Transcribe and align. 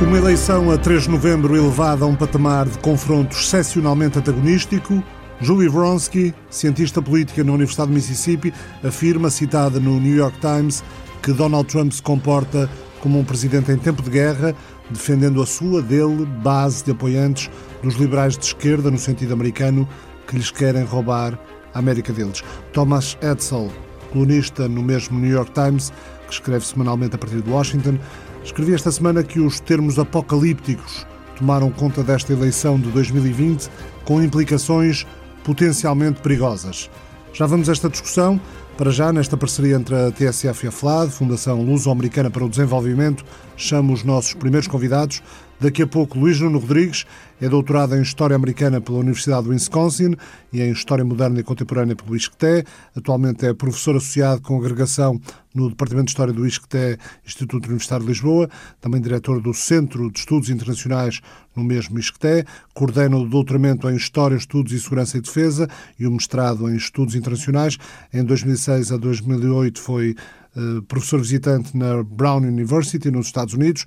Uma 0.00 0.16
eleição 0.16 0.70
a 0.70 0.78
3 0.78 1.04
de 1.04 1.10
novembro 1.10 1.54
elevada 1.54 2.04
a 2.04 2.08
um 2.08 2.16
patamar 2.16 2.66
de 2.66 2.78
confronto 2.78 3.36
excepcionalmente 3.36 4.18
antagonístico, 4.18 5.04
Julie 5.40 5.68
Vronsky, 5.68 6.34
cientista 6.48 7.02
política 7.02 7.44
na 7.44 7.52
Universidade 7.52 7.90
de 7.90 7.96
Mississippi, 7.96 8.52
afirma, 8.82 9.28
citada 9.28 9.78
no 9.78 10.00
New 10.00 10.16
York 10.16 10.38
Times, 10.40 10.82
que 11.22 11.32
Donald 11.32 11.68
Trump 11.68 11.92
se 11.92 12.02
comporta 12.02 12.68
como 13.00 13.18
um 13.18 13.24
presidente 13.24 13.70
em 13.70 13.76
tempo 13.76 14.02
de 14.02 14.10
guerra, 14.10 14.54
defendendo 14.90 15.42
a 15.42 15.46
sua, 15.46 15.82
dele, 15.82 16.24
base 16.24 16.82
de 16.82 16.92
apoiantes 16.92 17.50
dos 17.82 17.94
liberais 17.94 18.38
de 18.38 18.44
esquerda, 18.46 18.90
no 18.90 18.98
sentido 18.98 19.34
americano, 19.34 19.86
que 20.26 20.34
lhes 20.34 20.50
querem 20.50 20.82
roubar 20.82 21.38
a 21.74 21.78
América 21.78 22.10
deles. 22.12 22.42
Thomas 22.72 23.18
Edsall, 23.20 23.70
colunista 24.10 24.66
no 24.66 24.82
mesmo 24.82 25.20
New 25.20 25.30
York 25.30 25.52
Times, 25.52 25.92
que 26.26 26.32
escreve 26.32 26.64
semanalmente 26.64 27.16
a 27.16 27.18
partir 27.18 27.42
de 27.42 27.50
Washington, 27.50 27.98
escrevia 28.44 28.74
esta 28.74 28.90
semana 28.90 29.22
que 29.22 29.40
os 29.40 29.60
termos 29.60 29.98
apocalípticos 29.98 31.06
tomaram 31.36 31.70
conta 31.70 32.02
desta 32.02 32.32
eleição 32.32 32.78
de 32.78 32.90
2020 32.90 33.70
com 34.04 34.22
implicações 34.22 35.06
potencialmente 35.44 36.20
perigosas. 36.20 36.90
Já 37.32 37.46
vamos 37.46 37.68
a 37.68 37.72
esta 37.72 37.88
discussão, 37.88 38.40
para 38.76 38.90
já, 38.90 39.12
nesta 39.12 39.36
parceria 39.36 39.76
entre 39.76 39.94
a 39.94 40.10
TSF 40.10 40.64
e 40.64 40.68
a 40.68 40.72
FLAD, 40.72 41.10
Fundação 41.10 41.62
Luso-Americana 41.62 42.30
para 42.30 42.44
o 42.44 42.48
Desenvolvimento, 42.48 43.24
chamo 43.56 43.92
os 43.92 44.04
nossos 44.04 44.34
primeiros 44.34 44.66
convidados. 44.66 45.22
Daqui 45.60 45.82
a 45.82 45.86
pouco, 45.86 46.18
Luís 46.18 46.40
Nuno 46.40 46.58
Rodrigues 46.58 47.04
é 47.38 47.46
doutorado 47.46 47.94
em 47.94 48.00
História 48.00 48.34
Americana 48.34 48.80
pela 48.80 48.96
Universidade 48.96 49.44
do 49.44 49.50
Wisconsin 49.50 50.16
e 50.50 50.62
em 50.62 50.72
História 50.72 51.04
Moderna 51.04 51.38
e 51.38 51.42
Contemporânea 51.42 51.94
pelo 51.94 52.16
ISCTE. 52.16 52.64
Atualmente 52.96 53.44
é 53.44 53.52
professor 53.52 53.94
associado 53.94 54.40
com 54.40 54.58
agregação 54.58 55.20
no 55.54 55.68
Departamento 55.68 56.06
de 56.06 56.12
História 56.12 56.32
do 56.32 56.46
ISCTE, 56.46 56.98
Instituto 57.26 57.66
Universitário 57.66 58.06
de 58.06 58.10
Lisboa, 58.10 58.48
também 58.80 59.02
diretor 59.02 59.38
do 59.38 59.52
Centro 59.52 60.10
de 60.10 60.20
Estudos 60.20 60.48
Internacionais 60.48 61.20
no 61.54 61.62
mesmo 61.62 61.98
ISCTE, 61.98 62.46
coordena 62.72 63.18
o 63.18 63.28
doutoramento 63.28 63.86
em 63.90 63.96
História, 63.96 64.36
Estudos 64.36 64.72
e 64.72 64.80
Segurança 64.80 65.18
e 65.18 65.20
Defesa 65.20 65.68
e 65.98 66.06
o 66.06 66.10
mestrado 66.10 66.70
em 66.70 66.76
Estudos 66.76 67.14
Internacionais. 67.14 67.76
Em 68.14 68.24
2006 68.24 68.92
a 68.92 68.96
2008 68.96 69.78
foi 69.78 70.16
uh, 70.56 70.80
professor 70.84 71.20
visitante 71.20 71.76
na 71.76 72.02
Brown 72.02 72.38
University, 72.38 73.10
nos 73.10 73.26
Estados 73.26 73.52
Unidos 73.52 73.84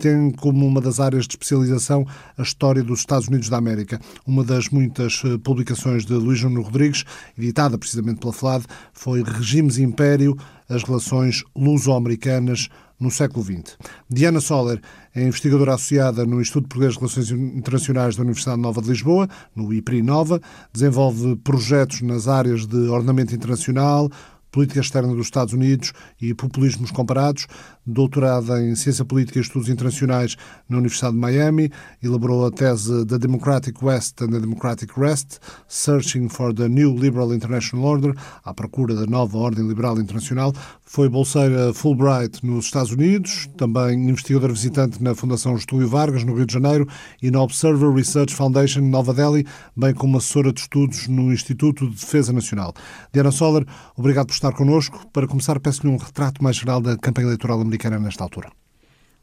tem 0.00 0.30
como 0.30 0.66
uma 0.66 0.80
das 0.80 1.00
áreas 1.00 1.26
de 1.26 1.32
especialização 1.32 2.06
a 2.36 2.42
história 2.42 2.82
dos 2.82 3.00
Estados 3.00 3.28
Unidos 3.28 3.48
da 3.48 3.56
América. 3.56 4.00
Uma 4.26 4.44
das 4.44 4.68
muitas 4.68 5.22
eh, 5.24 5.38
publicações 5.38 6.04
de 6.04 6.12
Luís 6.14 6.38
João 6.38 6.60
Rodrigues, 6.60 7.04
editada 7.36 7.78
precisamente 7.78 8.20
pela 8.20 8.32
FLAD, 8.32 8.64
foi 8.92 9.22
Regimes 9.22 9.78
e 9.78 9.82
Império, 9.82 10.36
as 10.68 10.82
relações 10.82 11.44
luso-americanas 11.54 12.68
no 12.98 13.10
século 13.10 13.44
XX. 13.44 13.76
Diana 14.08 14.40
Soller 14.40 14.80
é 15.14 15.22
investigadora 15.22 15.74
associada 15.74 16.24
no 16.24 16.40
Instituto 16.40 16.68
Português 16.68 16.94
de 16.94 16.98
Relações 16.98 17.30
Internacionais 17.30 18.16
da 18.16 18.22
Universidade 18.22 18.60
Nova 18.60 18.80
de 18.80 18.88
Lisboa, 18.88 19.28
no 19.54 19.72
IPRI 19.72 20.02
Nova, 20.02 20.40
desenvolve 20.72 21.36
projetos 21.36 22.00
nas 22.00 22.26
áreas 22.26 22.66
de 22.66 22.88
ordenamento 22.88 23.34
internacional, 23.34 24.10
política 24.50 24.80
externa 24.80 25.14
dos 25.14 25.26
Estados 25.26 25.52
Unidos 25.52 25.92
e 26.20 26.32
populismos 26.32 26.90
comparados, 26.90 27.46
doutorada 27.86 28.60
em 28.60 28.74
Ciência 28.74 29.04
Política 29.04 29.38
e 29.38 29.42
Estudos 29.42 29.68
Internacionais 29.68 30.36
na 30.68 30.78
Universidade 30.78 31.14
de 31.14 31.20
Miami, 31.20 31.70
elaborou 32.02 32.44
a 32.44 32.50
tese 32.50 33.06
The 33.06 33.18
Democratic 33.18 33.82
West 33.82 34.20
and 34.22 34.30
the 34.30 34.40
Democratic 34.40 34.98
Rest, 34.98 35.38
Searching 35.68 36.28
for 36.28 36.52
the 36.52 36.68
New 36.68 36.96
Liberal 36.96 37.32
International 37.32 37.86
Order, 37.86 38.14
à 38.44 38.52
procura 38.52 38.94
da 38.94 39.06
nova 39.06 39.38
ordem 39.38 39.66
liberal 39.66 40.00
internacional, 40.00 40.52
foi 40.84 41.08
bolseira 41.08 41.72
Fulbright 41.72 42.44
nos 42.44 42.66
Estados 42.66 42.90
Unidos, 42.90 43.48
também 43.56 44.08
investigadora 44.08 44.52
visitante 44.52 45.02
na 45.02 45.14
Fundação 45.14 45.56
Getúlio 45.56 45.88
Vargas, 45.88 46.24
no 46.24 46.34
Rio 46.34 46.46
de 46.46 46.52
Janeiro, 46.52 46.88
e 47.22 47.30
na 47.30 47.40
Observer 47.42 47.92
Research 47.92 48.34
Foundation, 48.34 48.80
em 48.80 48.90
Nova 48.90 49.14
Delhi, 49.14 49.46
bem 49.76 49.94
como 49.94 50.18
assessora 50.18 50.52
de 50.52 50.60
estudos 50.60 51.06
no 51.06 51.32
Instituto 51.32 51.88
de 51.88 51.94
Defesa 51.94 52.32
Nacional. 52.32 52.74
Diana 53.12 53.30
Soller, 53.30 53.64
obrigado 53.96 54.26
por 54.26 54.32
estar 54.32 54.52
connosco. 54.52 55.06
Para 55.12 55.26
começar, 55.26 55.58
peço-lhe 55.60 55.92
um 55.92 55.96
retrato 55.96 56.42
mais 56.42 56.56
geral 56.56 56.80
da 56.80 56.96
campanha 56.96 57.26
eleitoral 57.26 57.60
americana 57.60 57.75
nesta 58.00 58.24
altura. 58.24 58.50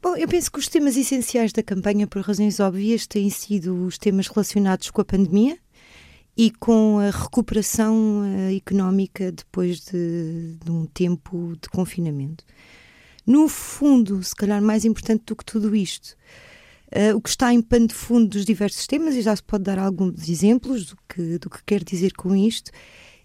Bom, 0.04 0.16
eu 0.16 0.28
penso 0.28 0.52
que 0.52 0.58
os 0.58 0.68
temas 0.68 0.98
essenciais 0.98 1.50
da 1.50 1.62
campanha, 1.62 2.06
por 2.06 2.20
razões 2.20 2.60
óbvias, 2.60 3.06
têm 3.06 3.30
sido 3.30 3.86
os 3.86 3.96
temas 3.96 4.28
relacionados 4.28 4.90
com 4.90 5.00
a 5.00 5.04
pandemia 5.04 5.56
e 6.36 6.50
com 6.50 6.98
a 6.98 7.10
recuperação 7.10 8.20
uh, 8.22 8.54
económica 8.54 9.32
depois 9.32 9.80
de, 9.80 10.56
de, 10.62 10.70
um 10.70 10.84
tempo 10.84 11.54
de 11.60 11.68
confinamento. 11.70 12.44
No 13.26 13.48
fundo, 13.48 14.22
se 14.22 14.34
calhar 14.34 14.60
mais 14.60 14.84
importante 14.84 15.22
do 15.26 15.36
que 15.36 15.44
tudo 15.44 15.74
isto, 15.74 16.16
uh, 16.94 17.16
o 17.16 17.20
que 17.22 17.30
está 17.30 17.54
em 17.54 17.62
pano 17.62 17.86
de 17.86 17.94
fundo 17.94 18.28
dos 18.28 18.44
diversos 18.44 18.86
temas, 18.86 19.14
e 19.14 19.22
já 19.22 19.34
se 19.34 19.42
pode 19.42 19.64
dar 19.64 19.78
alguns 19.78 20.28
exemplos 20.28 20.86
do 20.86 20.98
que, 21.08 21.38
do 21.38 21.48
que 21.48 21.62
quer 21.64 21.82
dizer 21.82 22.12
com 22.12 22.36
isto, 22.36 22.70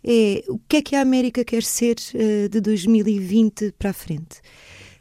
é 0.01 0.45
o 0.47 0.57
que 0.59 0.77
é 0.77 0.81
que 0.81 0.95
a 0.95 1.01
América 1.01 1.43
quer 1.43 1.63
ser 1.63 1.97
uh, 2.13 2.47
de 2.47 2.61
2020 2.61 3.73
para 3.77 3.89
a 3.89 3.93
frente. 3.93 4.39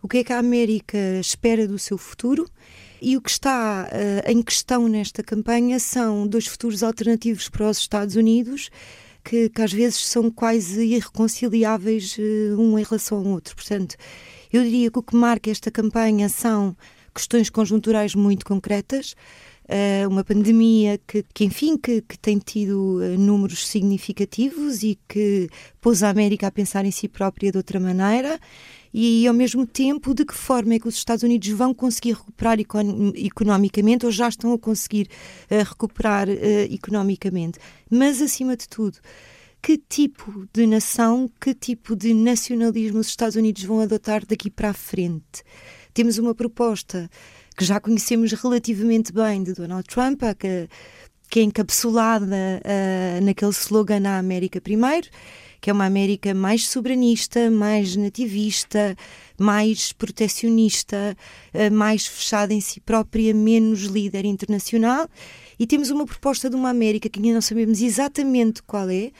O 0.00 0.08
que 0.08 0.18
é 0.18 0.24
que 0.24 0.32
a 0.32 0.38
América 0.38 0.98
espera 1.20 1.66
do 1.66 1.78
seu 1.78 1.98
futuro 1.98 2.48
e 3.00 3.16
o 3.16 3.20
que 3.20 3.30
está 3.30 3.88
uh, 3.88 4.30
em 4.30 4.42
questão 4.42 4.88
nesta 4.88 5.22
campanha 5.22 5.78
são 5.78 6.26
dois 6.26 6.46
futuros 6.46 6.82
alternativos 6.82 7.48
para 7.48 7.68
os 7.68 7.78
Estados 7.78 8.16
Unidos 8.16 8.70
que, 9.24 9.48
que 9.48 9.62
às 9.62 9.72
vezes 9.72 10.06
são 10.06 10.30
quase 10.30 10.84
irreconciliáveis 10.84 12.16
uh, 12.16 12.60
um 12.60 12.78
em 12.78 12.82
relação 12.82 13.18
ao 13.18 13.24
outro. 13.24 13.54
Portanto, 13.54 13.96
eu 14.52 14.62
diria 14.62 14.90
que 14.90 14.98
o 14.98 15.02
que 15.02 15.16
marca 15.16 15.50
esta 15.50 15.70
campanha 15.70 16.28
são 16.28 16.76
questões 17.14 17.50
conjunturais 17.50 18.14
muito 18.14 18.46
concretas, 18.46 19.14
uh, 19.64 20.08
uma 20.08 20.24
pandemia 20.24 20.98
que, 21.06 21.24
que 21.34 21.44
enfim, 21.44 21.76
que, 21.76 22.02
que, 22.02 22.18
tem 22.18 22.38
tido 22.38 23.00
números 23.18 23.66
significativos 23.66 24.82
e 24.82 24.98
que 25.08 25.48
pôs 25.80 26.02
a 26.02 26.08
América 26.08 26.46
a 26.46 26.50
pensar 26.52 26.84
em 26.84 26.90
si 26.90 27.08
própria 27.08 27.50
de 27.50 27.58
outra 27.58 27.78
maneira 27.78 28.40
e, 28.92 29.26
ao 29.26 29.34
mesmo 29.34 29.66
tempo, 29.66 30.14
de 30.14 30.24
que 30.24 30.34
forma 30.34 30.74
é 30.74 30.78
que 30.78 30.88
os 30.88 30.96
Estados 30.96 31.22
Unidos 31.22 31.48
vão 31.50 31.74
conseguir 31.74 32.12
recuperar 32.12 32.58
econ 32.58 33.12
economicamente 33.14 34.06
ou 34.06 34.12
já 34.12 34.28
estão 34.28 34.52
a 34.52 34.58
conseguir 34.58 35.08
uh, 35.50 35.64
recuperar 35.64 36.28
economicamente. 36.70 37.58
Mas, 37.90 38.20
acima 38.22 38.56
de 38.56 38.68
tudo, 38.68 38.98
que 39.62 39.76
tipo 39.76 40.48
de 40.52 40.66
nação, 40.66 41.30
que 41.40 41.54
tipo 41.54 41.94
de 41.96 42.14
nacionalismo 42.14 43.00
os 43.00 43.08
Estados 43.08 43.36
Unidos 43.36 43.62
vão 43.64 43.80
adotar 43.80 44.24
daqui 44.24 44.50
para 44.50 44.70
a 44.70 44.74
frente? 44.74 45.42
Temos 45.92 46.18
uma 46.18 46.34
proposta 46.34 47.10
que 47.56 47.64
já 47.64 47.80
conhecemos 47.80 48.32
relativamente 48.32 49.12
bem 49.12 49.42
de 49.42 49.52
Donald 49.52 49.86
Trump, 49.88 50.22
que, 50.38 50.68
que 51.28 51.40
é 51.40 51.42
encapsulada 51.42 52.26
uh, 52.26 53.24
naquele 53.24 53.50
slogan 53.50 54.00
na 54.00 54.18
América 54.18 54.60
Primeiro, 54.60 55.08
que 55.60 55.70
é 55.70 55.72
uma 55.72 55.84
América 55.84 56.32
mais 56.34 56.68
soberanista, 56.68 57.50
mais 57.50 57.96
nativista, 57.96 58.96
mais 59.38 59.92
protecionista, 59.92 61.16
uh, 61.54 61.72
mais 61.74 62.06
fechada 62.06 62.54
em 62.54 62.60
si 62.60 62.80
própria, 62.80 63.34
menos 63.34 63.82
líder 63.82 64.24
internacional. 64.24 65.08
E 65.58 65.66
temos 65.66 65.90
uma 65.90 66.06
proposta 66.06 66.48
de 66.48 66.56
uma 66.56 66.70
América 66.70 67.08
que 67.08 67.18
ainda 67.18 67.34
não 67.34 67.40
sabemos 67.40 67.80
exatamente 67.80 68.62
qual 68.62 68.88
é, 68.88 69.10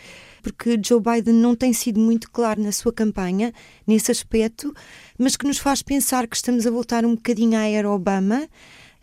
porque 0.42 0.78
Joe 0.82 1.00
Biden 1.00 1.34
não 1.34 1.54
tem 1.54 1.72
sido 1.72 2.00
muito 2.00 2.30
claro 2.30 2.62
na 2.62 2.72
sua 2.72 2.92
campanha 2.92 3.52
nesse 3.86 4.10
aspecto, 4.10 4.72
mas 5.18 5.36
que 5.36 5.46
nos 5.46 5.58
faz 5.58 5.82
pensar 5.82 6.26
que 6.26 6.36
estamos 6.36 6.66
a 6.66 6.70
voltar 6.70 7.04
um 7.04 7.14
bocadinho 7.14 7.58
à 7.58 7.66
era 7.66 7.90
Obama, 7.90 8.48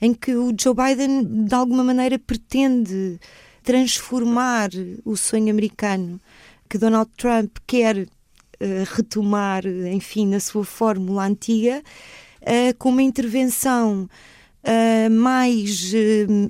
em 0.01 0.13
que 0.13 0.34
o 0.35 0.53
Joe 0.59 0.74
Biden, 0.74 1.45
de 1.45 1.53
alguma 1.53 1.84
maneira, 1.84 2.18
pretende 2.18 3.19
transformar 3.63 4.69
o 5.03 5.18
sonho 5.18 5.50
americano 5.50 6.22
que 6.70 6.78
Donald 6.78 7.09
Trump 7.18 7.58
quer 7.66 7.98
uh, 7.98 8.08
retomar, 8.96 9.66
enfim, 9.66 10.28
na 10.28 10.40
sua 10.40 10.64
fórmula 10.64 11.26
antiga, 11.26 11.81
uh, 12.42 12.78
com 12.78 12.89
uma 12.89 13.04
intervenção 13.04 14.10
uh, 14.63 15.12
mais 15.12 15.94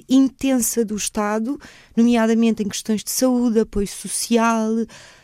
intensa 0.10 0.86
do 0.86 0.96
Estado, 0.96 1.60
nomeadamente 1.96 2.64
em 2.64 2.68
questões 2.68 3.04
de 3.04 3.12
saúde, 3.12 3.60
apoio 3.60 3.88
social, 3.88 4.70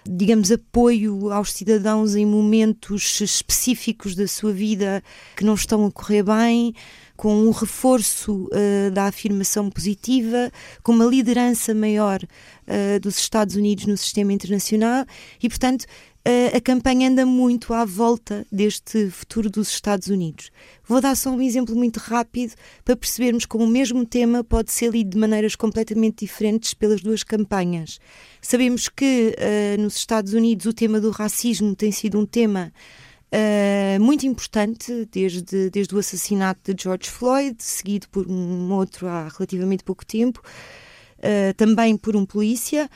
digamos, 0.05 0.51
apoio 0.51 1.31
aos 1.31 1.53
cidadãos 1.53 2.15
em 2.15 2.25
momentos 2.25 3.21
específicos 3.21 4.15
da 4.15 4.27
sua 4.27 4.51
vida 4.51 5.03
que 5.35 5.45
não 5.45 5.53
estão 5.53 5.85
a 5.85 5.91
correr 5.91 6.23
bem, 6.23 6.73
com 7.21 7.35
um 7.35 7.51
reforço 7.51 8.45
uh, 8.47 8.89
da 8.91 9.05
afirmação 9.05 9.69
positiva, 9.69 10.51
com 10.81 10.91
uma 10.91 11.05
liderança 11.05 11.71
maior 11.71 12.19
uh, 12.23 12.99
dos 12.99 13.19
Estados 13.19 13.55
Unidos 13.55 13.85
no 13.85 13.95
sistema 13.95 14.33
internacional 14.33 15.05
e, 15.39 15.47
portanto, 15.47 15.85
a, 16.25 16.57
a 16.57 16.59
campanha 16.59 17.09
anda 17.09 17.23
muito 17.23 17.75
à 17.75 17.85
volta 17.85 18.43
deste 18.51 19.11
futuro 19.11 19.51
dos 19.51 19.69
Estados 19.69 20.07
Unidos. 20.07 20.49
Vou 20.83 20.99
dar 20.99 21.15
só 21.15 21.29
um 21.29 21.39
exemplo 21.39 21.75
muito 21.75 21.97
rápido 21.97 22.55
para 22.83 22.95
percebermos 22.95 23.45
como 23.45 23.65
o 23.65 23.69
mesmo 23.69 24.03
tema 24.03 24.43
pode 24.43 24.71
ser 24.71 24.89
lido 24.89 25.11
de 25.11 25.19
maneiras 25.19 25.55
completamente 25.55 26.25
diferentes 26.25 26.73
pelas 26.73 27.01
duas 27.01 27.23
campanhas. 27.23 27.99
Sabemos 28.41 28.89
que 28.89 29.35
uh, 29.37 29.79
nos 29.79 29.95
Estados 29.95 30.33
Unidos 30.33 30.65
o 30.65 30.73
tema 30.73 30.99
do 30.99 31.11
racismo 31.11 31.75
tem 31.75 31.91
sido 31.91 32.19
um 32.19 32.25
tema 32.25 32.73
uh, 33.31 34.01
muito 34.01 34.25
importante 34.25 35.07
desde, 35.11 35.69
desde 35.69 35.95
o 35.95 35.99
assassinato 35.99 36.73
de 36.73 36.83
George 36.83 37.09
Floyd, 37.09 37.55
seguido 37.59 38.07
por 38.09 38.27
um 38.27 38.71
outro 38.73 39.07
há 39.07 39.27
relativamente 39.27 39.83
pouco 39.83 40.05
tempo, 40.05 40.41
uh, 41.19 41.53
também 41.55 41.97
por 41.97 42.15
um 42.15 42.25
polícia. 42.25 42.89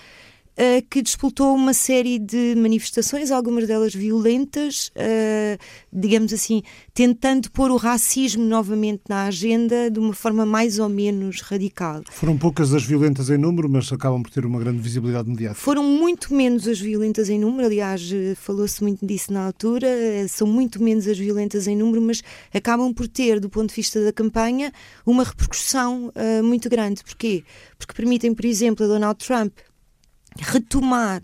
Uh, 0.58 0.82
que 0.90 1.02
disputou 1.02 1.54
uma 1.54 1.74
série 1.74 2.18
de 2.18 2.56
manifestações, 2.56 3.30
algumas 3.30 3.68
delas 3.68 3.94
violentas, 3.94 4.90
uh, 4.96 5.58
digamos 5.92 6.32
assim, 6.32 6.64
tentando 6.94 7.52
pôr 7.52 7.70
o 7.72 7.76
racismo 7.76 8.46
novamente 8.46 9.02
na 9.10 9.26
agenda 9.26 9.92
de 9.92 10.00
uma 10.00 10.14
forma 10.14 10.46
mais 10.46 10.80
ou 10.80 10.88
menos 10.88 11.42
radical. 11.42 12.04
Foram 12.10 12.38
poucas 12.38 12.74
as 12.74 12.86
violentas 12.86 13.30
em 13.30 13.38
número, 13.38 13.70
mas 13.70 13.92
acabam 13.92 14.24
por 14.24 14.32
ter 14.32 14.46
uma 14.46 14.58
grande 14.60 14.80
visibilidade 14.80 15.30
mediática. 15.30 15.60
Foram 15.60 15.84
muito 15.84 16.34
menos 16.34 16.68
as 16.68 16.80
violentas 16.80 17.30
em 17.30 17.38
número, 17.38 17.66
aliás, 17.66 18.10
eh, 18.14 18.34
falou-se 18.36 18.82
muito 18.82 19.06
disso 19.06 19.34
na 19.34 19.46
altura, 19.46 19.88
são 20.30 20.48
muito 20.48 20.82
menos 20.82 21.06
as 21.08 21.18
violentas 21.18 21.68
em 21.68 21.76
número, 21.76 22.02
mas 22.02 22.22
acabam 22.54 22.94
por 22.94 23.08
ter, 23.08 23.40
do 23.40 23.50
ponto 23.50 23.70
de 23.70 23.76
vista 23.76 24.04
da 24.04 24.14
campanha, 24.14 24.72
uma 25.06 25.24
repercussão 25.24 26.12
uh, 26.16 26.44
muito 26.44 26.70
grande. 26.70 27.04
Porquê? 27.04 27.44
Porque 27.78 27.94
permitem, 27.94 28.34
por 28.34 28.46
exemplo, 28.46 28.86
a 28.86 28.88
Donald 28.88 29.18
Trump 29.26 29.54
retomar. 30.40 31.22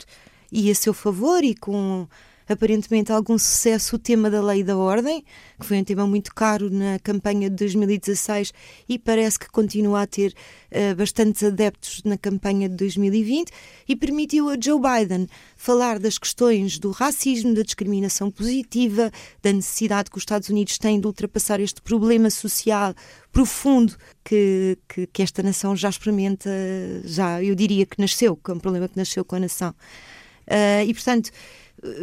E 0.51 0.69
a 0.69 0.75
seu 0.75 0.93
favor 0.93 1.43
e 1.43 1.55
com 1.55 2.07
aparentemente 2.47 3.11
algum 3.11 3.37
sucesso 3.37 3.95
o 3.95 3.99
tema 3.99 4.29
da 4.29 4.41
lei 4.41 4.63
da 4.63 4.77
ordem, 4.77 5.23
que 5.59 5.65
foi 5.65 5.77
um 5.79 5.83
tema 5.83 6.05
muito 6.07 6.33
caro 6.33 6.69
na 6.69 6.99
campanha 6.99 7.49
de 7.49 7.55
2016 7.55 8.53
e 8.87 8.97
parece 8.99 9.39
que 9.39 9.49
continua 9.49 10.01
a 10.01 10.07
ter 10.07 10.33
uh, 10.71 10.95
bastantes 10.95 11.43
adeptos 11.43 12.01
na 12.03 12.17
campanha 12.17 12.67
de 12.67 12.75
2020 12.75 13.51
e 13.87 13.95
permitiu 13.95 14.49
a 14.49 14.55
Joe 14.59 14.79
Biden 14.79 15.27
falar 15.55 15.99
das 15.99 16.17
questões 16.17 16.79
do 16.79 16.91
racismo, 16.91 17.53
da 17.53 17.61
discriminação 17.61 18.31
positiva, 18.31 19.11
da 19.41 19.51
necessidade 19.51 20.09
que 20.09 20.17
os 20.17 20.23
Estados 20.23 20.49
Unidos 20.49 20.77
têm 20.77 20.99
de 20.99 21.07
ultrapassar 21.07 21.59
este 21.59 21.81
problema 21.81 22.29
social 22.29 22.93
profundo 23.31 23.95
que, 24.23 24.77
que, 24.87 25.07
que 25.07 25.23
esta 25.23 25.41
nação 25.41 25.75
já 25.75 25.89
experimenta, 25.89 26.49
já 27.05 27.41
eu 27.41 27.55
diria 27.55 27.85
que 27.85 27.99
nasceu, 27.99 28.35
que 28.35 28.51
é 28.51 28.53
um 28.53 28.59
problema 28.59 28.87
que 28.87 28.97
nasceu 28.97 29.23
com 29.23 29.35
a 29.35 29.39
nação. 29.39 29.73
Uh, 30.47 30.85
e, 30.87 30.93
portanto, 30.93 31.31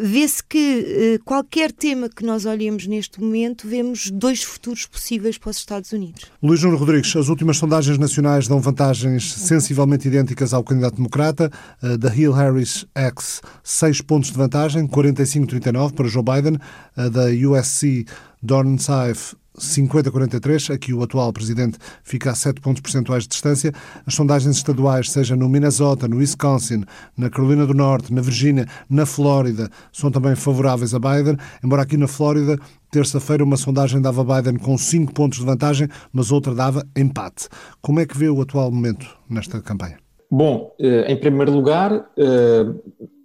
vê-se 0.03 0.43
que 0.43 1.19
uh, 1.19 1.25
qualquer 1.25 1.71
tema 1.71 2.09
que 2.09 2.25
nós 2.25 2.45
olhemos 2.45 2.87
neste 2.87 3.21
momento, 3.21 3.69
vemos 3.69 4.11
dois 4.11 4.43
futuros 4.43 4.87
possíveis 4.87 5.39
para 5.39 5.51
os 5.51 5.57
Estados 5.57 5.93
Unidos. 5.93 6.25
Luís 6.43 6.61
Júnior 6.61 6.81
Rodrigues, 6.81 7.15
as 7.15 7.29
últimas 7.29 7.57
sondagens 7.57 7.97
nacionais 7.97 8.49
dão 8.49 8.61
vantagens 8.61 9.33
sensivelmente 9.33 10.09
idênticas 10.09 10.53
ao 10.53 10.65
candidato 10.65 10.97
democrata, 10.97 11.51
ah, 11.83 11.93
uh, 11.93 11.99
da 11.99 12.15
Hill 12.15 12.33
Harris 12.33 12.87
X, 12.95 13.41
6 13.63 14.01
pontos 14.03 14.31
de 14.31 14.37
vantagem, 14.37 14.87
45-39 14.87 15.93
para 15.93 16.09
Joe 16.09 16.23
Biden, 16.23 16.59
ah, 16.97 17.07
uh, 17.07 17.11
da 17.11 17.27
USC 17.27 18.05
Dornsife 18.43 19.37
50-43, 19.59 20.75
aqui 20.75 20.93
o 20.93 21.03
atual 21.03 21.33
presidente 21.33 21.79
fica 22.03 22.31
a 22.31 22.35
7 22.35 22.61
pontos 22.61 22.81
percentuais 22.81 23.25
de 23.25 23.31
distância. 23.31 23.73
As 24.07 24.15
sondagens 24.15 24.57
estaduais, 24.57 25.11
seja 25.11 25.37
no 25.37 25.49
Minnesota, 25.49 26.09
no 26.09 26.17
Wisconsin, 26.17 26.85
na 27.17 27.29
Carolina 27.31 27.67
do 27.67 27.75
Norte, 27.75 28.13
na 28.13 28.21
Virgínia, 28.21 28.67
na 28.89 29.05
Flórida, 29.05 29.71
são 29.93 30.11
também 30.11 30.35
favoráveis 30.35 30.95
a 30.95 30.99
Biden, 30.99 31.37
embora 31.63 31.83
aqui 31.83 31.97
na 31.97 32.09
Flórida 32.09 32.59
Terça-feira, 32.91 33.45
uma 33.45 33.59
sondagem 33.59 34.01
dava 34.01 34.25
Biden 34.25 34.57
com 34.59 34.79
5 34.79 35.13
pontos 35.13 35.39
de 35.39 35.45
vantagem, 35.45 35.89
mas 36.11 36.33
outra 36.33 36.55
dava 36.55 36.83
empate. 36.97 37.47
Como 37.83 38.01
é 38.01 38.07
que 38.07 38.17
vê 38.17 38.31
o 38.31 38.41
atual 38.41 38.71
momento 38.71 39.07
nesta 39.29 39.61
campanha? 39.61 39.99
Bom, 40.31 40.75
eh, 40.81 41.13
em 41.13 41.17
primeiro 41.19 41.53
lugar, 41.53 42.11
eh, 42.17 42.65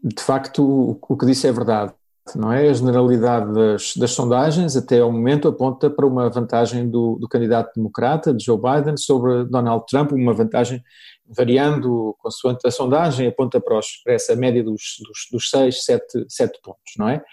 de 0.03 0.21
facto, 0.21 0.99
o 1.01 1.17
que 1.17 1.25
disse 1.25 1.47
é 1.47 1.51
verdade 1.51 1.93
não 2.35 2.51
é? 2.51 2.69
A 2.69 2.73
generalidade 2.73 3.53
das, 3.53 3.95
das 3.95 4.11
sondagens, 4.11 4.75
até 4.75 4.99
ao 4.99 5.11
momento, 5.11 5.47
aponta 5.47 5.89
para 5.89 6.05
uma 6.05 6.29
vantagem 6.29 6.89
do, 6.89 7.17
do, 7.19 7.27
candidato 7.27 7.73
democrata, 7.75 8.33
de 8.33 8.45
Joe 8.45 8.57
Biden, 8.57 8.97
sobre 8.97 9.45
Donald 9.45 9.85
Trump, 9.89 10.11
uma 10.11 10.33
vantagem 10.33 10.83
variando 11.27 12.15
consoante 12.19 12.67
a 12.67 12.71
sondagem, 12.71 13.27
aponta 13.27 13.59
para, 13.59 13.77
os, 13.77 13.87
para 14.03 14.13
essa 14.13 14.35
média 14.35 14.63
dos, 14.63 14.97
dos, 15.05 15.27
dos 15.31 15.49
seis, 15.49 15.83
sete, 15.83 16.25
sete 16.27 16.59
pontos, 16.61 16.93
não 16.97 17.09
é? 17.09 17.23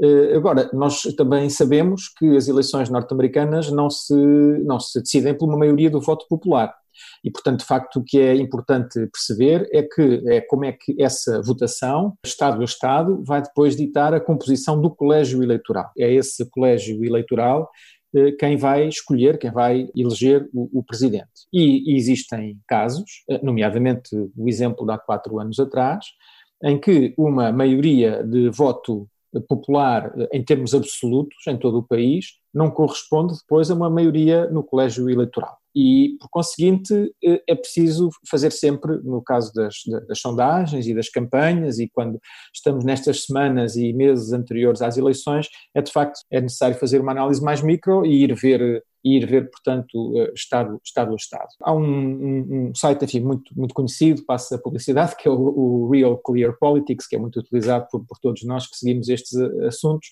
Eh, 0.00 0.36
agora, 0.36 0.68
nós 0.72 1.02
também 1.16 1.48
sabemos 1.48 2.08
que 2.08 2.36
as 2.36 2.48
eleições 2.48 2.90
norte-americanas 2.90 3.70
não 3.70 3.88
se, 3.88 4.14
não 4.64 4.78
se 4.78 5.00
decidem 5.00 5.34
por 5.34 5.48
uma 5.48 5.58
maioria 5.58 5.90
do 5.90 6.00
voto 6.00 6.26
popular. 6.28 6.74
E, 7.24 7.30
portanto, 7.30 7.60
de 7.60 7.66
facto, 7.66 8.00
o 8.00 8.04
que 8.04 8.18
é 8.18 8.34
importante 8.34 9.06
perceber 9.08 9.68
é 9.72 9.82
que 9.82 10.22
é 10.26 10.40
como 10.40 10.64
é 10.64 10.72
que 10.72 10.94
essa 11.00 11.42
votação, 11.42 12.16
Estado 12.24 12.60
a 12.60 12.64
Estado, 12.64 13.22
vai 13.24 13.42
depois 13.42 13.76
ditar 13.76 14.14
a 14.14 14.20
composição 14.20 14.80
do 14.80 14.90
colégio 14.90 15.42
eleitoral. 15.42 15.90
É 15.98 16.12
esse 16.12 16.48
colégio 16.50 17.04
eleitoral 17.04 17.70
eh, 18.14 18.32
quem 18.32 18.56
vai 18.56 18.88
escolher, 18.88 19.38
quem 19.38 19.50
vai 19.50 19.88
eleger 19.94 20.48
o, 20.54 20.78
o, 20.78 20.82
presidente. 20.82 21.46
E, 21.52 21.92
e 21.92 21.96
existem 21.96 22.58
casos, 22.66 23.24
eh, 23.28 23.40
nomeadamente 23.42 24.16
o 24.36 24.48
exemplo 24.48 24.86
de 24.86 24.92
há 24.92 24.98
quatro 24.98 25.38
anos 25.38 25.58
atrás, 25.58 26.06
em 26.62 26.78
que 26.78 27.14
uma 27.18 27.52
maioria 27.52 28.24
de 28.24 28.48
voto 28.48 29.08
popular 29.48 30.12
eh, 30.16 30.28
em 30.32 30.42
termos 30.44 30.74
absolutos 30.74 31.46
em 31.46 31.56
todo 31.58 31.78
o 31.78 31.82
país 31.82 32.38
não 32.54 32.70
corresponde 32.70 33.34
depois 33.34 33.70
a 33.70 33.74
uma 33.74 33.90
maioria 33.90 34.48
no 34.50 34.62
colégio 34.62 35.10
eleitoral 35.10 35.58
e, 35.76 36.16
por 36.18 36.30
conseguinte, 36.30 37.12
eh, 37.22 37.42
é 37.46 37.54
preciso 37.54 38.08
fazer 38.26 38.50
sempre, 38.50 38.98
no 39.04 39.22
caso 39.22 39.52
das, 39.52 39.74
das, 40.08 40.18
sondagens 40.18 40.86
e 40.86 40.94
das 40.94 41.10
campanhas, 41.10 41.78
e 41.78 41.86
quando 41.86 42.18
estamos 42.54 42.82
nestas 42.82 43.24
semanas 43.24 43.76
e 43.76 43.92
meses 43.92 44.32
anteriores 44.32 44.80
às 44.80 44.96
eleições, 44.96 45.48
é 45.74 45.82
de 45.82 45.92
facto 45.92 46.18
é 46.30 46.40
necessário 46.40 46.78
fazer 46.78 47.00
uma 47.02 47.12
análise 47.12 47.42
mais 47.42 47.60
micro 47.60 48.06
e 48.06 48.24
ir 48.24 48.34
ver 48.34 48.82
ir 49.04 49.24
ver, 49.24 49.48
portanto, 49.50 50.14
eh, 50.16 50.32
Estado, 50.34 50.80
estado 50.84 51.12
a 51.12 51.14
Estado. 51.14 51.48
Há 51.62 51.72
um, 51.72 52.70
um, 52.70 52.74
site, 52.74 53.04
enfim, 53.04 53.20
muito, 53.20 53.56
muito 53.56 53.72
conhecido, 53.72 54.24
passa 54.26 54.56
a 54.56 54.58
publicidade, 54.58 55.14
que 55.16 55.28
é 55.28 55.30
o, 55.30 55.36
o, 55.36 55.90
Real 55.90 56.18
Clear 56.18 56.56
Politics, 56.58 57.06
que 57.06 57.14
é 57.14 57.18
muito 57.18 57.38
utilizado 57.38 57.86
por, 57.88 58.04
por 58.04 58.18
todos 58.18 58.42
nós 58.42 58.66
que 58.66 58.76
seguimos 58.76 59.08
estes 59.08 59.38
eh, 59.38 59.66
assuntos, 59.68 60.08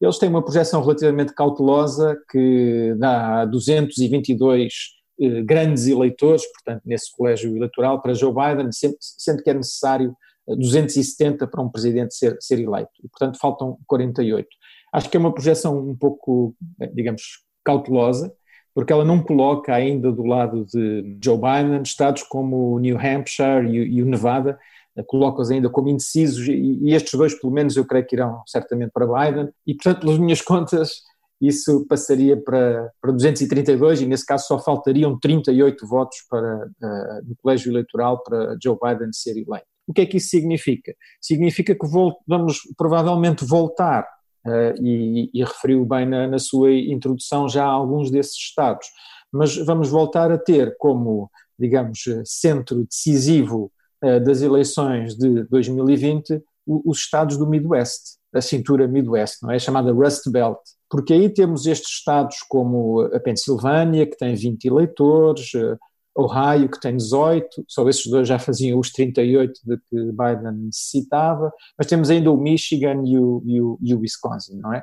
eles 0.00 0.18
têm 0.18 0.28
uma 0.28 0.44
projeção 0.44 0.80
relativamente 0.80 1.34
cautelosa 1.34 2.16
que 2.30 2.94
dá 2.98 3.44
222 3.44 4.72
eh, 4.72 4.97
grandes 5.44 5.86
eleitores, 5.86 6.44
portanto, 6.52 6.82
nesse 6.84 7.10
colégio 7.16 7.56
eleitoral 7.56 8.00
para 8.00 8.14
Joe 8.14 8.32
Biden, 8.32 8.70
sendo 8.72 9.42
que 9.42 9.50
é 9.50 9.54
necessário 9.54 10.16
270 10.46 11.46
para 11.46 11.62
um 11.62 11.68
presidente 11.68 12.14
ser, 12.14 12.36
ser 12.40 12.60
eleito. 12.60 12.90
E, 13.02 13.08
portanto, 13.08 13.38
faltam 13.38 13.78
48. 13.86 14.48
Acho 14.92 15.10
que 15.10 15.16
é 15.16 15.20
uma 15.20 15.34
projeção 15.34 15.78
um 15.78 15.94
pouco, 15.94 16.54
digamos, 16.94 17.22
cautelosa, 17.64 18.32
porque 18.74 18.92
ela 18.92 19.04
não 19.04 19.22
coloca 19.22 19.74
ainda 19.74 20.10
do 20.12 20.24
lado 20.24 20.64
de 20.64 21.18
Joe 21.22 21.36
Biden 21.36 21.82
estados 21.82 22.22
como 22.22 22.78
New 22.78 22.96
Hampshire 22.96 23.66
e, 23.68 24.02
o 24.02 24.06
Nevada, 24.06 24.58
eh, 24.96 25.02
coloca-os 25.02 25.50
ainda 25.50 25.68
como 25.68 25.88
indecisos, 25.88 26.46
e, 26.46 26.94
estes 26.94 27.12
dois, 27.14 27.34
pelo 27.34 27.52
menos, 27.52 27.76
eu 27.76 27.84
creio 27.84 28.06
que 28.06 28.16
irão 28.16 28.42
certamente 28.46 28.92
para 28.92 29.06
Biden, 29.06 29.48
e 29.66 29.74
portanto, 29.74 30.00
pelas 30.00 30.18
minhas 30.18 30.40
contas, 30.42 31.02
isso 31.40 31.86
passaria 31.86 32.36
para, 32.36 32.90
para 33.00 33.12
232 33.12 34.02
e 34.02 34.06
nesse 34.06 34.26
caso 34.26 34.46
só 34.46 34.58
faltariam 34.58 35.18
38 35.18 35.86
votos 35.86 36.18
para, 36.28 36.66
uh, 36.66 37.28
no 37.28 37.36
colégio 37.40 37.70
eleitoral 37.70 38.22
para 38.22 38.56
Joe 38.62 38.76
Biden 38.82 39.12
ser 39.12 39.32
eleito. 39.32 39.66
O 39.86 39.92
que 39.92 40.02
é 40.02 40.06
que 40.06 40.16
isso 40.16 40.30
significa? 40.30 40.94
Significa 41.20 41.74
que 41.74 41.86
vamos 42.26 42.60
provavelmente 42.76 43.44
voltar, 43.44 44.06
uh, 44.46 44.84
e, 44.84 45.30
e, 45.32 45.44
referiu 45.44 45.84
bem 45.84 46.06
na, 46.06 46.26
na 46.26 46.38
sua 46.38 46.72
introdução 46.72 47.48
já 47.48 47.64
alguns 47.64 48.10
desses 48.10 48.36
estados, 48.36 48.86
mas 49.32 49.56
vamos 49.56 49.88
voltar 49.88 50.32
a 50.32 50.38
ter 50.38 50.76
como, 50.78 51.30
digamos, 51.58 52.00
centro 52.24 52.84
decisivo 52.84 53.70
uh, 54.04 54.20
das 54.20 54.42
eleições 54.42 55.14
de 55.16 55.44
2020 55.44 56.42
os 56.68 56.98
estados 56.98 57.38
do 57.38 57.46
Midwest, 57.46 58.17
da 58.32 58.40
cintura 58.40 58.86
Midwest, 58.86 59.42
não 59.42 59.50
é? 59.50 59.58
Chamada 59.58 59.92
Rust 59.92 60.30
Belt 60.30 60.58
porque 60.90 61.12
aí 61.12 61.28
temos 61.28 61.66
estes 61.66 61.98
estados 61.98 62.38
como 62.48 63.02
a 63.12 63.20
Pensilvânia, 63.20 64.06
que 64.06 64.16
tem 64.16 64.34
20 64.34 64.64
eleitores, 64.64 65.54
eh, 65.54 65.76
Ohio, 66.16 66.68
que 66.68 66.80
tem 66.80 66.96
18, 66.96 67.64
só 67.68 67.88
esses 67.88 68.06
dois 68.10 68.26
já 68.26 68.38
faziam 68.38 68.78
os 68.78 68.90
38 68.90 69.60
de 69.64 69.76
que 69.76 69.96
Biden 69.96 70.64
necessitava, 70.64 71.52
mas 71.76 71.86
temos 71.86 72.10
ainda 72.10 72.32
o 72.32 72.36
Michigan 72.36 73.02
e 73.04 73.16
o, 73.18 73.42
e 73.46 73.60
o, 73.60 73.78
e 73.80 73.94
o 73.94 74.00
Wisconsin, 74.00 74.58
não 74.58 74.72
é? 74.72 74.82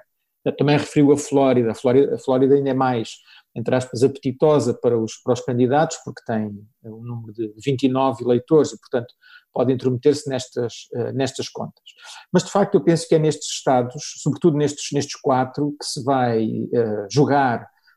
Também 0.58 0.78
referiu 0.78 1.12
a 1.12 1.18
Flórida. 1.18 1.72
a 1.72 1.76
Flórida, 1.76 2.16
a 2.16 2.20
Flórida 2.20 2.56
ainda 2.56 2.70
é 2.70 2.74
mais, 2.74 3.16
entre 3.56 3.76
aspas, 3.76 4.04
apetitosa 4.04 4.74
para 4.74 5.00
os, 5.00 5.16
para 5.18 5.34
os 5.34 5.42
candidatos, 5.42 5.98
porque 6.04 6.22
tem 6.26 6.48
um 6.84 7.02
número 7.02 7.34
de 7.34 7.54
29 7.64 8.24
eleitores 8.24 8.74
e, 8.74 8.80
portanto, 8.80 9.14
pode 9.54 9.72
intrometer-se 9.72 10.30
nestas, 10.30 10.74
uh, 10.94 11.14
nestas 11.14 11.48
contas. 11.48 11.84
Mas, 12.32 12.44
de 12.44 12.52
facto, 12.52 12.76
eu 12.76 12.84
penso 12.84 13.08
que 13.08 13.16
é 13.16 13.20
nestes 13.20 13.50
estados, 13.50 14.04
sobretudo 14.22 14.58
nestes, 14.58 14.92
nestes 14.92 15.20
quatro, 15.20 15.74
que 15.80 15.86
se 15.86 16.04
vai 16.04 16.46
uh, 16.46 17.08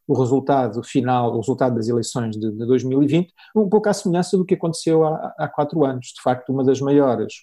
o 0.08 0.18
resultado 0.18 0.82
final, 0.82 1.34
o 1.34 1.40
resultado 1.40 1.74
das 1.74 1.88
eleições 1.88 2.34
de, 2.36 2.50
de 2.50 2.66
2020, 2.66 3.30
um 3.54 3.68
pouco 3.68 3.90
à 3.90 3.92
semelhança 3.92 4.38
do 4.38 4.44
que 4.44 4.54
aconteceu 4.54 5.04
há, 5.04 5.34
há, 5.38 5.48
quatro 5.48 5.84
anos. 5.84 6.06
De 6.16 6.22
facto, 6.22 6.50
uma 6.50 6.64
das 6.64 6.80
maiores, 6.80 7.34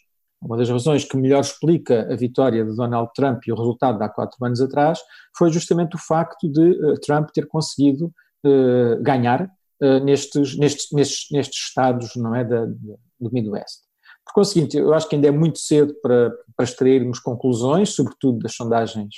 uma 0.46 0.58
das 0.58 0.70
razões 0.70 1.04
que 1.04 1.18
melhor 1.18 1.42
explica 1.42 2.08
a 2.12 2.16
vitória 2.16 2.64
de 2.64 2.76
Donald 2.76 3.10
Trump 3.16 3.42
e 3.48 3.52
o 3.52 3.56
resultado 3.56 3.98
de 3.98 4.04
há 4.04 4.10
quatro 4.10 4.38
anos 4.46 4.62
atrás 4.62 5.00
foi 5.36 5.52
justamente 5.52 5.96
o 5.96 6.00
facto 6.00 6.48
de 6.48 6.62
uh, 6.62 7.00
Trump 7.00 7.30
ter 7.34 7.48
conseguido 7.48 8.14
uh, 8.46 9.02
ganhar 9.02 9.50
uh, 9.82 10.00
nestes, 10.04 10.56
nestes, 10.56 10.92
nestes, 10.92 11.28
nestes 11.32 11.64
estados 11.68 12.16
não 12.16 12.36
é, 12.36 12.44
da, 12.44 12.66
do 12.66 13.32
Midwest. 13.32 13.86
Por 14.24 14.34
conseguinte, 14.34 14.78
eu 14.78 14.94
acho 14.94 15.10
que 15.10 15.16
ainda 15.16 15.28
é 15.28 15.32
muito 15.32 15.58
cedo 15.58 15.96
para, 16.02 16.32
para 16.56 16.64
extrairmos 16.64 17.20
conclusões, 17.20 17.90
sobretudo 17.90 18.40
das 18.40 18.56
sondagens, 18.56 19.14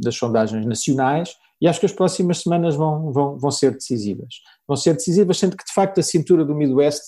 das 0.00 0.16
sondagens 0.16 0.64
nacionais, 0.64 1.34
e 1.60 1.68
acho 1.68 1.80
que 1.80 1.84
as 1.84 1.92
próximas 1.92 2.40
semanas 2.40 2.74
vão, 2.76 3.12
vão, 3.12 3.38
vão 3.38 3.50
ser 3.50 3.72
decisivas. 3.72 4.36
Vão 4.66 4.74
ser 4.74 4.94
decisivas, 4.94 5.38
sendo 5.38 5.54
que 5.54 5.64
de 5.66 5.72
facto 5.74 5.98
a 5.98 6.02
cintura 6.02 6.46
do 6.46 6.54
Midwest 6.54 7.02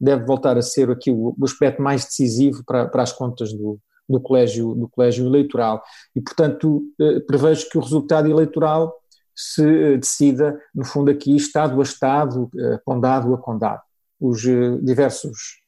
deve 0.00 0.24
voltar 0.24 0.56
a 0.56 0.62
ser 0.62 0.90
aqui 0.90 1.10
o, 1.10 1.34
o 1.38 1.44
aspecto 1.44 1.82
mais 1.82 2.04
decisivo 2.04 2.62
para, 2.64 2.86
para 2.88 3.02
as 3.02 3.12
contas 3.12 3.52
do, 3.52 3.78
do, 4.08 4.20
colégio, 4.20 4.74
do 4.74 4.88
colégio 4.88 5.26
eleitoral. 5.26 5.82
E, 6.14 6.20
portanto, 6.20 6.82
eh, 7.00 7.20
prevejo 7.20 7.68
que 7.68 7.78
o 7.78 7.80
resultado 7.80 8.28
eleitoral 8.28 8.94
se 9.34 9.62
eh, 9.62 9.96
decida, 9.96 10.60
no 10.74 10.84
fundo, 10.84 11.10
aqui, 11.10 11.34
Estado 11.34 11.80
a 11.80 11.82
Estado, 11.82 12.50
eh, 12.58 12.80
condado 12.84 13.34
a 13.34 13.38
condado. 13.38 13.82
Os 14.20 14.42
diversos 14.82 15.62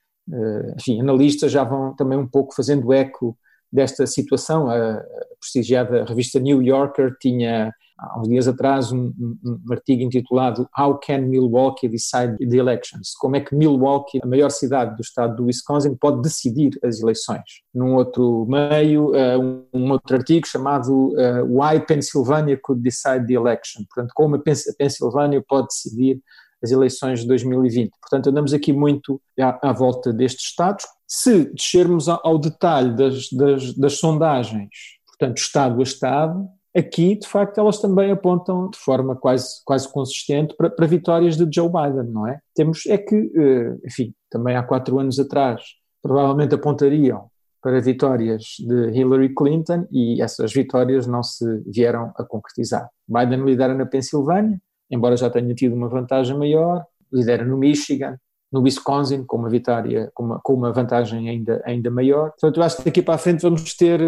enfim, 0.76 1.00
analistas 1.00 1.52
já 1.52 1.62
vão 1.62 1.94
também 1.94 2.18
um 2.18 2.26
pouco 2.26 2.54
fazendo 2.54 2.92
eco 2.92 3.36
desta 3.72 4.06
situação. 4.06 4.68
A 4.68 5.02
prestigiada 5.38 6.04
revista 6.04 6.40
New 6.40 6.62
Yorker 6.62 7.16
tinha 7.20 7.72
há 7.98 8.20
uns 8.20 8.28
dias 8.28 8.48
atrás 8.48 8.92
um, 8.92 9.12
um, 9.18 9.38
um, 9.44 9.72
artigo 9.72 10.02
intitulado 10.02 10.68
How 10.78 10.98
Can 10.98 11.22
Milwaukee 11.22 11.88
Decide 11.88 12.36
the 12.38 12.56
Elections? 12.56 13.12
Como 13.18 13.36
é 13.36 13.40
que 13.40 13.54
Milwaukee, 13.54 14.20
a 14.22 14.26
maior 14.26 14.50
cidade 14.50 14.96
do 14.96 15.02
estado 15.02 15.36
do 15.36 15.44
Wisconsin, 15.44 15.94
pode 15.94 16.22
decidir 16.22 16.78
as 16.84 17.00
eleições? 17.00 17.62
Num 17.74 17.94
outro 17.94 18.46
meio, 18.46 19.10
uh, 19.10 19.68
um, 19.72 19.90
outro 19.92 20.16
artigo 20.16 20.46
chamado 20.46 21.08
uh, 21.14 21.44
Why 21.46 21.80
Pennsylvania 21.80 22.58
Could 22.62 22.82
Decide 22.82 23.26
the 23.26 23.34
Election? 23.34 23.82
Portanto, 23.92 24.12
como 24.14 24.36
a 24.36 24.42
Pensilvânia 24.78 25.42
pode 25.46 25.68
decidir 25.68 26.20
as 26.62 26.70
eleições 26.70 27.20
de 27.20 27.26
2020. 27.28 27.90
Portanto, 28.00 28.30
andamos 28.30 28.52
aqui 28.52 28.72
muito 28.72 29.20
à, 29.38 29.70
à 29.70 29.72
volta 29.72 30.12
destes 30.12 30.46
estados. 30.46 30.84
Se 31.06 31.44
descermos 31.52 32.08
ao, 32.08 32.20
ao 32.24 32.38
detalhe 32.38 32.94
das, 32.96 33.30
das, 33.30 33.74
das 33.74 33.98
sondagens, 33.98 34.70
portanto, 35.06 35.38
Estado 35.38 35.80
a 35.80 35.82
Estado, 35.82 36.48
aqui, 36.76 37.16
de 37.16 37.26
facto, 37.26 37.58
elas 37.58 37.80
também 37.80 38.10
apontam 38.10 38.68
de 38.70 38.78
forma 38.78 39.16
quase, 39.16 39.62
quase 39.64 39.90
consistente 39.90 40.54
para, 40.56 40.68
para 40.68 40.86
vitórias 40.86 41.36
de 41.36 41.46
Joe 41.52 41.68
Biden, 41.68 42.12
não 42.12 42.26
é? 42.26 42.38
Temos, 42.54 42.86
é 42.86 42.98
que, 42.98 43.14
eh, 43.14 43.76
enfim, 43.84 44.14
também 44.30 44.56
há 44.56 44.62
quatro 44.62 44.98
anos 44.98 45.18
atrás, 45.18 45.62
provavelmente 46.02 46.54
apontariam 46.54 47.28
para 47.62 47.80
vitórias 47.80 48.42
de 48.60 48.90
Hillary 48.90 49.34
Clinton 49.34 49.86
e 49.90 50.22
essas 50.22 50.52
vitórias 50.52 51.06
não 51.06 51.22
se 51.22 51.44
vieram 51.66 52.12
a 52.16 52.24
concretizar. 52.24 52.88
Biden 53.08 53.44
lidera 53.44 53.74
na 53.74 53.86
Pensilvânia, 53.86 54.60
embora 54.90 55.16
já 55.16 55.28
tenha 55.30 55.52
tido 55.54 55.74
uma 55.74 55.88
vantagem 55.88 56.38
maior, 56.38 56.84
lidera 57.12 57.44
no 57.44 57.56
Michigan, 57.56 58.16
no 58.52 58.60
Wisconsin, 58.60 59.24
com 59.24 59.38
uma 59.38 59.50
vitória, 59.50 60.10
com 60.14 60.24
uma, 60.24 60.40
com 60.40 60.54
uma 60.54 60.72
vantagem 60.72 61.28
ainda, 61.28 61.60
ainda 61.64 61.90
maior. 61.90 62.30
Portanto, 62.30 62.58
eu 62.58 62.62
acho 62.62 62.76
que 62.76 62.84
daqui 62.84 63.02
para 63.02 63.14
a 63.14 63.18
frente 63.18 63.42
vamos 63.42 63.74
ter, 63.74 64.00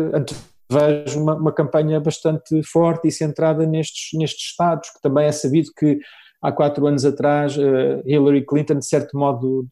vejo 0.71 1.23
uma, 1.23 1.35
uma, 1.35 1.53
campanha 1.53 1.99
bastante 2.01 2.63
forte 2.63 3.09
e 3.09 3.13
centrada 3.13 3.67
nestes, 3.67 4.11
nestes 4.19 4.51
estados, 4.51 4.91
que 4.91 5.01
também 5.01 5.27
é 5.27 5.33
sabido 5.33 5.71
que 5.77 5.99
há 6.43 6.53
quatro 6.53 6.87
anos 6.87 7.05
atrás 7.05 7.57
uh, 7.57 8.03
Hillary 8.05 8.45
Clinton, 8.45 8.79
de 8.79 8.87
certo 8.87 9.17
modo, 9.17 9.67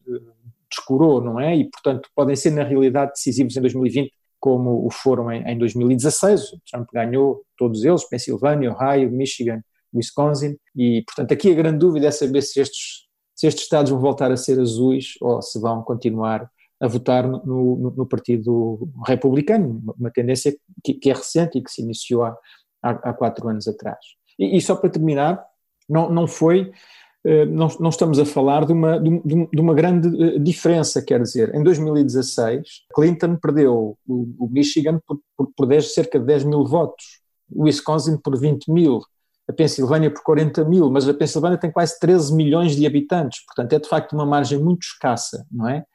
descurou, 0.69 1.21
não 1.21 1.39
é? 1.39 1.55
E, 1.55 1.69
portanto, 1.69 2.09
podem 2.15 2.35
ser, 2.35 2.51
na 2.51 2.63
realidade, 2.63 3.11
decisivos 3.11 3.55
em 3.55 3.61
2020, 3.61 4.11
como 4.39 4.85
o 4.85 4.91
foram 4.91 5.31
em, 5.31 5.43
em 5.43 5.57
2016. 5.57 6.53
O 6.53 6.61
Trump 6.69 6.89
ganhou 6.93 7.41
todos 7.57 7.83
eles, 7.83 8.07
Pensilvânia, 8.07 8.71
Ohio, 8.71 9.11
Michigan, 9.11 9.61
Wisconsin, 9.93 10.57
e, 10.75 11.03
portanto, 11.03 11.31
aqui 11.31 11.51
a 11.51 11.55
grande 11.55 11.79
dúvida 11.79 12.07
é 12.07 12.11
saber 12.11 12.41
se 12.41 12.59
estes, 12.59 13.07
se 13.35 13.47
estes 13.47 13.63
estados 13.63 13.91
vão 13.91 13.99
voltar 13.99 14.31
a 14.31 14.37
ser 14.37 14.59
azuis 14.59 15.13
ou 15.21 15.41
se 15.41 15.59
vão 15.59 15.81
continuar 15.81 16.49
a 16.79 16.87
votar 16.87 17.27
no, 17.27 17.41
no, 17.43 17.91
no 17.91 18.05
Partido 18.05 18.89
Republicano, 19.05 19.81
uma 19.97 20.11
tendência 20.11 20.55
que, 20.83 20.93
que, 20.93 21.09
é 21.09 21.13
recente 21.13 21.57
e 21.57 21.63
que 21.63 21.71
se 21.71 21.81
iniciou 21.81 22.23
há, 22.23 22.37
há, 22.81 23.13
quatro 23.13 23.47
anos 23.49 23.67
atrás. 23.67 23.97
E, 24.37 24.57
e, 24.57 24.61
só 24.61 24.75
para 24.75 24.89
terminar, 24.89 25.43
não, 25.89 26.09
não 26.09 26.27
foi, 26.27 26.71
eh, 27.25 27.45
não, 27.45 27.67
não 27.79 27.89
estamos 27.89 28.19
a 28.19 28.25
falar 28.25 28.65
de 28.65 28.73
uma, 28.73 28.99
de, 28.99 29.59
uma 29.59 29.73
grande 29.73 30.07
eh, 30.23 30.39
diferença, 30.39 31.01
quer 31.01 31.21
dizer, 31.21 31.53
em 31.55 31.63
2016, 31.63 32.85
Clinton 32.93 33.37
perdeu 33.37 33.97
o, 34.07 34.35
o 34.37 34.47
Michigan 34.47 34.99
por, 35.05 35.19
por, 35.35 35.51
por 35.55 35.65
10, 35.65 35.93
cerca 35.93 36.19
de 36.19 36.25
10 36.25 36.43
mil 36.43 36.63
votos, 36.63 37.21
o 37.49 37.63
Wisconsin 37.63 38.17
por 38.17 38.39
20 38.39 38.71
mil, 38.71 39.01
a 39.49 39.53
Pensilvânia 39.53 40.11
por 40.11 40.21
40 40.23 40.65
mil, 40.65 40.91
mas 40.91 41.07
a 41.07 41.13
Pensilvânia 41.13 41.57
tem 41.57 41.71
quase 41.71 41.97
13 41.99 42.35
milhões 42.35 42.75
de 42.75 42.85
habitantes, 42.85 43.43
portanto 43.45 43.73
é 43.73 43.79
de 43.79 43.87
facto 43.87 44.13
uma 44.13 44.25
margem 44.25 44.59
muito 44.59 44.83
escassa, 44.83 45.45
não 45.51 45.67
é? 45.69 45.85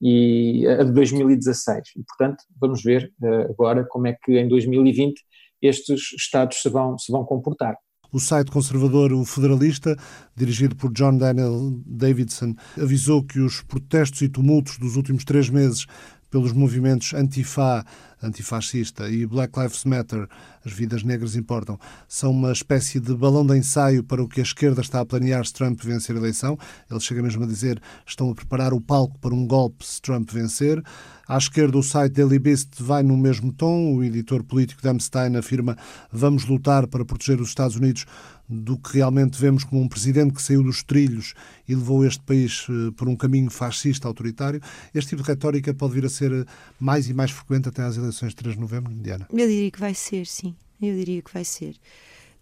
E 0.00 0.66
a 0.66 0.82
de 0.84 0.92
2016. 0.92 1.90
E, 1.96 2.02
portanto, 2.02 2.44
vamos 2.60 2.82
ver 2.82 3.12
uh, 3.22 3.50
agora 3.50 3.86
como 3.88 4.06
é 4.06 4.16
que 4.24 4.38
em 4.38 4.48
2020 4.48 5.20
estes 5.62 6.12
Estados 6.16 6.62
se 6.62 6.68
vão, 6.68 6.98
se 6.98 7.12
vão 7.12 7.24
comportar. 7.24 7.76
O 8.12 8.18
site 8.18 8.50
conservador 8.50 9.12
O 9.12 9.24
Federalista, 9.24 9.96
dirigido 10.34 10.74
por 10.74 10.92
John 10.92 11.16
Daniel 11.16 11.80
Davidson, 11.86 12.54
avisou 12.76 13.24
que 13.24 13.38
os 13.38 13.62
protestos 13.62 14.20
e 14.22 14.28
tumultos 14.28 14.78
dos 14.78 14.96
últimos 14.96 15.24
três 15.24 15.48
meses 15.48 15.86
pelos 16.30 16.52
movimentos 16.52 17.12
antifa, 17.12 17.84
antifascista 18.22 19.08
e 19.08 19.26
Black 19.26 19.58
Lives 19.58 19.84
Matter, 19.84 20.28
as 20.64 20.72
vidas 20.72 21.02
negras 21.02 21.36
importam, 21.36 21.78
são 22.06 22.30
uma 22.30 22.52
espécie 22.52 23.00
de 23.00 23.14
balão 23.14 23.44
de 23.44 23.56
ensaio 23.56 24.04
para 24.04 24.22
o 24.22 24.28
que 24.28 24.40
a 24.40 24.42
esquerda 24.42 24.80
está 24.80 25.00
a 25.00 25.06
planear 25.06 25.44
se 25.44 25.52
Trump 25.52 25.82
vencer 25.82 26.14
a 26.14 26.18
eleição. 26.18 26.58
Ele 26.90 27.00
chega 27.00 27.22
mesmo 27.22 27.44
a 27.44 27.46
dizer 27.46 27.80
estão 28.06 28.30
a 28.30 28.34
preparar 28.34 28.72
o 28.72 28.80
palco 28.80 29.18
para 29.18 29.34
um 29.34 29.46
golpe 29.46 29.84
se 29.84 30.00
Trump 30.00 30.30
vencer. 30.30 30.82
À 31.26 31.38
esquerda, 31.38 31.78
o 31.78 31.82
site 31.82 32.12
Daily 32.12 32.40
Beast 32.40 32.70
vai 32.80 33.04
no 33.04 33.16
mesmo 33.16 33.52
tom. 33.52 33.94
O 33.94 34.02
editor 34.02 34.42
político 34.42 34.82
Dan 34.82 34.98
Stein 34.98 35.36
afirma 35.36 35.76
vamos 36.12 36.44
lutar 36.44 36.88
para 36.88 37.04
proteger 37.04 37.40
os 37.40 37.48
Estados 37.48 37.76
Unidos 37.76 38.04
do 38.50 38.76
que 38.76 38.94
realmente 38.94 39.40
vemos 39.40 39.62
como 39.62 39.80
um 39.80 39.88
presidente 39.88 40.34
que 40.34 40.42
saiu 40.42 40.62
dos 40.62 40.82
trilhos 40.82 41.34
e 41.68 41.74
levou 41.74 42.04
este 42.04 42.20
país 42.22 42.66
eh, 42.68 42.90
por 42.96 43.08
um 43.08 43.14
caminho 43.14 43.48
fascista, 43.48 44.08
autoritário. 44.08 44.60
Este 44.92 45.10
tipo 45.10 45.22
de 45.22 45.28
retórica 45.28 45.72
pode 45.72 45.94
vir 45.94 46.04
a 46.04 46.08
ser 46.08 46.32
eh, 46.32 46.44
mais 46.78 47.08
e 47.08 47.14
mais 47.14 47.30
frequente 47.30 47.68
até 47.68 47.82
às 47.82 47.96
eleições 47.96 48.30
de 48.30 48.36
3 48.36 48.56
de 48.56 48.60
novembro, 48.60 48.92
Diana? 48.92 49.28
Eu 49.30 49.48
diria 49.48 49.70
que 49.70 49.78
vai 49.78 49.94
ser, 49.94 50.26
sim. 50.26 50.54
Eu 50.82 50.96
diria 50.96 51.22
que 51.22 51.32
vai 51.32 51.44
ser. 51.44 51.76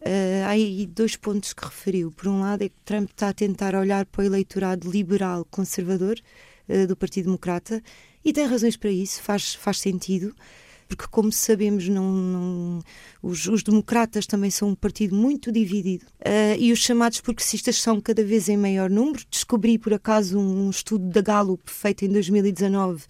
Uh, 0.01 0.47
há 0.47 0.51
aí 0.51 0.87
dois 0.87 1.17
pontos 1.17 1.53
que 1.53 1.65
referiu. 1.65 2.11
Por 2.13 2.29
um 2.29 2.41
lado, 2.41 2.63
é 2.63 2.69
que 2.69 2.75
Trump 2.85 3.11
está 3.11 3.29
a 3.29 3.35
tentar 3.35 3.75
olhar 3.75 4.07
para 4.07 4.23
o 4.23 4.25
eleitorado 4.25 4.91
liberal 4.91 5.45
conservador 5.51 6.17
uh, 6.69 6.87
do 6.87 6.97
Partido 6.97 7.25
Democrata 7.25 7.83
e 8.25 8.33
tem 8.33 8.47
razões 8.47 8.77
para 8.77 8.91
isso, 8.91 9.23
faz, 9.23 9.55
faz 9.55 9.81
sentido 9.81 10.35
porque, 10.89 11.05
como 11.11 11.31
sabemos, 11.31 11.89
não, 11.89 12.11
não 12.11 12.79
os, 13.23 13.47
os, 13.47 13.63
democratas 13.63 14.27
também 14.27 14.51
são 14.51 14.71
um 14.71 14.75
partido 14.75 15.15
muito 15.15 15.53
dividido 15.53 16.07
uh, 16.21 16.59
e 16.59 16.73
os 16.73 16.79
chamados 16.79 17.21
progressistas 17.21 17.81
são 17.81 18.01
cada 18.01 18.25
vez 18.25 18.49
em 18.49 18.57
maior 18.57 18.89
número. 18.89 19.23
Descobri, 19.31 19.79
por 19.79 19.93
acaso, 19.93 20.39
um, 20.39 20.67
um 20.67 20.71
estudo 20.71 21.07
da 21.09 21.21
Gallup 21.21 21.63
feito 21.71 22.05
em 22.05 22.09
2019 22.09 23.05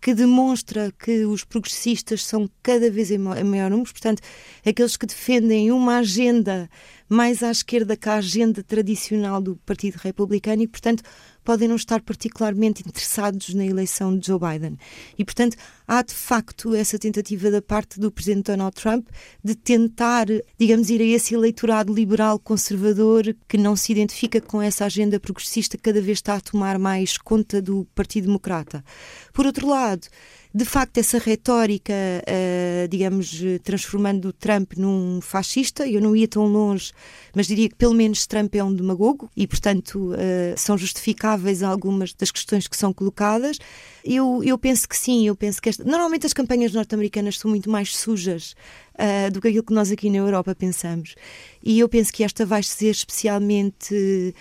que 0.00 0.14
demonstra 0.14 0.92
que 0.92 1.24
os 1.24 1.42
progressistas 1.42 2.24
são 2.24 2.48
cada 2.62 2.90
vez 2.90 3.10
em 3.10 3.18
maior 3.18 3.70
número, 3.70 3.90
portanto, 3.90 4.22
aqueles 4.64 4.96
que 4.96 5.06
defendem 5.06 5.72
uma 5.72 5.96
agenda 5.96 6.70
mais 7.08 7.42
à 7.42 7.50
esquerda 7.50 7.96
que 7.96 8.08
a 8.08 8.14
agenda 8.14 8.62
tradicional 8.62 9.40
do 9.40 9.56
Partido 9.56 9.96
Republicano 9.96 10.62
e, 10.62 10.68
portanto, 10.68 11.02
podem 11.44 11.68
não 11.68 11.76
estar 11.76 12.02
particularmente 12.02 12.82
interessados 12.86 13.54
na 13.54 13.64
eleição 13.64 14.18
de 14.18 14.26
Joe 14.26 14.40
Biden. 14.40 14.76
E, 15.16 15.24
portanto, 15.24 15.56
há 15.86 16.02
de 16.02 16.12
facto 16.12 16.74
essa 16.74 16.98
tentativa 16.98 17.50
da 17.50 17.62
parte 17.62 18.00
do 18.00 18.10
presidente 18.10 18.46
Donald 18.46 18.74
Trump 18.74 19.06
de 19.42 19.54
tentar, 19.54 20.26
digamos, 20.58 20.90
ir 20.90 21.00
a 21.00 21.04
esse 21.04 21.34
eleitorado 21.34 21.94
liberal 21.94 22.40
conservador 22.40 23.36
que 23.46 23.56
não 23.56 23.76
se 23.76 23.92
identifica 23.92 24.40
com 24.40 24.60
essa 24.60 24.84
agenda 24.84 25.20
progressista 25.20 25.78
cada 25.78 26.00
vez 26.00 26.18
está 26.18 26.34
a 26.34 26.40
tomar 26.40 26.78
mais 26.80 27.16
conta 27.16 27.62
do 27.62 27.86
Partido 27.94 28.26
Democrata. 28.26 28.84
Por 29.32 29.46
outro 29.46 29.68
lado, 29.68 30.08
de 30.56 30.64
facto, 30.64 30.96
essa 30.96 31.18
retórica, 31.18 31.92
uh, 31.92 32.88
digamos, 32.88 33.42
transformando 33.62 34.32
Trump 34.32 34.72
num 34.78 35.20
fascista, 35.20 35.86
eu 35.86 36.00
não 36.00 36.16
ia 36.16 36.26
tão 36.26 36.46
longe, 36.46 36.92
mas 37.34 37.46
diria 37.46 37.68
que 37.68 37.74
pelo 37.74 37.92
menos 37.92 38.26
Trump 38.26 38.54
é 38.54 38.64
um 38.64 38.74
demagogo 38.74 39.30
e, 39.36 39.46
portanto, 39.46 40.14
uh, 40.14 40.16
são 40.56 40.78
justificáveis 40.78 41.62
algumas 41.62 42.14
das 42.14 42.30
questões 42.30 42.66
que 42.66 42.74
são 42.74 42.90
colocadas. 42.90 43.58
Eu, 44.02 44.42
eu 44.42 44.56
penso 44.56 44.88
que 44.88 44.96
sim, 44.96 45.26
eu 45.26 45.36
penso 45.36 45.60
que 45.60 45.68
esta... 45.68 45.84
normalmente 45.84 46.24
as 46.24 46.32
campanhas 46.32 46.72
norte-americanas 46.72 47.38
são 47.38 47.50
muito 47.50 47.68
mais 47.68 47.94
sujas 47.94 48.54
uh, 48.94 49.30
do 49.30 49.42
que 49.42 49.48
aquilo 49.48 49.62
que 49.62 49.74
nós 49.74 49.90
aqui 49.92 50.08
na 50.08 50.16
Europa 50.16 50.54
pensamos. 50.54 51.16
E 51.62 51.78
eu 51.78 51.86
penso 51.86 52.10
que 52.10 52.24
esta 52.24 52.46
vai 52.46 52.62
ser 52.62 52.92
especialmente 52.92 54.34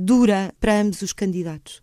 dura 0.00 0.52
para 0.60 0.80
ambos 0.80 1.02
os 1.02 1.12
candidatos. 1.12 1.80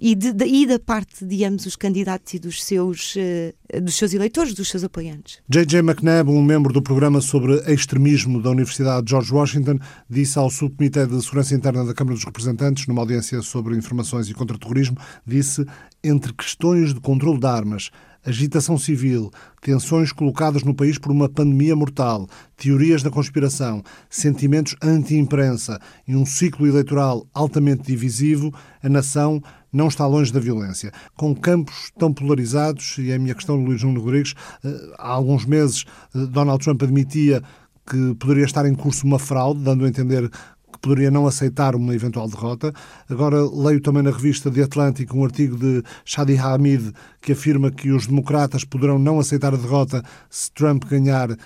E, 0.00 0.14
de, 0.14 0.32
de, 0.32 0.46
e 0.46 0.66
da 0.66 0.78
parte 0.78 1.24
de 1.24 1.44
ambos 1.44 1.66
os 1.66 1.76
candidatos 1.76 2.32
e 2.34 2.38
dos 2.38 2.64
seus, 2.64 3.14
uh, 3.16 3.80
dos 3.80 3.94
seus 3.94 4.14
eleitores, 4.14 4.54
dos 4.54 4.68
seus 4.68 4.82
apoiantes. 4.82 5.38
J.J. 5.48 5.80
McNabb, 5.80 6.30
um 6.30 6.42
membro 6.42 6.72
do 6.72 6.80
programa 6.80 7.20
sobre 7.20 7.56
extremismo 7.70 8.40
da 8.40 8.50
Universidade 8.50 9.04
de 9.04 9.10
George 9.10 9.32
Washington, 9.32 9.78
disse 10.08 10.38
ao 10.38 10.48
Subcomitê 10.48 11.06
de 11.06 11.22
Segurança 11.22 11.54
Interna 11.54 11.84
da 11.84 11.92
Câmara 11.92 12.14
dos 12.14 12.24
Representantes, 12.24 12.86
numa 12.86 13.02
audiência 13.02 13.42
sobre 13.42 13.76
informações 13.76 14.28
e 14.28 14.34
contra-terrorismo, 14.34 14.96
disse 15.26 15.66
entre 16.02 16.32
questões 16.32 16.94
de 16.94 17.00
controle 17.00 17.38
de 17.38 17.46
armas, 17.46 17.90
agitação 18.24 18.76
civil, 18.76 19.30
tensões 19.60 20.12
colocadas 20.12 20.62
no 20.62 20.74
país 20.74 20.98
por 20.98 21.10
uma 21.10 21.28
pandemia 21.28 21.74
mortal, 21.74 22.28
teorias 22.56 23.02
da 23.02 23.10
conspiração, 23.10 23.82
sentimentos 24.08 24.76
anti-imprensa 24.82 25.78
e 26.06 26.14
um 26.14 26.26
ciclo 26.26 26.66
eleitoral 26.66 27.26
altamente 27.32 27.82
divisivo, 27.82 28.52
a 28.82 28.88
nação 28.88 29.42
não 29.72 29.88
está 29.88 30.06
longe 30.06 30.32
da 30.32 30.40
violência. 30.40 30.92
Com 31.16 31.34
campos 31.34 31.90
tão 31.98 32.12
polarizados, 32.12 32.98
e 32.98 33.10
é 33.10 33.14
a 33.14 33.18
minha 33.18 33.34
questão, 33.34 33.56
Luís 33.56 33.82
Nuno 33.82 34.00
Rodrigues, 34.00 34.34
eh, 34.64 34.94
há 34.98 35.10
alguns 35.10 35.46
meses 35.46 35.84
eh, 36.14 36.26
Donald 36.26 36.62
Trump 36.62 36.82
admitia 36.82 37.42
que 37.88 38.14
poderia 38.14 38.44
estar 38.44 38.66
em 38.66 38.74
curso 38.74 39.06
uma 39.06 39.18
fraude, 39.18 39.62
dando 39.62 39.84
a 39.84 39.88
entender 39.88 40.30
poderia 40.80 41.10
não 41.10 41.26
aceitar 41.26 41.74
uma 41.74 41.94
eventual 41.94 42.28
derrota. 42.28 42.72
Agora 43.08 43.38
leio 43.50 43.80
também 43.80 44.02
na 44.02 44.10
revista 44.10 44.50
The 44.50 44.62
Atlantic 44.62 45.14
um 45.14 45.24
artigo 45.24 45.56
de 45.56 45.82
Shadi 46.04 46.36
Hamid 46.36 46.92
que 47.20 47.32
afirma 47.32 47.70
que 47.70 47.90
os 47.90 48.06
democratas 48.06 48.64
poderão 48.64 48.98
não 48.98 49.18
aceitar 49.18 49.54
a 49.54 49.56
derrota 49.56 50.02
se 50.28 50.50
Trump 50.52 50.84
ganhar, 50.84 51.30
eh, 51.30 51.36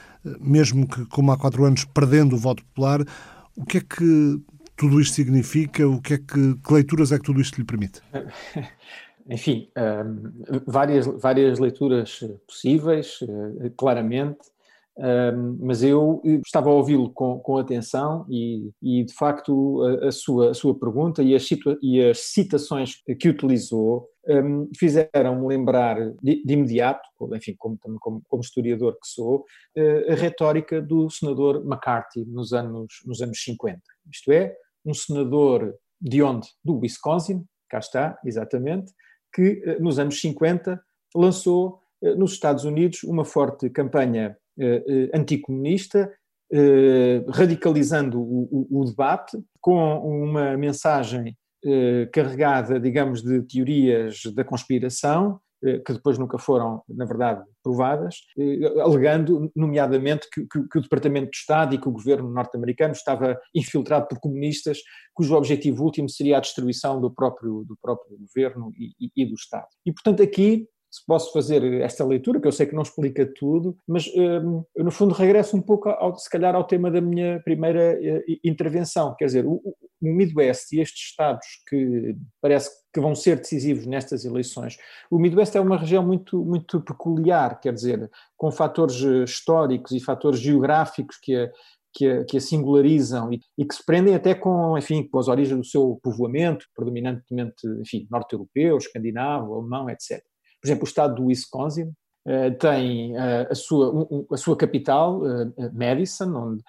mesmo 0.40 0.86
que, 0.86 1.04
como 1.06 1.32
há 1.32 1.36
quatro 1.36 1.64
anos, 1.64 1.84
perdendo 1.84 2.36
o 2.36 2.38
voto 2.38 2.64
popular. 2.64 3.00
O 3.56 3.64
que 3.64 3.78
é 3.78 3.80
que 3.80 4.40
tudo 4.76 5.00
isto 5.00 5.14
significa? 5.14 5.86
O 5.86 6.00
que 6.00 6.14
é 6.14 6.18
que, 6.18 6.54
que 6.56 6.72
leituras 6.72 7.12
é 7.12 7.18
que 7.18 7.24
tudo 7.24 7.40
isto 7.40 7.58
lhe 7.58 7.64
permite? 7.64 8.00
Enfim, 9.28 9.70
um, 9.76 10.60
várias, 10.66 11.06
várias 11.06 11.58
leituras 11.58 12.20
possíveis, 12.46 13.20
uh, 13.22 13.70
claramente, 13.76 14.38
mas 15.60 15.82
eu 15.82 16.22
estava 16.46 16.70
a 16.70 16.72
ouvi-lo 16.72 17.10
com, 17.10 17.38
com 17.40 17.58
atenção 17.58 18.24
e, 18.28 18.70
e, 18.80 19.04
de 19.04 19.12
facto, 19.12 19.82
a, 19.82 20.08
a, 20.08 20.12
sua, 20.12 20.50
a 20.50 20.54
sua 20.54 20.78
pergunta 20.78 21.22
e 21.22 21.34
as, 21.34 21.48
e 21.82 22.00
as 22.00 22.18
citações 22.18 23.02
que 23.18 23.28
utilizou 23.28 24.08
um, 24.26 24.70
fizeram-me 24.78 25.46
lembrar 25.46 25.96
de, 26.22 26.44
de, 26.44 26.54
imediato, 26.54 27.02
enfim, 27.34 27.54
como, 27.58 27.78
como, 28.00 28.22
como 28.26 28.42
historiador 28.42 28.92
que 28.94 29.08
sou, 29.08 29.44
uh, 29.76 30.12
a 30.12 30.14
retórica 30.14 30.80
do 30.80 31.10
senador 31.10 31.62
McCarthy 31.64 32.24
nos 32.24 32.52
anos, 32.52 33.02
nos 33.04 33.20
anos 33.20 33.42
50. 33.42 33.80
Isto 34.10 34.32
é, 34.32 34.56
um 34.84 34.94
senador 34.94 35.74
de 36.00 36.22
onde? 36.22 36.48
Do 36.62 36.78
Wisconsin, 36.78 37.44
cá 37.68 37.78
está, 37.78 38.18
exatamente, 38.24 38.92
que 39.32 39.62
eh, 39.64 39.78
nos 39.80 39.98
anos 39.98 40.20
50 40.20 40.80
lançou 41.14 41.80
eh, 42.02 42.14
nos 42.14 42.32
Estados 42.32 42.64
Unidos 42.64 43.02
uma 43.02 43.24
forte 43.24 43.68
campanha 43.70 44.26
eh, 44.30 44.36
anticomunista, 45.12 46.12
radicalizando 47.28 48.20
o, 48.20 48.66
o, 48.70 48.84
debate, 48.84 49.38
com 49.60 49.98
uma 49.98 50.56
mensagem 50.56 51.36
carregada, 52.12 52.78
digamos, 52.78 53.22
de 53.22 53.42
teorias 53.42 54.20
da 54.34 54.44
conspiração, 54.44 55.40
eh, 55.64 55.78
que 55.78 55.94
depois 55.94 56.18
nunca 56.18 56.36
foram, 56.36 56.82
na 56.86 57.06
verdade, 57.06 57.42
provadas, 57.62 58.16
eh, 58.38 58.80
alegando, 58.82 59.50
nomeadamente, 59.56 60.28
que, 60.30 60.46
que, 60.46 60.68
que, 60.68 60.78
o 60.78 60.82
Departamento 60.82 61.30
de 61.30 61.38
Estado 61.38 61.74
e 61.74 61.78
que 61.78 61.88
o 61.88 61.92
governo 61.92 62.30
norte-americano 62.30 62.92
estava 62.92 63.40
infiltrado 63.54 64.06
por 64.06 64.20
comunistas, 64.20 64.80
cujo 65.14 65.34
objetivo 65.34 65.82
último 65.82 66.08
seria 66.08 66.36
a 66.36 66.40
destruição 66.40 67.00
do 67.00 67.10
próprio, 67.10 67.64
do 67.66 67.78
próprio 67.80 68.18
governo 68.18 68.72
e, 68.76 69.06
e, 69.06 69.22
e 69.22 69.26
do 69.26 69.34
Estado. 69.34 69.68
E, 69.86 69.92
portanto, 69.92 70.22
aqui 70.22 70.68
se 70.94 71.04
posso 71.04 71.32
fazer 71.32 71.64
esta 71.80 72.04
leitura, 72.04 72.40
que 72.40 72.46
eu 72.46 72.52
sei 72.52 72.66
que 72.66 72.74
não 72.74 72.82
explica 72.82 73.26
tudo, 73.26 73.76
mas 73.84 74.06
um, 74.14 74.62
eu 74.76 74.84
no 74.84 74.92
fundo 74.92 75.12
regresso 75.12 75.56
um 75.56 75.60
pouco, 75.60 75.88
ao, 75.88 76.16
se 76.16 76.30
calhar, 76.30 76.54
ao 76.54 76.62
tema 76.62 76.88
da 76.88 77.00
minha 77.00 77.40
primeira 77.40 77.98
uh, 77.98 78.22
intervenção, 78.44 79.12
quer 79.18 79.24
dizer, 79.24 79.44
o, 79.44 79.54
o, 79.54 79.74
Midwest 80.00 80.72
e 80.72 80.80
estes 80.80 81.08
estados 81.08 81.46
que 81.68 82.14
parece 82.40 82.70
que 82.92 83.00
vão 83.00 83.12
ser 83.14 83.40
decisivos 83.40 83.86
nestas 83.86 84.24
eleições, 84.24 84.76
o 85.10 85.18
Midwest 85.18 85.56
é 85.56 85.60
uma 85.60 85.78
região 85.78 86.06
muito, 86.06 86.44
muito 86.44 86.80
peculiar, 86.80 87.58
quer 87.58 87.72
dizer, 87.72 88.08
com 88.36 88.52
fatores 88.52 89.02
eh, 89.02 89.24
históricos 89.24 89.90
e 89.92 90.00
fatores 90.00 90.38
geográficos 90.38 91.16
que 91.20 91.34
a, 91.34 91.50
que 91.92 92.06
a, 92.06 92.24
que 92.24 92.36
a 92.36 92.40
singularizam 92.40 93.32
e, 93.32 93.40
e, 93.58 93.64
que 93.64 93.74
se 93.74 93.84
prendem 93.84 94.14
até 94.14 94.34
com, 94.34 94.76
enfim, 94.78 95.08
com 95.08 95.18
as 95.18 95.26
origens 95.26 95.58
do 95.58 95.64
seu 95.64 95.98
povoamento, 96.02 96.66
predominantemente, 96.76 97.66
enfim, 97.80 98.06
norte-europeu, 98.10 98.76
escandinavo, 98.76 99.54
alemão, 99.54 99.88
etc. 99.90 100.22
Por 100.64 100.68
exemplo, 100.68 100.84
o 100.84 100.88
estado 100.88 101.14
do 101.16 101.26
Wisconsin 101.26 101.92
uh, 102.26 102.58
tem 102.58 103.12
uh, 103.12 103.46
a, 103.50 103.54
sua, 103.54 104.08
a 104.32 104.36
sua 104.38 104.56
capital, 104.56 105.20
uh, 105.20 105.52
Madison, 105.74 106.34
onde, 106.34 106.62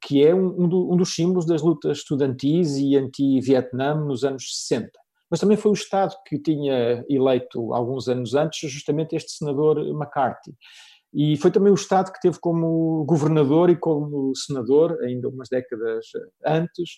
que 0.00 0.24
é 0.24 0.34
um, 0.34 0.62
um, 0.62 0.96
dos 0.96 1.14
símbolos 1.14 1.44
das 1.44 1.60
lutas 1.60 1.98
estudantis 1.98 2.78
e 2.78 2.96
anti-Vietnã 2.96 3.96
nos 3.96 4.24
anos 4.24 4.44
60. 4.66 4.90
Mas 5.30 5.40
também 5.40 5.58
foi 5.58 5.72
o 5.72 5.74
Estado 5.74 6.14
que 6.26 6.38
tinha 6.38 7.04
eleito, 7.06 7.74
alguns 7.74 8.08
anos 8.08 8.34
antes, 8.34 8.70
justamente 8.70 9.14
este 9.14 9.32
senador 9.32 9.78
McCarthy. 9.78 10.54
E 11.12 11.36
foi 11.36 11.50
também 11.50 11.70
o 11.70 11.74
Estado 11.76 12.10
que 12.10 12.20
teve 12.20 12.38
como 12.40 13.04
governador 13.04 13.68
e 13.68 13.76
como 13.76 14.34
senador, 14.34 14.98
ainda 15.02 15.28
umas 15.28 15.50
décadas 15.50 16.06
antes, 16.46 16.92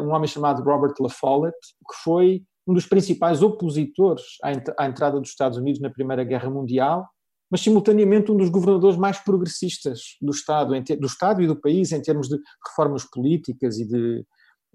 um 0.00 0.14
homem 0.14 0.28
chamado 0.28 0.62
Robert 0.62 0.94
La 1.00 1.08
Follette, 1.08 1.58
que 1.88 2.02
foi 2.04 2.44
um 2.66 2.74
dos 2.74 2.86
principais 2.86 3.42
opositores 3.42 4.22
à, 4.42 4.86
entrada 4.86 5.20
dos 5.20 5.30
Estados 5.30 5.58
Unidos 5.58 5.80
na 5.80 5.90
Primeira 5.90 6.24
Guerra 6.24 6.48
Mundial, 6.48 7.06
mas 7.50 7.60
simultaneamente 7.60 8.30
um 8.30 8.36
dos 8.36 8.48
governadores 8.48 8.96
mais 8.96 9.18
progressistas 9.18 10.16
do 10.20 10.30
Estado, 10.30 10.72
do 10.98 11.06
Estado 11.06 11.42
e 11.42 11.46
do 11.46 11.60
país 11.60 11.92
em 11.92 12.00
termos 12.00 12.28
de 12.28 12.38
reformas 12.66 13.04
políticas 13.04 13.78
e 13.78 13.86
de, 13.86 14.24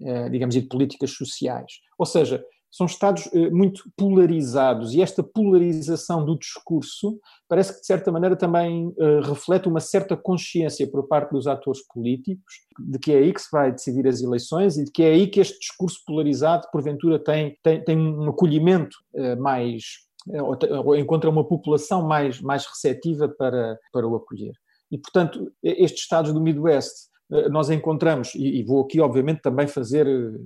eh, 0.02 0.28
digamos, 0.28 0.54
e 0.54 0.60
de 0.60 0.68
políticas 0.68 1.10
sociais. 1.10 1.72
Ou 1.98 2.06
seja, 2.06 2.44
são 2.70 2.86
Estados 2.86 3.28
eh, 3.32 3.50
muito 3.50 3.84
polarizados 3.96 4.94
e 4.94 5.00
esta 5.00 5.22
polarização 5.22 6.24
do 6.24 6.38
discurso 6.38 7.18
parece 7.48 7.74
que, 7.74 7.80
de 7.80 7.86
certa 7.86 8.12
maneira, 8.12 8.36
também 8.36 8.88
uh, 8.88 9.20
reflete 9.22 9.68
uma 9.68 9.80
certa 9.80 10.16
consciência 10.16 10.86
por 10.90 11.08
parte 11.08 11.30
dos 11.30 11.46
atores 11.46 11.80
políticos 11.86 12.54
de 12.78 12.98
que 12.98 13.12
é 13.12 13.18
aí 13.18 13.32
que 13.32 13.40
se 13.40 13.48
vai 13.50 13.72
decidir 13.72 14.06
as 14.06 14.20
eleições 14.20 14.76
e 14.76 14.84
de 14.84 14.90
que 14.90 15.02
é 15.02 15.12
aí 15.12 15.26
que 15.26 15.40
este 15.40 15.58
discurso 15.58 16.00
polarizado, 16.06 16.68
porventura, 16.70 17.18
tem, 17.18 17.56
tem, 17.62 17.82
tem 17.82 17.98
um 17.98 18.28
acolhimento 18.28 18.96
uh, 19.14 19.40
mais. 19.40 20.06
Ou 20.84 20.94
encontra 20.94 21.30
uma 21.30 21.44
população 21.44 22.06
mais, 22.06 22.38
mais 22.42 22.66
receptiva 22.66 23.28
para, 23.28 23.78
para 23.90 24.06
o 24.06 24.14
acolher. 24.14 24.52
E, 24.90 24.98
portanto, 24.98 25.50
estes 25.62 26.02
Estados 26.02 26.32
do 26.32 26.40
Midwest 26.40 26.92
eh, 26.92 27.17
nós 27.50 27.68
encontramos, 27.68 28.34
e 28.34 28.62
vou 28.62 28.82
aqui 28.82 29.00
obviamente 29.00 29.42
também 29.42 29.66
fazer 29.66 30.06
eh, 30.06 30.38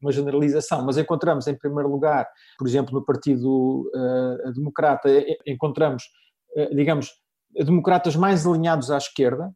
uma 0.00 0.10
generalização, 0.10 0.84
mas 0.84 0.96
encontramos 0.96 1.46
em 1.46 1.54
primeiro 1.54 1.90
lugar, 1.90 2.26
por 2.58 2.66
exemplo, 2.66 2.94
no 2.94 3.04
Partido 3.04 3.90
uh, 3.94 4.52
Democrata, 4.52 5.08
encontramos, 5.46 6.04
digamos, 6.74 7.10
democratas 7.54 8.16
mais 8.16 8.46
alinhados 8.46 8.90
à 8.90 8.96
esquerda, 8.96 9.52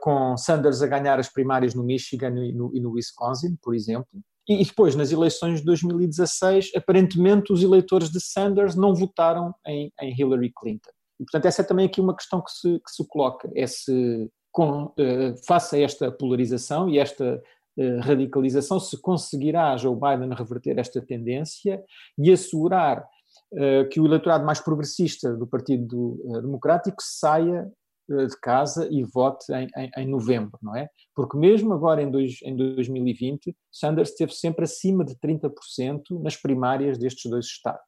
com 0.00 0.36
Sanders 0.36 0.82
a 0.82 0.86
ganhar 0.86 1.18
as 1.18 1.32
primárias 1.32 1.74
no 1.74 1.82
Michigan 1.82 2.34
e 2.44 2.52
no, 2.52 2.70
e 2.74 2.80
no 2.80 2.92
Wisconsin, 2.92 3.56
por 3.62 3.74
exemplo. 3.74 4.08
E, 4.48 4.60
e 4.60 4.64
depois, 4.64 4.94
nas 4.94 5.10
eleições 5.12 5.60
de 5.60 5.66
2016, 5.66 6.72
aparentemente 6.76 7.52
os 7.52 7.62
eleitores 7.62 8.10
de 8.10 8.20
Sanders 8.20 8.74
não 8.74 8.94
votaram 8.94 9.54
em, 9.66 9.90
em 10.00 10.14
Hillary 10.18 10.52
Clinton. 10.54 10.90
E, 11.18 11.24
portanto, 11.24 11.46
essa 11.46 11.62
é 11.62 11.64
também 11.64 11.86
aqui 11.86 12.00
uma 12.00 12.14
questão 12.14 12.42
que 12.42 12.50
se, 12.50 12.78
que 12.78 12.90
se 12.90 13.06
coloca, 13.08 13.50
é 13.54 13.66
se 13.66 14.30
com, 14.56 14.90
eh, 14.96 15.34
face 15.46 15.76
a 15.76 15.80
esta 15.80 16.10
polarização 16.10 16.88
e 16.88 16.98
esta 16.98 17.42
eh, 17.76 17.98
radicalização, 17.98 18.80
se 18.80 18.98
conseguirá 18.98 19.76
Joe 19.76 19.94
Biden 19.94 20.32
reverter 20.34 20.78
esta 20.78 20.98
tendência 21.02 21.84
e 22.16 22.32
assegurar 22.32 23.06
eh, 23.52 23.84
que 23.84 24.00
o 24.00 24.06
eleitorado 24.06 24.46
mais 24.46 24.58
progressista 24.58 25.36
do 25.36 25.46
Partido 25.46 26.18
Democrático 26.40 27.02
saia 27.02 27.70
de 28.08 28.40
casa 28.40 28.88
e 28.90 29.02
vote 29.02 29.52
em, 29.52 29.68
em, 29.76 29.90
em, 29.94 30.08
novembro, 30.08 30.58
não 30.62 30.74
é? 30.74 30.88
Porque 31.14 31.36
mesmo 31.36 31.74
agora 31.74 32.00
em, 32.00 32.10
dois, 32.10 32.38
em 32.42 32.56
2020, 32.56 33.54
Sanders 33.70 34.10
esteve 34.10 34.32
sempre 34.32 34.64
acima 34.64 35.04
de 35.04 35.16
30% 35.16 36.22
nas 36.22 36.36
primárias 36.36 36.96
destes 36.96 37.28
dois 37.28 37.44
estados. 37.44 37.82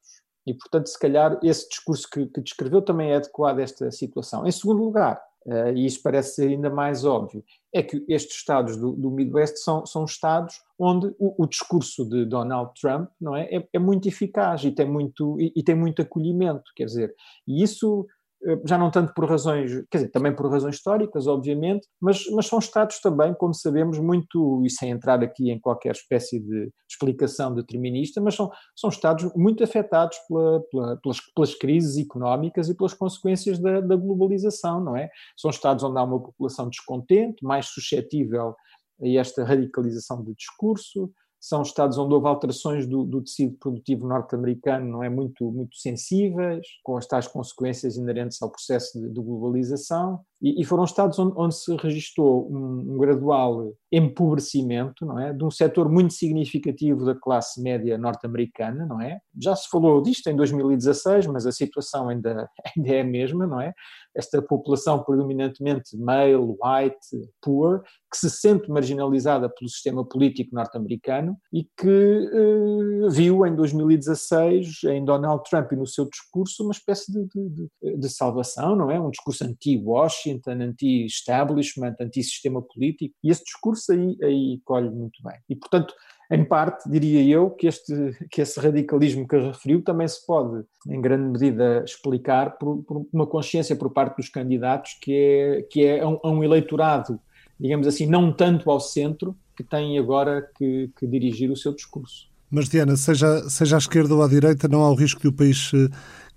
E, 0.44 0.52
portanto, 0.52 0.88
se 0.88 0.98
calhar 0.98 1.38
esse 1.42 1.66
discurso 1.68 2.06
que, 2.12 2.26
que 2.26 2.40
descreveu 2.42 2.82
também 2.82 3.12
é 3.12 3.16
adequado 3.16 3.60
a 3.60 3.62
esta 3.62 3.90
situação. 3.90 4.46
Em 4.46 4.50
segundo 4.50 4.82
lugar, 4.82 5.22
uh, 5.48 5.72
e 5.74 5.86
isso 5.86 6.00
parece 6.02 6.36
ser 6.36 6.48
ainda 6.48 6.70
mais 6.70 7.04
óbvio, 7.04 7.42
é 7.74 7.82
que 7.82 8.04
estes 8.08 8.36
estados 8.36 8.76
do, 8.76 8.92
do 8.92 9.10
Midwest 9.10 9.56
são, 9.58 9.84
são 9.84 10.04
estados 10.04 10.54
onde 10.78 11.08
o, 11.18 11.42
o, 11.42 11.46
discurso 11.46 12.08
de 12.08 12.24
Donald 12.24 12.70
Trump 12.80 13.10
não 13.20 13.36
é, 13.36 13.44
é, 13.54 13.68
é 13.72 13.78
muito 13.78 14.06
eficaz 14.08 14.62
e 14.64 14.70
tem 14.70 14.88
muito, 14.88 15.40
e, 15.40 15.52
e, 15.56 15.62
tem 15.62 15.74
muito 15.74 16.00
acolhimento, 16.00 16.70
quer 16.76 16.84
dizer, 16.84 17.14
e 17.46 17.62
isso 17.62 18.06
eh, 18.06 18.17
já 18.64 18.78
não 18.78 18.90
tanto 18.90 19.12
por 19.14 19.28
razões, 19.28 19.72
quer 19.90 19.98
dizer, 19.98 20.10
também 20.10 20.34
por 20.34 20.50
razões 20.50 20.76
históricas, 20.76 21.26
obviamente, 21.26 21.86
mas, 22.00 22.24
mas 22.30 22.46
são 22.46 22.58
Estados 22.58 23.00
também, 23.00 23.34
como 23.34 23.52
sabemos, 23.52 23.98
muito, 23.98 24.62
e 24.64 24.70
sem 24.70 24.90
entrar 24.90 25.22
aqui 25.22 25.50
em 25.50 25.58
qualquer 25.58 25.92
espécie 25.92 26.38
de 26.38 26.70
explicação 26.88 27.54
determinista, 27.54 28.20
mas 28.20 28.34
são, 28.34 28.50
são 28.76 28.90
Estados 28.90 29.30
muito 29.34 29.64
afetados 29.64 30.16
pela, 30.28 30.60
pela, 30.70 30.96
pelas, 30.98 31.20
pelas 31.34 31.54
crises 31.54 31.98
económicas 31.98 32.68
e 32.68 32.76
pelas 32.76 32.94
consequências 32.94 33.58
da, 33.58 33.80
da 33.80 33.96
globalização, 33.96 34.80
não 34.80 34.96
é? 34.96 35.10
São 35.36 35.50
Estados 35.50 35.82
onde 35.82 35.98
há 35.98 36.04
uma 36.04 36.22
população 36.22 36.68
descontente, 36.68 37.44
mais 37.44 37.66
suscetível 37.66 38.54
a 39.02 39.08
esta 39.08 39.44
radicalização 39.44 40.22
de 40.22 40.34
discurso, 40.34 41.10
são 41.40 41.62
estados 41.62 41.96
onde 41.98 42.14
houve 42.14 42.26
alterações 42.26 42.86
do, 42.86 43.04
do 43.04 43.22
tecido 43.22 43.56
produtivo 43.58 44.06
norte-americano, 44.06 44.86
não 44.86 45.02
é? 45.02 45.08
Muito, 45.08 45.50
muito 45.50 45.76
sensíveis, 45.76 46.66
com 46.82 46.96
as 46.96 47.06
tais 47.06 47.28
consequências 47.28 47.96
inerentes 47.96 48.40
ao 48.42 48.50
processo 48.50 48.98
de, 49.00 49.08
de 49.08 49.20
globalização, 49.20 50.20
e, 50.40 50.62
e, 50.62 50.64
foram 50.64 50.84
estados 50.84 51.18
onde, 51.18 51.34
onde 51.36 51.54
se 51.54 51.74
registrou 51.76 52.48
um, 52.50 52.94
um, 52.94 52.98
gradual 52.98 53.72
empobrecimento, 53.90 55.04
não 55.04 55.18
é, 55.18 55.32
de 55.32 55.44
um 55.44 55.50
setor 55.50 55.88
muito 55.88 56.14
significativo 56.14 57.04
da 57.04 57.14
classe 57.14 57.60
média 57.60 57.98
norte-americana, 57.98 58.86
não 58.86 59.00
é? 59.00 59.18
Já 59.40 59.56
se 59.56 59.68
falou 59.68 60.00
disto 60.00 60.28
em 60.28 60.36
2016, 60.36 61.26
mas 61.26 61.44
a 61.46 61.52
situação 61.52 62.08
ainda, 62.08 62.48
ainda 62.76 62.88
é 62.88 63.00
a 63.00 63.04
mesma, 63.04 63.46
não 63.46 63.60
é? 63.60 63.72
Esta 64.14 64.40
população 64.40 65.02
predominantemente 65.02 65.96
male, 65.96 66.36
white, 66.36 67.28
poor, 67.42 67.82
que 68.10 68.18
se 68.18 68.30
sente 68.30 68.70
marginalizada 68.70 69.48
pelo 69.48 69.68
sistema 69.68 70.04
político 70.04 70.54
norte-americano 70.54 71.36
e 71.52 71.64
que 71.64 72.30
eh, 72.32 73.08
viu 73.10 73.46
em 73.46 73.54
2016, 73.54 74.84
em 74.84 75.04
Donald 75.04 75.42
Trump 75.48 75.72
e 75.72 75.76
no 75.76 75.86
seu 75.86 76.08
discurso, 76.08 76.62
uma 76.62 76.72
espécie 76.72 77.12
de, 77.12 77.26
de, 77.26 77.96
de 77.96 78.08
salvação, 78.08 78.74
não 78.74 78.90
é? 78.90 78.98
Um 78.98 79.10
discurso 79.10 79.44
anti-Washington, 79.44 80.27
Washington, 80.28 80.62
anti-establishment, 80.62 81.96
anti-sistema 82.00 82.62
político, 82.62 83.14
e 83.22 83.30
esse 83.30 83.44
discurso 83.44 83.92
aí, 83.92 84.16
aí 84.22 84.60
colhe 84.64 84.90
muito 84.90 85.22
bem. 85.22 85.36
E, 85.48 85.56
portanto, 85.56 85.94
em 86.30 86.44
parte, 86.44 86.88
diria 86.90 87.22
eu, 87.22 87.50
que, 87.50 87.66
este, 87.66 87.92
que 88.30 88.42
esse 88.42 88.60
radicalismo 88.60 89.26
que 89.26 89.36
referiu 89.36 89.82
também 89.82 90.06
se 90.06 90.24
pode, 90.26 90.64
em 90.86 91.00
grande 91.00 91.30
medida, 91.30 91.82
explicar 91.84 92.58
por, 92.58 92.82
por 92.84 93.06
uma 93.12 93.26
consciência 93.26 93.74
por 93.74 93.90
parte 93.90 94.16
dos 94.16 94.28
candidatos 94.28 94.98
que 95.00 95.12
é, 95.12 95.62
que 95.62 95.84
é 95.84 96.00
a 96.00 96.08
um, 96.08 96.18
um 96.24 96.44
eleitorado, 96.44 97.18
digamos 97.58 97.86
assim, 97.86 98.06
não 98.06 98.32
tanto 98.32 98.70
ao 98.70 98.80
centro, 98.80 99.34
que 99.56 99.64
tem 99.64 99.98
agora 99.98 100.48
que, 100.56 100.90
que 100.98 101.06
dirigir 101.06 101.50
o 101.50 101.56
seu 101.56 101.74
discurso. 101.74 102.28
Mas, 102.50 102.68
Diana, 102.68 102.96
seja, 102.96 103.48
seja 103.48 103.76
à 103.76 103.78
esquerda 103.78 104.14
ou 104.14 104.22
à 104.22 104.28
direita, 104.28 104.68
não 104.68 104.82
há 104.82 104.90
o 104.90 104.94
risco 104.94 105.20
de 105.20 105.28
o 105.28 105.32
país 105.32 105.70
eh, 105.74 105.88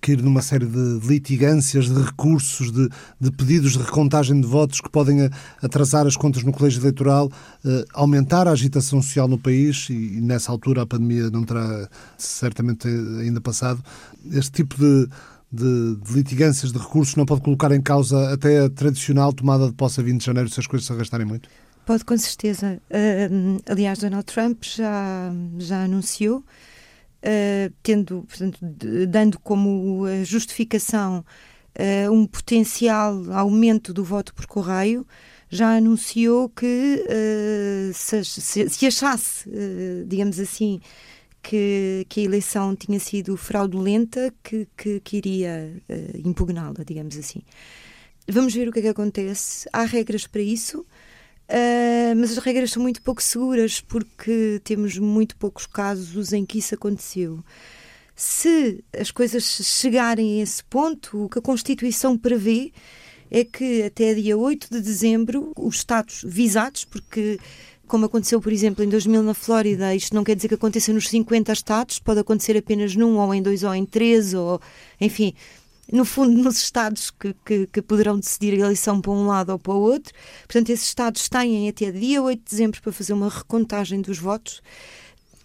cair 0.01 0.21
numa 0.21 0.41
série 0.41 0.65
de 0.65 0.99
litigâncias, 1.07 1.85
de 1.85 2.01
recursos, 2.01 2.71
de, 2.71 2.89
de, 3.19 3.31
pedidos 3.31 3.73
de 3.73 3.83
recontagem 3.83 4.41
de 4.41 4.47
votos 4.47 4.81
que 4.81 4.89
podem 4.89 5.29
atrasar 5.61 6.07
as 6.07 6.17
contas 6.17 6.43
no 6.43 6.51
colégio 6.51 6.81
eleitoral, 6.81 7.31
eh, 7.63 7.85
aumentar 7.93 8.47
a 8.47 8.51
agitação 8.51 9.01
social 9.01 9.27
no 9.27 9.37
país 9.37 9.87
e, 9.89 9.93
e, 9.93 10.21
nessa 10.21 10.51
altura 10.51 10.81
a 10.81 10.85
pandemia 10.85 11.29
não 11.29 11.43
terá 11.43 11.87
certamente 12.17 12.87
ainda 12.87 13.39
passado. 13.39 13.81
Este 14.31 14.51
tipo 14.51 14.75
de, 14.77 15.07
de, 15.51 15.95
de 15.97 16.13
litigâncias, 16.13 16.71
de 16.71 16.79
recursos, 16.79 17.15
não 17.15 17.25
pode 17.25 17.41
colocar 17.41 17.71
em 17.71 17.81
causa 17.81 18.33
até 18.33 18.65
a 18.65 18.69
tradicional 18.69 19.31
tomada 19.31 19.67
de 19.67 19.73
posse 19.73 19.99
a 19.99 20.03
20 20.03 20.19
de 20.19 20.25
janeiro 20.25 20.49
se 20.49 20.59
as 20.59 20.65
coisas 20.65 20.87
se 20.87 20.93
arrastarem 20.93 21.27
muito? 21.27 21.47
Pode, 21.85 22.05
com 22.05 22.17
certeza. 22.17 22.79
Uh, 22.89 23.61
aliás, 23.65 23.99
Donald 23.99 24.25
Trump 24.25 24.63
já, 24.63 25.31
já 25.57 25.83
anunciou, 25.83 26.43
uh, 27.23 27.73
tendo, 27.81 28.23
portanto, 28.27 28.59
dando 29.07 29.39
como 29.39 30.05
justificação 30.23 31.23
uh, 31.77 32.11
um 32.11 32.25
potencial 32.25 33.23
aumento 33.31 33.93
do 33.93 34.03
voto 34.03 34.33
por 34.33 34.45
correio, 34.45 35.05
já 35.49 35.75
anunciou 35.75 36.47
que 36.47 37.03
se, 37.93 38.23
se, 38.23 38.69
se, 38.69 38.87
achasse, 38.87 39.49
digamos 40.07 40.39
assim, 40.39 40.79
que, 41.43 42.05
que, 42.07 42.21
a 42.21 42.23
eleição 42.23 42.73
tinha 42.73 42.97
sido 43.01 43.35
fraudulenta, 43.35 44.33
que, 44.41 44.65
que, 44.77 45.01
que 45.01 45.17
iria 45.17 45.73
impugná-la, 46.23 46.85
digamos 46.85 47.17
assim. 47.17 47.41
Vamos 48.29 48.53
ver 48.53 48.69
o 48.69 48.71
que 48.71 48.79
é 48.79 48.83
que 48.83 48.87
acontece. 48.87 49.67
Há 49.73 49.83
regras 49.83 50.25
para 50.25 50.41
isso. 50.41 50.85
Uh, 51.51 52.15
mas 52.15 52.31
as 52.31 52.37
regras 52.37 52.71
são 52.71 52.81
muito 52.81 53.01
pouco 53.01 53.21
seguras 53.21 53.81
porque 53.81 54.61
temos 54.63 54.97
muito 54.97 55.35
poucos 55.35 55.65
casos 55.65 56.31
em 56.31 56.45
que 56.45 56.59
isso 56.59 56.73
aconteceu. 56.73 57.43
Se 58.15 58.81
as 58.97 59.11
coisas 59.11 59.43
chegarem 59.43 60.39
a 60.39 60.43
esse 60.43 60.63
ponto, 60.63 61.25
o 61.25 61.29
que 61.29 61.39
a 61.39 61.41
Constituição 61.41 62.17
prevê 62.17 62.71
é 63.29 63.43
que 63.43 63.83
até 63.83 64.13
dia 64.13 64.37
8 64.37 64.67
de 64.71 64.79
dezembro 64.79 65.51
os 65.57 65.75
Estados 65.75 66.23
visados, 66.25 66.85
porque 66.85 67.37
como 67.85 68.05
aconteceu, 68.05 68.39
por 68.39 68.53
exemplo, 68.53 68.85
em 68.85 68.87
2000 68.87 69.21
na 69.21 69.33
Flórida, 69.33 69.93
isto 69.93 70.15
não 70.15 70.23
quer 70.23 70.33
dizer 70.33 70.47
que 70.47 70.53
aconteça 70.53 70.93
nos 70.93 71.09
50 71.09 71.51
estados, 71.51 71.99
pode 71.99 72.21
acontecer 72.21 72.55
apenas 72.55 72.95
num, 72.95 73.17
ou 73.17 73.33
em 73.33 73.41
dois, 73.41 73.63
ou 73.63 73.75
em 73.75 73.85
três, 73.85 74.33
ou 74.33 74.61
enfim, 75.01 75.33
no 75.91 76.05
fundo, 76.05 76.41
nos 76.41 76.57
Estados 76.57 77.11
que, 77.11 77.35
que, 77.45 77.67
que, 77.67 77.81
poderão 77.81 78.17
decidir 78.17 78.53
a 78.53 78.65
eleição 78.65 79.01
para 79.01 79.11
um 79.11 79.27
lado 79.27 79.51
ou 79.51 79.59
para 79.59 79.73
o 79.73 79.81
outro. 79.81 80.13
Portanto, 80.47 80.69
esses 80.69 80.87
Estados 80.87 81.27
têm 81.27 81.67
até 81.67 81.91
dia 81.91 82.21
8 82.21 82.39
de 82.39 82.49
dezembro 82.49 82.81
para 82.81 82.91
fazer 82.93 83.13
uma 83.13 83.29
recontagem 83.29 84.01
dos 84.01 84.17
votos. 84.17 84.61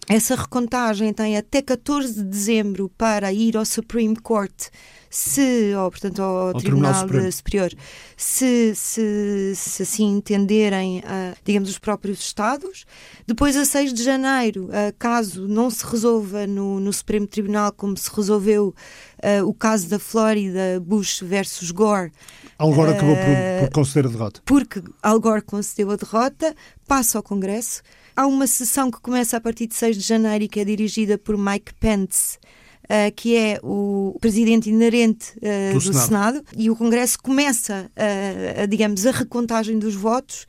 Essa 0.07 0.35
recontagem 0.35 1.13
tem 1.13 1.35
até 1.35 1.61
14 1.61 2.13
de 2.13 2.23
dezembro 2.23 2.89
para 2.97 3.33
ir 3.33 3.57
ao 3.57 3.65
Supreme 3.65 4.15
Court 4.15 4.69
se, 5.09 5.73
ou 5.75 5.89
portanto 5.89 6.21
ao, 6.21 6.47
ao 6.47 6.53
Tribunal, 6.53 7.07
Tribunal 7.07 7.31
Superior, 7.31 7.71
se, 8.15 8.73
se, 8.75 9.53
se, 9.55 9.83
assim 9.83 10.17
entenderem, 10.17 10.99
uh, 10.99 11.35
digamos, 11.43 11.69
os 11.69 11.77
próprios 11.77 12.19
Estados. 12.19 12.85
Depois, 13.25 13.55
a 13.55 13.65
6 13.65 13.93
de 13.93 14.03
janeiro, 14.03 14.65
uh, 14.65 14.93
caso 14.97 15.47
não 15.47 15.69
se 15.69 15.85
resolva 15.85 16.47
no, 16.47 16.79
no 16.79 16.91
Supremo 16.91 17.27
Tribunal, 17.27 17.71
como 17.71 17.95
se 17.97 18.09
resolveu 18.13 18.73
uh, 19.23 19.47
o 19.47 19.53
caso 19.53 19.87
da 19.87 19.99
Flórida, 19.99 20.79
Bush 20.81 21.21
versus 21.21 21.71
Gore. 21.71 22.11
Al 22.57 22.73
Gore 22.73 22.91
acabou 22.91 23.15
por, 23.15 23.59
por 23.61 23.69
conceder 23.71 24.05
a 24.05 24.09
derrota. 24.09 24.41
Porque 24.45 24.81
Al 25.01 25.19
Gore 25.19 25.41
concedeu 25.41 25.91
a 25.91 25.95
derrota, 25.95 26.55
passa 26.87 27.19
ao 27.19 27.23
Congresso. 27.23 27.81
Há 28.15 28.25
uma 28.25 28.47
sessão 28.47 28.89
que 28.89 28.99
começa 28.99 29.37
a 29.37 29.41
partir 29.41 29.67
de 29.67 29.75
6 29.75 29.97
de 29.97 30.03
janeiro 30.03 30.45
e 30.45 30.47
que 30.47 30.59
é 30.59 30.65
dirigida 30.65 31.19
por 31.19 31.37
Mike 31.37 31.75
Pence, 31.75 32.39
uh, 32.89 33.13
que 33.15 33.35
é 33.35 33.59
o 33.63 34.17
presidente 34.19 34.69
inerente 34.69 35.33
uh, 35.37 35.73
do, 35.73 35.79
do 35.79 35.93
Senado. 35.93 36.05
Senado. 36.05 36.43
e 36.55 36.69
o 36.69 36.75
Congresso 36.75 37.19
começa, 37.21 37.89
uh, 37.95 38.63
a, 38.63 38.65
digamos, 38.65 39.05
a 39.05 39.11
recontagem 39.11 39.77
dos 39.77 39.95
votos 39.95 40.47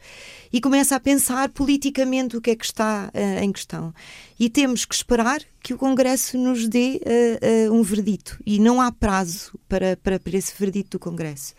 e 0.53 0.61
começa 0.61 0.97
a 0.97 1.01
pensar 1.01 1.49
politicamente 1.51 2.37
o 2.37 2.41
que 2.41 2.51
é 2.51 2.57
que 2.57 2.65
está 2.65 3.11
uh, 3.15 3.43
em 3.43 3.53
questão. 3.53 3.93
E 4.39 4.49
temos 4.49 4.85
que 4.85 4.95
esperar 4.95 5.41
que 5.63 5.75
o 5.75 5.79
Congresso 5.79 6.39
nos 6.39 6.67
dê 6.69 7.01
uh, 7.05 7.73
uh, 7.73 7.75
um 7.75 7.83
verdito. 7.83 8.39
E 8.47 8.59
não 8.59 8.81
há 8.81 8.91
prazo 8.91 9.59
para, 9.69 9.97
para, 9.97 10.19
para 10.19 10.37
esse 10.37 10.53
verdito 10.59 10.91
do 10.93 10.99
Congresso. 10.99 11.55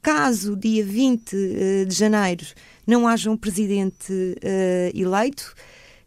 Caso 0.00 0.56
dia 0.56 0.84
20 0.84 1.36
de 1.86 1.94
janeiro 1.94 2.44
não 2.84 3.06
haja 3.06 3.30
um 3.30 3.36
presidente 3.36 4.12
eleito, 4.92 5.54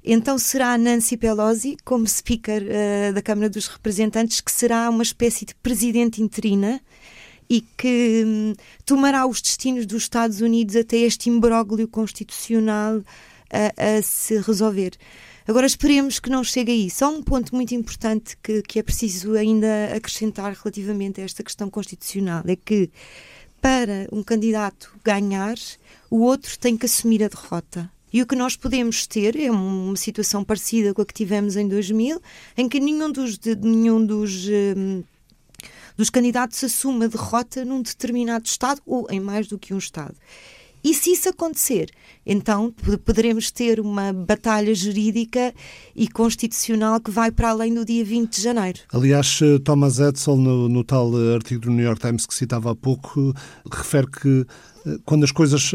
então 0.06 0.38
será 0.38 0.78
Nancy 0.78 1.18
Pelosi, 1.18 1.78
como 1.84 2.08
Speaker 2.08 2.62
uh, 2.62 3.14
da 3.14 3.22
Câmara 3.22 3.50
dos 3.50 3.68
Representantes, 3.68 4.40
que 4.42 4.52
será 4.52 4.90
uma 4.90 5.04
espécie 5.04 5.46
de 5.46 5.56
presidente 5.56 6.22
interina 6.22 6.80
e 7.50 7.62
que 7.62 8.24
hum, 8.26 8.54
tomará 8.86 9.26
os 9.26 9.42
destinos 9.42 9.86
dos 9.86 10.04
Estados 10.04 10.42
Unidos 10.42 10.76
até 10.76 10.98
este 10.98 11.30
imbróglio 11.30 11.88
constitucional 11.88 13.04
a, 13.52 13.98
a, 13.98 14.02
se 14.02 14.38
resolver. 14.40 14.94
Agora 15.48 15.68
esperemos 15.68 16.20
que 16.20 16.30
não 16.30 16.44
chegue 16.44 16.72
a 16.72 16.76
isso. 16.76 17.06
Há 17.06 17.10
um 17.10 17.22
ponto 17.22 17.54
muito 17.54 17.76
importante 17.76 18.36
que, 18.42 18.64
que 18.64 18.80
é 18.80 18.84
preciso 18.84 19.34
ainda 19.34 19.96
acrescentar 19.96 20.54
relativamente 20.54 21.22
a 21.22 21.24
esta 21.24 21.44
questão 21.44 21.70
constitucional: 21.70 22.44
é 22.48 22.56
que 22.56 22.90
para 23.62 24.08
um 24.12 24.24
candidato 24.24 24.96
ganhar, 25.04 25.56
o 26.10 26.22
outro 26.22 26.58
tem 26.58 26.76
que 26.78 26.86
assumir 26.86 27.24
a 27.24 27.28
derrota. 27.28 27.92
E 28.16 28.22
o 28.22 28.26
que 28.26 28.34
nós 28.34 28.56
podemos 28.56 29.06
ter 29.06 29.36
é 29.36 29.52
uma 29.52 29.98
situação 29.98 30.42
parecida 30.42 30.94
com 30.94 31.02
a 31.02 31.06
que 31.06 31.14
tivemos 31.14 31.58
em 31.58 31.68
2000, 31.68 32.22
em 32.56 32.70
que 32.70 32.80
nenhum 32.80 33.12
dos, 33.12 33.38
de, 33.38 33.58
nenhum 33.58 34.06
dos, 34.06 34.48
um, 34.48 35.04
dos 35.98 36.10
candidatos 36.10 36.64
assume 36.64 37.04
a 37.04 37.08
derrota 37.10 37.66
num 37.66 37.82
determinado 37.82 38.46
Estado 38.46 38.82
ou 38.86 39.06
em 39.12 39.20
mais 39.20 39.48
do 39.48 39.60
que 39.60 39.74
um 39.74 39.78
Estado. 39.78 40.16
E 40.82 40.94
se 40.94 41.12
isso 41.12 41.28
acontecer, 41.28 41.90
então 42.26 42.74
poderemos 43.04 43.52
ter 43.52 43.82
uma 43.82 44.14
batalha 44.14 44.74
jurídica 44.74 45.54
e 45.94 46.08
constitucional 46.08 47.02
que 47.02 47.12
vai 47.12 47.32
para 47.32 47.50
além 47.50 47.74
do 47.74 47.84
dia 47.84 48.06
20 48.06 48.34
de 48.34 48.42
janeiro. 48.42 48.80
Aliás, 48.94 49.40
eh, 49.42 49.60
Thomas 49.60 50.00
Edsel, 50.00 50.38
no, 50.38 50.70
no 50.70 50.86
tal 50.86 51.12
eh, 51.20 51.36
artigo 51.36 51.64
do 51.64 51.70
New 51.70 51.84
York 51.84 52.00
Times 52.00 52.26
que 52.26 52.34
citava 52.34 52.72
há 52.72 52.76
pouco, 52.76 53.34
refere 53.70 54.08
que 54.10 54.46
quando 55.06 55.24
as 55.24 55.32
coisas 55.32 55.72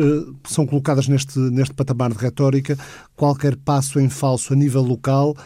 são 0.46 0.66
colocadas 0.66 1.08
neste, 1.08 1.38
neste 1.38 1.74
patamar 1.74 2.10
de 2.12 2.18
retórica, 2.18 2.78
qualquer 3.16 3.56
passo 3.56 3.98
em 3.98 4.08
falso 4.08 4.52
a 4.52 4.56
nível 4.56 4.82
local 4.82 5.36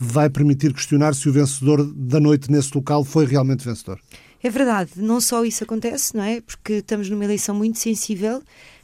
vai 0.00 0.30
permitir 0.30 0.72
questionar 0.72 1.14
se 1.14 1.28
o 1.28 1.32
vencedor 1.32 1.84
da 1.84 2.20
noite 2.20 2.50
nesse 2.50 2.74
local 2.74 3.04
foi 3.04 3.26
realmente 3.26 3.64
vencedor. 3.64 3.98
É 4.42 4.48
verdade, 4.48 4.92
não 4.96 5.20
só 5.20 5.44
isso 5.44 5.64
acontece, 5.64 6.16
não 6.16 6.22
é? 6.22 6.40
Porque 6.40 6.74
estamos 6.74 7.10
numa 7.10 7.24
eleição 7.24 7.54
muito 7.54 7.78
sensível, 7.78 8.40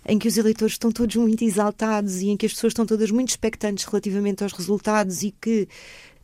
em 0.06 0.18
que 0.18 0.26
os 0.26 0.36
eleitores 0.36 0.74
estão 0.74 0.90
todos 0.90 1.14
muito 1.14 1.44
exaltados 1.44 2.20
e 2.20 2.28
em 2.28 2.36
que 2.36 2.46
as 2.46 2.52
pessoas 2.52 2.72
estão 2.72 2.84
todas 2.84 3.10
muito 3.12 3.28
expectantes 3.28 3.84
relativamente 3.84 4.42
aos 4.42 4.52
resultados 4.52 5.22
e 5.22 5.32
que 5.40 5.68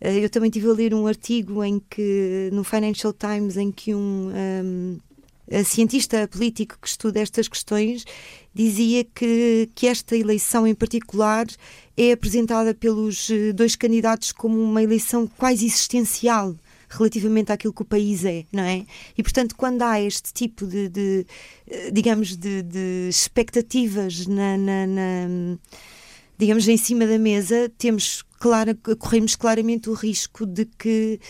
uh, 0.02 0.08
eu 0.08 0.28
também 0.28 0.50
tive 0.50 0.68
a 0.68 0.72
ler 0.72 0.92
um 0.92 1.06
artigo 1.06 1.62
em 1.62 1.80
que 1.88 2.50
no 2.52 2.64
Financial 2.64 3.12
Times 3.12 3.56
em 3.56 3.70
que 3.70 3.94
um, 3.94 4.30
um 4.34 4.98
cientista 5.64 6.28
político 6.28 6.78
que 6.80 6.88
estuda 6.88 7.20
estas 7.20 7.48
questões 7.48 8.04
dizia 8.54 9.04
que, 9.04 9.68
que 9.74 9.86
esta 9.86 10.16
eleição 10.16 10.66
em 10.66 10.74
particular 10.74 11.46
é 11.96 12.12
apresentada 12.12 12.74
pelos 12.74 13.28
eh, 13.30 13.52
dois 13.52 13.76
candidatos 13.76 14.32
como 14.32 14.60
uma 14.60 14.82
eleição 14.82 15.26
quase 15.26 15.66
existencial 15.66 16.54
relativamente 16.88 17.52
àquilo 17.52 17.72
que 17.72 17.82
o 17.82 17.84
país 17.84 18.24
é, 18.24 18.44
não 18.52 18.64
é? 18.64 18.84
E 19.16 19.22
portanto, 19.22 19.54
quando 19.56 19.82
há 19.82 20.00
este 20.00 20.32
tipo 20.32 20.66
de, 20.66 20.88
de 20.88 21.26
eh, 21.68 21.90
digamos, 21.90 22.36
de, 22.36 22.62
de 22.62 23.08
expectativas 23.08 24.26
na, 24.26 24.56
na, 24.56 24.86
na, 24.86 25.58
digamos, 26.36 26.66
em 26.66 26.76
cima 26.76 27.06
da 27.06 27.18
mesa, 27.18 27.70
temos 27.78 28.24
clara, 28.40 28.76
corremos 28.98 29.36
claramente 29.36 29.88
o 29.88 29.94
risco 29.94 30.44
de 30.44 30.64
que 30.64 31.20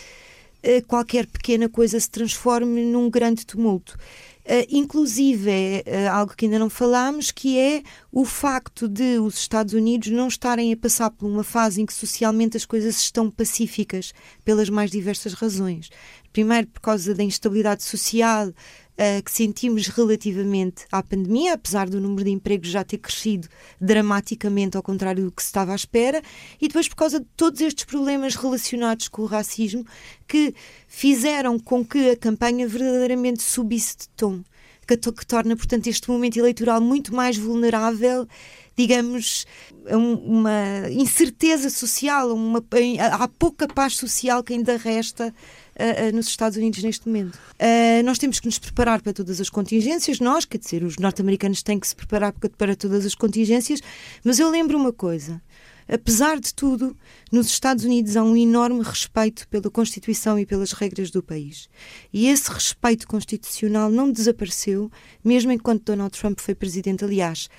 qualquer 0.87 1.25
pequena 1.25 1.67
coisa 1.67 1.99
se 1.99 2.09
transforme 2.09 2.83
num 2.85 3.09
grande 3.09 3.45
tumulto. 3.45 3.97
Uh, 4.43 4.65
inclusive, 4.69 5.51
é 5.51 5.83
uh, 5.85 6.11
algo 6.13 6.33
que 6.35 6.45
ainda 6.45 6.57
não 6.57 6.69
falámos, 6.69 7.29
que 7.29 7.59
é 7.59 7.83
o 8.11 8.25
facto 8.25 8.87
de 8.87 9.19
os 9.19 9.35
Estados 9.37 9.73
Unidos 9.73 10.09
não 10.09 10.27
estarem 10.27 10.73
a 10.73 10.77
passar 10.77 11.11
por 11.11 11.27
uma 11.27 11.43
fase 11.43 11.79
em 11.79 11.85
que 11.85 11.93
socialmente 11.93 12.57
as 12.57 12.65
coisas 12.65 12.99
estão 12.99 13.29
pacíficas, 13.29 14.13
pelas 14.43 14.67
mais 14.67 14.89
diversas 14.89 15.33
razões. 15.33 15.89
Primeiro, 16.33 16.67
por 16.67 16.81
causa 16.81 17.13
da 17.13 17.23
instabilidade 17.23 17.83
social, 17.83 18.51
uh, 18.93 19.23
que 19.23 19.31
sentimos 19.31 19.87
relativamente 19.87 20.85
à 20.91 21.01
pandemia, 21.01 21.53
apesar 21.53 21.89
do 21.89 21.99
número 21.99 22.23
de 22.23 22.31
empregos 22.31 22.69
já 22.69 22.83
ter 22.83 22.97
crescido 22.97 23.47
dramaticamente, 23.79 24.77
ao 24.77 24.83
contrário 24.83 25.25
do 25.25 25.31
que 25.31 25.41
se 25.41 25.47
estava 25.47 25.71
à 25.71 25.75
espera, 25.75 26.21
e 26.59 26.67
depois 26.67 26.87
por 26.87 26.95
causa 26.95 27.19
de 27.19 27.25
todos 27.35 27.61
estes 27.61 27.85
problemas 27.85 28.35
relacionados 28.35 29.07
com 29.07 29.23
o 29.23 29.25
racismo 29.25 29.85
que 30.27 30.53
fizeram 30.87 31.59
com 31.59 31.85
que 31.85 32.11
a 32.11 32.17
campanha 32.17 32.67
verdadeiramente 32.67 33.43
subisse 33.43 33.97
de 33.97 34.09
tom. 34.09 34.41
Que, 34.87 34.97
torna, 34.97 35.55
portanto, 35.55 35.87
este 35.87 36.09
momento 36.09 36.37
eleitoral 36.37 36.81
muito 36.81 37.15
mais 37.15 37.37
vulnerável 37.37 38.27
digamos, 38.75 39.45
uma 39.89 40.89
incerteza 40.89 41.69
social, 41.69 42.33
uma, 42.33 42.63
há 43.13 43.27
pouca 43.27 43.67
paz 43.67 43.95
social 43.95 44.43
que 44.43 44.53
ainda 44.53 44.77
resta 44.77 45.33
uh, 45.75 46.15
nos 46.15 46.27
Estados 46.27 46.57
Unidos 46.57 46.83
neste 46.83 47.07
momento. 47.07 47.35
Uh, 47.35 48.03
nós 48.03 48.17
temos 48.17 48.39
que 48.39 48.45
nos 48.45 48.59
preparar 48.59 49.01
para 49.01 49.13
todas 49.13 49.39
as 49.39 49.49
contingências, 49.49 50.19
nós, 50.19 50.45
quer 50.45 50.57
dizer, 50.57 50.83
os 50.83 50.97
norte-americanos 50.97 51.63
têm 51.63 51.79
que 51.79 51.87
se 51.87 51.95
preparar 51.95 52.33
para 52.57 52.75
todas 52.75 53.05
as 53.05 53.15
contingências, 53.15 53.81
mas 54.23 54.39
eu 54.39 54.49
lembro 54.49 54.77
uma 54.77 54.93
coisa. 54.93 55.41
Apesar 55.87 56.39
de 56.39 56.53
tudo, 56.53 56.95
nos 57.31 57.47
Estados 57.47 57.83
Unidos 57.83 58.15
há 58.15 58.23
um 58.23 58.37
enorme 58.37 58.81
respeito 58.81 59.45
pela 59.49 59.69
Constituição 59.69 60.39
e 60.39 60.45
pelas 60.45 60.71
regras 60.71 61.11
do 61.11 61.21
país. 61.21 61.67
E 62.13 62.27
esse 62.27 62.49
respeito 62.49 63.05
constitucional 63.05 63.89
não 63.89 64.09
desapareceu, 64.09 64.89
mesmo 65.21 65.51
enquanto 65.51 65.83
Donald 65.83 66.17
Trump 66.17 66.39
foi 66.39 66.55
presidente. 66.55 67.03
Aliás, 67.03 67.49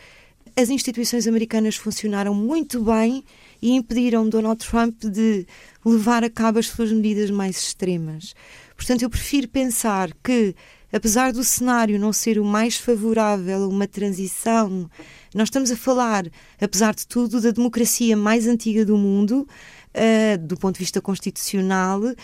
as 0.56 0.70
instituições 0.70 1.26
americanas 1.26 1.76
funcionaram 1.76 2.34
muito 2.34 2.82
bem 2.82 3.24
e 3.62 3.70
impediram 3.70 4.28
Donald 4.28 4.58
Trump 4.66 5.04
de 5.04 5.46
levar 5.86 6.24
a 6.24 6.28
cabo 6.28 6.58
as 6.58 6.66
suas 6.66 6.90
medidas 6.90 7.30
mais 7.30 7.56
extremas. 7.56 8.34
Portanto, 8.76 9.02
eu 9.02 9.10
prefiro 9.10 9.48
pensar 9.48 10.10
que, 10.22 10.56
apesar 10.92 11.32
do 11.32 11.44
cenário 11.44 11.98
não 12.00 12.12
ser 12.12 12.40
o 12.40 12.44
mais 12.44 12.76
favorável 12.76 13.62
a 13.62 13.68
uma 13.68 13.86
transição, 13.86 14.90
nós 15.32 15.46
estamos 15.46 15.70
a 15.70 15.76
falar, 15.76 16.26
apesar 16.60 16.92
de 16.92 17.06
tudo, 17.06 17.40
da 17.40 17.52
democracia 17.52 18.16
mais 18.16 18.48
antiga 18.48 18.84
do 18.84 18.98
mundo. 18.98 19.46
Uh, 19.94 20.38
do 20.38 20.56
ponto 20.56 20.76
de 20.76 20.78
vista 20.78 21.02
constitucional, 21.02 22.00
uh, 22.00 22.16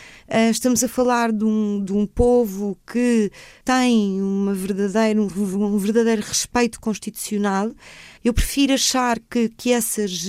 estamos 0.50 0.82
a 0.82 0.88
falar 0.88 1.30
de 1.30 1.44
um, 1.44 1.84
de 1.84 1.92
um 1.92 2.06
povo 2.06 2.78
que 2.90 3.30
tem 3.62 4.22
uma 4.22 4.54
verdadeira, 4.54 5.20
um, 5.20 5.26
um 5.26 5.76
verdadeiro 5.76 6.22
respeito 6.22 6.80
constitucional 6.80 7.70
eu 8.28 8.34
prefiro 8.34 8.74
achar 8.74 9.18
que, 9.18 9.48
que 9.48 9.72
essas, 9.72 10.22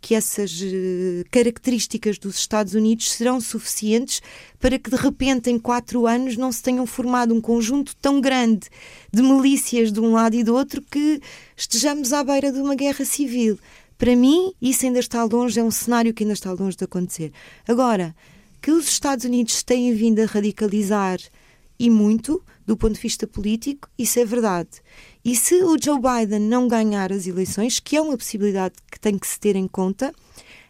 que 0.00 0.14
essas 0.14 0.60
eh, 0.62 1.24
características 1.32 2.16
dos 2.16 2.36
Estados 2.36 2.74
Unidos 2.74 3.10
serão 3.10 3.40
suficientes 3.40 4.22
para 4.60 4.78
que 4.78 4.88
de 4.88 4.94
repente 4.94 5.50
em 5.50 5.58
quatro 5.58 6.06
anos 6.06 6.36
não 6.36 6.52
se 6.52 6.62
tenham 6.62 6.86
formado 6.86 7.34
um 7.34 7.40
conjunto 7.40 7.96
tão 7.96 8.20
grande 8.20 8.68
de 9.12 9.20
milícias 9.20 9.90
de 9.90 9.98
um 9.98 10.12
lado 10.12 10.36
e 10.36 10.44
do 10.44 10.54
outro 10.54 10.80
que 10.80 11.20
estejamos 11.56 12.12
à 12.12 12.22
beira 12.22 12.52
de 12.52 12.60
uma 12.60 12.76
guerra 12.76 13.04
civil. 13.04 13.58
Para 13.98 14.14
mim, 14.14 14.52
isso 14.62 14.86
ainda 14.86 15.00
está 15.00 15.24
longe, 15.24 15.58
é 15.58 15.64
um 15.64 15.72
cenário 15.72 16.14
que 16.14 16.22
ainda 16.22 16.34
está 16.34 16.52
longe 16.52 16.76
de 16.76 16.84
acontecer. 16.84 17.32
Agora, 17.66 18.14
que 18.62 18.70
os 18.70 18.86
Estados 18.86 19.24
Unidos 19.24 19.60
têm 19.64 19.92
vindo 19.92 20.20
a 20.20 20.26
radicalizar 20.26 21.18
e 21.80 21.90
muito 21.90 22.40
do 22.64 22.76
ponto 22.76 22.94
de 22.94 23.00
vista 23.00 23.26
político, 23.26 23.88
isso 23.98 24.20
é 24.20 24.24
verdade. 24.24 24.70
E 25.24 25.34
se 25.34 25.54
o 25.64 25.76
Joe 25.82 25.98
Biden 25.98 26.40
não 26.40 26.68
ganhar 26.68 27.10
as 27.10 27.26
eleições, 27.26 27.80
que 27.80 27.96
é 27.96 28.00
uma 28.00 28.16
possibilidade 28.16 28.74
que 28.90 29.00
tem 29.00 29.18
que 29.18 29.26
se 29.26 29.40
ter 29.40 29.56
em 29.56 29.66
conta, 29.66 30.12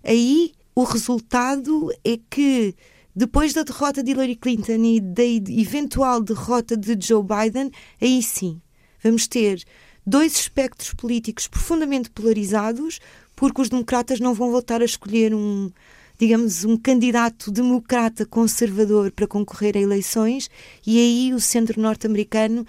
aí 0.04 0.52
o 0.76 0.84
resultado 0.84 1.90
é 2.04 2.18
que 2.30 2.74
depois 3.16 3.52
da 3.52 3.64
derrota 3.64 4.02
de 4.02 4.12
Hillary 4.12 4.36
Clinton 4.36 4.84
e 4.84 5.00
da 5.00 5.24
eventual 5.24 6.20
derrota 6.22 6.76
de 6.76 6.96
Joe 7.04 7.22
Biden, 7.22 7.70
aí 8.00 8.22
sim 8.22 8.60
vamos 9.02 9.26
ter 9.26 9.62
dois 10.06 10.34
espectros 10.34 10.94
políticos 10.94 11.48
profundamente 11.48 12.10
polarizados, 12.10 13.00
porque 13.34 13.60
os 13.60 13.68
democratas 13.68 14.20
não 14.20 14.34
vão 14.34 14.50
voltar 14.50 14.82
a 14.82 14.84
escolher 14.84 15.34
um, 15.34 15.70
digamos, 16.18 16.64
um 16.64 16.76
candidato 16.76 17.50
democrata 17.50 18.24
conservador 18.24 19.10
para 19.10 19.26
concorrer 19.26 19.76
a 19.76 19.80
eleições, 19.80 20.48
e 20.86 20.98
aí 20.98 21.34
o 21.34 21.40
centro 21.40 21.80
norte-americano 21.80 22.64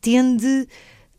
tende 0.00 0.66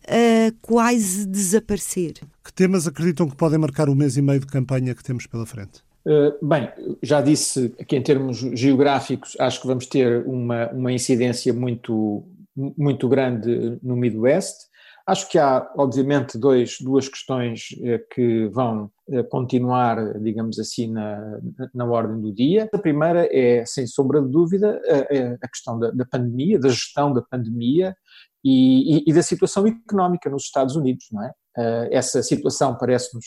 a 0.10 0.52
quase 0.62 1.26
desaparecer. 1.28 2.13
Que 2.43 2.54
temas 2.54 2.88
acreditam 2.88 3.30
que 3.30 3.36
podem 3.36 3.60
marcar 3.60 3.89
o 3.89 3.95
mês 3.95 4.17
e 4.17 4.22
meio 4.22 4.39
de 4.39 4.48
campanha 4.48 4.95
que 4.95 5.04
temos 5.04 5.28
pela 5.28 5.45
frente? 5.45 5.84
Uh, 6.06 6.45
bem, 6.45 6.69
já 7.04 7.22
disse 7.22 7.69
que 7.88 7.95
em 7.95 8.02
termos 8.02 8.38
geográficos 8.38 9.36
acho 9.39 9.62
que 9.62 9.67
vamos 9.67 9.86
ter 9.86 10.26
uma, 10.26 10.69
uma 10.72 10.91
incidência 10.91 11.54
muito, 11.54 12.26
muito 12.56 13.08
grande 13.08 13.78
no 13.84 13.95
Midwest. 13.95 14.69
Acho 15.06 15.28
que 15.28 15.39
há, 15.39 15.67
obviamente, 15.76 16.38
dois, 16.38 16.78
duas 16.80 17.10
questões 17.10 17.69
eh, 17.82 18.00
que 18.13 18.48
vão 18.50 18.91
eh, 19.10 19.24
continuar, 19.24 20.19
digamos 20.19 20.60
assim, 20.60 20.91
na, 20.91 21.39
na 21.74 21.86
ordem 21.86 22.22
do 22.22 22.32
dia. 22.32 22.69
A 22.72 22.78
primeira 22.78 23.28
é, 23.32 23.65
sem 23.65 23.88
sombra 23.88 24.22
de 24.22 24.30
dúvida, 24.30 24.80
a, 24.88 25.45
a 25.45 25.50
questão 25.50 25.80
da, 25.80 25.89
da, 25.89 26.06
pandemia, 26.06 26.60
da 26.60 26.69
gestão 26.69 27.12
da 27.12 27.24
pandemia, 27.24 27.98
e, 28.43 29.04
e, 29.10 29.13
da 29.13 29.21
situação 29.21 29.67
económica 29.67 30.30
nos 30.30 30.43
Estados 30.43 30.75
Unidos, 30.75 31.08
não 31.12 31.23
é? 31.23 31.32
Uh, 31.58 31.89
essa 31.91 32.23
situação 32.23 32.78
parece-nos 32.78 33.25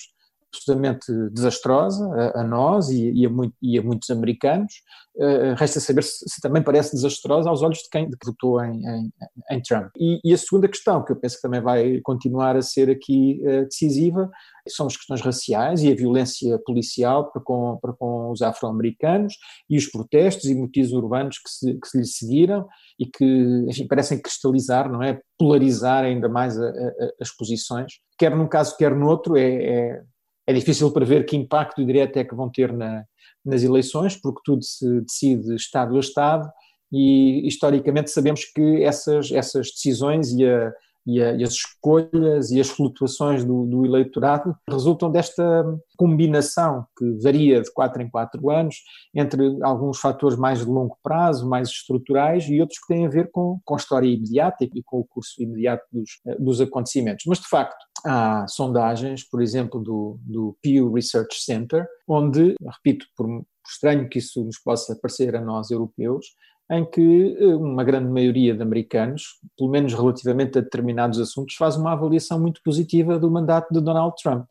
absolutamente 0.52 1.06
desastrosa 1.30 2.04
a, 2.14 2.40
a 2.40 2.44
nós 2.44 2.90
e, 2.90 3.10
e, 3.10 3.26
a 3.26 3.30
muito, 3.30 3.54
e, 3.62 3.78
a 3.78 3.82
muitos 3.82 4.10
americanos. 4.10 4.72
Uh, 5.14 5.52
resta 5.56 5.78
saber 5.78 6.02
se, 6.04 6.24
se, 6.26 6.40
também 6.40 6.62
parece 6.62 6.94
desastrosa 6.94 7.50
aos 7.50 7.60
olhos 7.62 7.78
de 7.78 7.90
quem 7.90 8.08
votou 8.24 8.64
em, 8.64 8.82
em, 8.86 9.12
em 9.50 9.62
Trump. 9.62 9.90
E, 9.98 10.32
a 10.32 10.38
segunda 10.38 10.68
questão, 10.68 11.04
que 11.04 11.12
eu 11.12 11.16
penso 11.16 11.36
que 11.36 11.42
também 11.42 11.60
vai 11.60 12.00
continuar 12.00 12.56
a 12.56 12.62
ser 12.62 12.88
aqui 12.88 13.42
uh, 13.42 13.64
decisiva, 13.64 14.30
são 14.68 14.86
as 14.86 14.96
questões 14.96 15.20
raciais 15.20 15.82
e 15.82 15.90
a 15.90 15.94
violência 15.94 16.58
policial 16.64 17.30
para 17.30 17.42
com, 17.42 17.78
para 17.80 17.92
com 17.92 18.30
os 18.30 18.42
afro-americanos 18.42 19.34
e 19.68 19.76
os 19.76 19.86
protestos 19.86 20.44
e 20.46 20.54
motivos 20.54 20.92
urbanos 20.92 21.38
que 21.38 21.50
se, 21.50 21.74
que 21.74 21.88
se 21.88 21.98
lhe 21.98 22.06
seguiram 22.06 22.66
e 22.98 23.06
que 23.06 23.64
enfim, 23.68 23.86
parecem 23.86 24.20
cristalizar, 24.20 24.90
não 24.90 25.02
é? 25.02 25.20
Polarizar 25.38 26.04
ainda 26.04 26.28
mais 26.28 26.58
a, 26.58 26.68
a, 26.68 27.12
as 27.20 27.30
posições. 27.30 27.94
Quer 28.18 28.36
num 28.36 28.46
caso, 28.46 28.76
quer 28.76 28.94
no 28.94 29.08
outro, 29.08 29.36
é, 29.36 29.42
é, 29.42 30.02
é 30.46 30.52
difícil 30.52 30.90
prever 30.92 31.24
que 31.24 31.36
impacto 31.36 31.84
direto 31.84 32.16
é 32.16 32.24
que 32.24 32.34
vão 32.34 32.50
ter 32.50 32.72
na, 32.72 33.04
nas 33.44 33.62
eleições, 33.62 34.16
porque 34.16 34.40
tudo 34.44 34.62
se 34.62 35.00
decide 35.02 35.54
Estado 35.54 35.96
a 35.96 36.00
Estado 36.00 36.50
e 36.92 37.46
historicamente 37.46 38.10
sabemos 38.10 38.44
que 38.44 38.82
essas, 38.82 39.30
essas 39.32 39.68
decisões 39.70 40.30
e 40.32 40.44
a, 40.44 40.72
e, 41.06 41.22
a, 41.22 41.32
e, 41.32 41.42
as 41.42 41.52
escolhas 41.52 42.50
e 42.50 42.60
as 42.60 42.68
flutuações 42.68 43.44
do, 43.44 43.66
do, 43.66 43.84
eleitorado 43.84 44.54
resultam 44.68 45.10
desta 45.10 45.64
combinação 45.96 46.86
que 46.96 47.18
varia 47.22 47.60
de 47.60 47.72
quatro 47.72 48.02
em 48.02 48.08
quatro 48.08 48.50
anos 48.50 48.76
entre 49.14 49.58
alguns 49.62 49.98
fatores 49.98 50.38
mais 50.38 50.60
de 50.60 50.66
longo 50.66 50.96
prazo, 51.02 51.48
mais 51.48 51.68
estruturais 51.68 52.44
e 52.44 52.60
outros 52.60 52.78
que 52.78 52.94
têm 52.94 53.06
a 53.06 53.10
ver 53.10 53.30
com, 53.32 53.58
com 53.64 53.74
a 53.74 53.78
história 53.78 54.06
imediata 54.06 54.64
e 54.64 54.82
com 54.82 55.00
o 55.00 55.04
curso 55.04 55.42
imediato 55.42 55.84
dos, 55.90 56.10
dos 56.38 56.60
acontecimentos. 56.60 57.24
Mas, 57.26 57.38
de 57.38 57.48
facto, 57.48 57.84
há 58.04 58.46
sondagens, 58.48 59.28
por 59.28 59.42
exemplo, 59.42 59.80
do, 59.80 60.18
do 60.20 60.56
Pew 60.62 60.92
Research 60.92 61.42
Center, 61.42 61.86
onde, 62.06 62.54
repito, 62.60 63.06
por 63.16 63.44
estranho 63.66 64.08
que 64.08 64.18
isso 64.18 64.44
nos 64.44 64.58
possa 64.58 64.96
parecer 65.00 65.34
a 65.36 65.40
nós 65.40 65.70
europeus, 65.70 66.26
em 66.70 66.88
que 66.88 67.36
eh, 67.38 67.54
uma 67.54 67.84
grande 67.84 68.10
maioria 68.10 68.54
de 68.54 68.62
americanos, 68.62 69.38
pelo 69.56 69.70
menos 69.70 69.92
relativamente 69.92 70.58
a 70.58 70.62
determinados 70.62 71.20
assuntos, 71.20 71.54
faz 71.54 71.76
uma 71.76 71.92
avaliação 71.92 72.40
muito 72.40 72.60
positiva 72.64 73.18
do 73.18 73.30
mandato 73.30 73.72
de 73.72 73.80
Donald 73.80 74.14
Trump. 74.22 74.46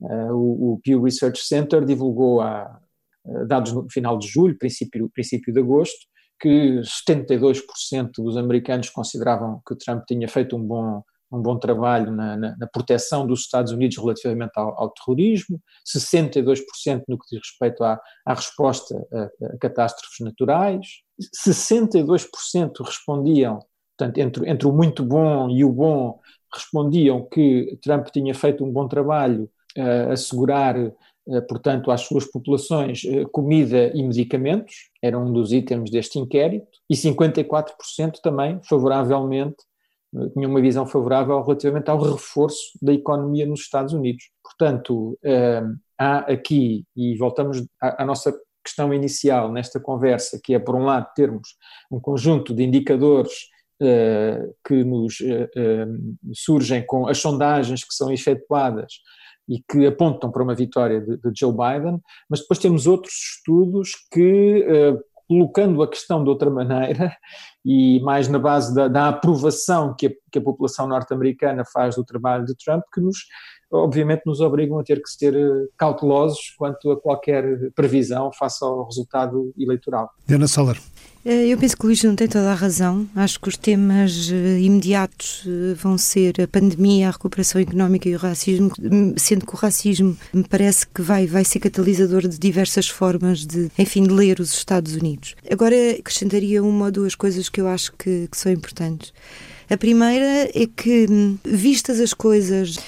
Uh, 0.00 0.32
o, 0.32 0.74
o, 0.74 0.80
Pew 0.80 1.02
Research 1.02 1.40
Center 1.44 1.84
divulgou 1.84 2.40
uh, 2.40 3.46
dados 3.48 3.72
no 3.72 3.90
final 3.90 4.16
de 4.16 4.28
julho, 4.28 4.56
princípio, 4.56 5.10
princípio 5.12 5.52
de 5.52 5.58
agosto, 5.58 5.98
que 6.40 6.80
72% 7.08 8.10
dos 8.18 8.36
americanos 8.36 8.90
consideravam 8.90 9.60
que 9.66 9.74
Trump 9.74 10.04
tinha 10.06 10.28
feito 10.28 10.56
um 10.56 10.62
bom 10.62 11.02
um 11.30 11.42
bom 11.42 11.58
trabalho 11.58 12.10
na, 12.10 12.36
na, 12.36 12.56
na, 12.56 12.66
proteção 12.66 13.26
dos 13.26 13.40
Estados 13.40 13.72
Unidos 13.72 13.96
relativamente 13.98 14.52
ao, 14.56 14.80
ao, 14.80 14.90
terrorismo, 14.90 15.60
62% 15.86 17.02
no 17.06 17.18
que 17.18 17.26
diz 17.30 17.40
respeito 17.40 17.84
à, 17.84 18.00
à 18.24 18.34
resposta 18.34 19.06
a, 19.12 19.46
a, 19.46 19.58
catástrofes 19.58 20.20
naturais, 20.20 20.86
62% 21.46 22.72
respondiam, 22.84 23.58
portanto, 23.96 24.18
entre, 24.18 24.48
entre 24.48 24.66
o 24.66 24.72
muito 24.72 25.04
bom 25.04 25.50
e 25.50 25.64
o 25.64 25.72
bom, 25.72 26.18
respondiam 26.52 27.28
que 27.28 27.78
Trump 27.82 28.08
tinha 28.08 28.34
feito 28.34 28.64
um 28.64 28.72
bom 28.72 28.88
trabalho 28.88 29.50
a 29.76 30.12
assegurar, 30.12 30.74
portanto, 31.46 31.90
às 31.90 32.00
suas 32.00 32.24
populações 32.24 33.02
comida 33.30 33.92
e 33.94 34.02
medicamentos, 34.02 34.90
era 35.02 35.18
um 35.18 35.30
dos 35.30 35.52
itens 35.52 35.90
deste 35.90 36.18
inquérito, 36.18 36.66
e 36.88 36.94
54% 36.94 38.20
também 38.22 38.58
favoravelmente 38.64 39.56
tinha 40.32 40.48
uma 40.48 40.60
visão 40.60 40.86
favorável 40.86 41.42
relativamente 41.42 41.90
ao 41.90 42.00
reforço 42.00 42.78
da 42.80 42.92
economia 42.92 43.46
nos 43.46 43.60
Estados 43.60 43.92
Unidos. 43.92 44.24
Portanto, 44.42 45.18
eh, 45.22 45.62
há 45.98 46.18
aqui, 46.20 46.84
e 46.96 47.16
voltamos 47.16 47.66
à, 47.80 48.04
nossa 48.04 48.32
questão 48.64 48.92
inicial 48.94 49.52
nesta 49.52 49.80
conversa, 49.80 50.40
que 50.42 50.54
é, 50.54 50.58
por 50.58 50.76
um 50.76 50.84
lado, 50.84 51.08
termos 51.14 51.56
um 51.90 51.98
conjunto 51.98 52.54
de 52.54 52.62
indicadores 52.62 53.32
uh, 53.82 54.54
que 54.66 54.84
nos 54.84 55.20
uh, 55.20 56.16
surgem 56.34 56.84
com 56.86 57.08
as 57.08 57.18
sondagens 57.18 57.82
que 57.82 57.94
são 57.94 58.12
efetuadas 58.12 58.94
e 59.48 59.62
que 59.70 59.86
apontam 59.86 60.30
para 60.30 60.42
uma 60.42 60.54
vitória 60.54 61.00
de, 61.00 61.18
Joe 61.34 61.52
Biden, 61.52 61.98
mas 62.28 62.40
depois 62.40 62.58
temos 62.58 62.86
outros 62.86 63.14
estudos 63.14 63.92
que, 64.12 64.66
colocando 65.28 65.82
a 65.82 65.88
questão 65.88 66.24
de 66.24 66.30
outra 66.30 66.48
maneira, 66.50 67.14
e 67.64 68.00
mais 68.00 68.28
na 68.28 68.38
base 68.38 68.74
da, 68.74 68.88
da 68.88 69.08
aprovação 69.08 69.94
que 69.94 70.06
a, 70.06 70.10
que 70.32 70.38
a 70.38 70.42
população 70.42 70.88
norte-americana 70.88 71.64
faz 71.70 71.96
do 71.96 72.04
trabalho 72.04 72.46
de 72.46 72.56
Trump, 72.56 72.82
que 72.92 73.00
nos, 73.00 73.18
obviamente, 73.70 74.22
nos 74.24 74.40
obrigam 74.40 74.78
a 74.78 74.82
ter 74.82 75.02
que 75.02 75.10
ser 75.10 75.36
eh, 75.36 75.66
cautelosos 75.76 76.54
quanto 76.56 76.90
a 76.90 77.00
qualquer 77.00 77.70
previsão 77.74 78.32
face 78.32 78.64
ao 78.64 78.86
resultado 78.86 79.52
eleitoral. 79.58 80.08
Diana 80.26 80.48
Soller. 80.48 80.80
Eh, 81.24 81.48
eu 81.48 81.58
penso 81.58 81.76
que 81.76 81.84
o 81.84 81.86
Luís 81.86 82.02
não 82.02 82.14
tem 82.14 82.28
toda 82.28 82.50
a 82.50 82.54
razão. 82.54 83.08
Acho 83.14 83.40
que 83.40 83.48
os 83.48 83.56
temas 83.56 84.30
eh, 84.30 84.60
imediatos 84.60 85.44
eh, 85.46 85.74
vão 85.74 85.98
ser 85.98 86.40
a 86.40 86.46
pandemia, 86.46 87.08
a 87.08 87.10
recuperação 87.10 87.60
económica 87.60 88.08
e 88.08 88.14
o 88.14 88.18
racismo, 88.18 88.70
sendo 89.16 89.44
que 89.44 89.54
o 89.54 89.56
racismo 89.56 90.16
me 90.32 90.44
parece 90.44 90.86
que 90.86 91.02
vai, 91.02 91.26
vai 91.26 91.44
ser 91.44 91.60
catalisador 91.60 92.26
de 92.28 92.38
diversas 92.38 92.88
formas 92.88 93.46
de, 93.46 93.70
enfim, 93.78 94.04
de 94.04 94.10
ler 94.10 94.40
os 94.40 94.54
Estados 94.54 94.94
Unidos. 94.94 95.34
Agora 95.50 95.74
acrescentaria 95.98 96.62
uma 96.62 96.86
ou 96.86 96.92
duas 96.92 97.14
coisas 97.14 97.48
que 97.48 97.60
eu 97.60 97.68
acho 97.68 97.92
que, 97.92 98.28
que 98.30 98.36
são 98.36 98.52
importantes. 98.52 99.12
A 99.68 99.76
primeira 99.76 100.48
é 100.54 100.66
que, 100.66 101.06
hum, 101.10 101.36
vistas 101.44 102.00
as 102.00 102.14
coisas 102.14 102.78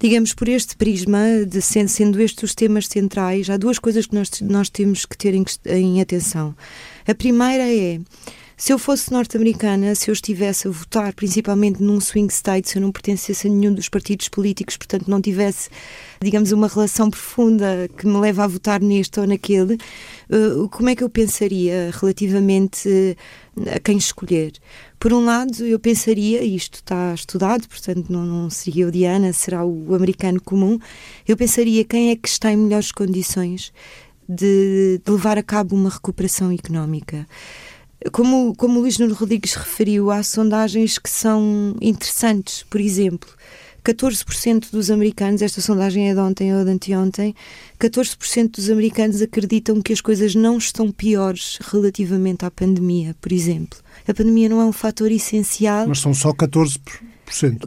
digamos, 0.00 0.34
por 0.34 0.48
este 0.48 0.76
prisma, 0.76 1.46
de 1.46 1.62
sendo, 1.62 1.88
sendo 1.88 2.20
estes 2.20 2.42
os 2.42 2.54
temas 2.54 2.86
centrais, 2.88 3.48
há 3.48 3.56
duas 3.56 3.78
coisas 3.78 4.04
que 4.04 4.14
nós, 4.14 4.28
nós 4.42 4.68
temos 4.68 5.06
que 5.06 5.16
ter 5.16 5.32
em, 5.34 5.44
em 5.66 6.00
atenção. 6.02 6.54
A 7.06 7.14
primeira 7.14 7.70
é 7.70 8.00
se 8.56 8.72
eu 8.72 8.78
fosse 8.78 9.10
norte-americana, 9.10 9.96
se 9.96 10.08
eu 10.08 10.12
estivesse 10.12 10.68
a 10.68 10.70
votar 10.70 11.12
principalmente 11.12 11.82
num 11.82 12.00
swing 12.00 12.32
state, 12.32 12.68
se 12.70 12.78
eu 12.78 12.82
não 12.82 12.92
pertencesse 12.92 13.48
a 13.48 13.50
nenhum 13.50 13.74
dos 13.74 13.88
partidos 13.88 14.28
políticos, 14.28 14.76
portanto 14.76 15.08
não 15.08 15.20
tivesse, 15.20 15.68
digamos, 16.22 16.52
uma 16.52 16.68
relação 16.68 17.10
profunda 17.10 17.90
que 17.98 18.06
me 18.06 18.16
leva 18.16 18.44
a 18.44 18.46
votar 18.46 18.80
neste 18.80 19.18
ou 19.18 19.26
naquele, 19.26 19.74
uh, 20.30 20.68
como 20.68 20.88
é 20.88 20.94
que 20.94 21.02
eu 21.02 21.10
pensaria 21.10 21.90
relativamente 22.00 22.88
uh, 22.88 23.70
a 23.74 23.80
quem 23.80 23.96
escolher? 23.96 24.52
Por 25.00 25.12
um 25.12 25.24
lado, 25.24 25.64
eu 25.64 25.78
pensaria, 25.80 26.42
e 26.42 26.54
isto 26.54 26.76
está 26.76 27.12
estudado, 27.12 27.68
portanto 27.68 28.06
não, 28.08 28.24
não 28.24 28.48
seria 28.48 28.86
o 28.86 28.90
Diana, 28.90 29.32
será 29.32 29.64
o 29.64 29.94
americano 29.94 30.40
comum, 30.40 30.78
eu 31.26 31.36
pensaria 31.36 31.84
quem 31.84 32.10
é 32.10 32.16
que 32.16 32.28
está 32.28 32.52
em 32.52 32.56
melhores 32.56 32.92
condições 32.92 33.72
de, 34.28 35.00
de 35.04 35.10
levar 35.10 35.38
a 35.38 35.42
cabo 35.42 35.74
uma 35.74 35.90
recuperação 35.90 36.50
económica. 36.52 37.26
Como, 38.12 38.54
como 38.56 38.78
o 38.78 38.82
Luís 38.82 38.98
Nuno 38.98 39.14
Rodrigues 39.14 39.54
referiu, 39.54 40.10
há 40.10 40.22
sondagens 40.22 40.98
que 40.98 41.08
são 41.08 41.74
interessantes. 41.80 42.62
Por 42.68 42.80
exemplo, 42.80 43.28
14% 43.84 44.70
dos 44.70 44.90
americanos, 44.90 45.42
esta 45.42 45.60
sondagem 45.60 46.10
é 46.10 46.14
de 46.14 46.20
ontem 46.20 46.54
ou 46.56 46.64
de 46.64 46.70
anteontem, 46.70 47.34
14% 47.78 48.52
dos 48.52 48.70
americanos 48.70 49.20
acreditam 49.20 49.80
que 49.82 49.92
as 49.92 50.00
coisas 50.00 50.34
não 50.34 50.56
estão 50.56 50.90
piores 50.90 51.58
relativamente 51.60 52.44
à 52.44 52.50
pandemia, 52.50 53.14
por 53.20 53.30
exemplo. 53.30 53.78
A 54.08 54.14
pandemia 54.14 54.48
não 54.48 54.60
é 54.60 54.64
um 54.64 54.72
fator 54.72 55.10
essencial. 55.10 55.86
Mas 55.86 56.00
são 56.00 56.14
só 56.14 56.32
14%. 56.32 56.78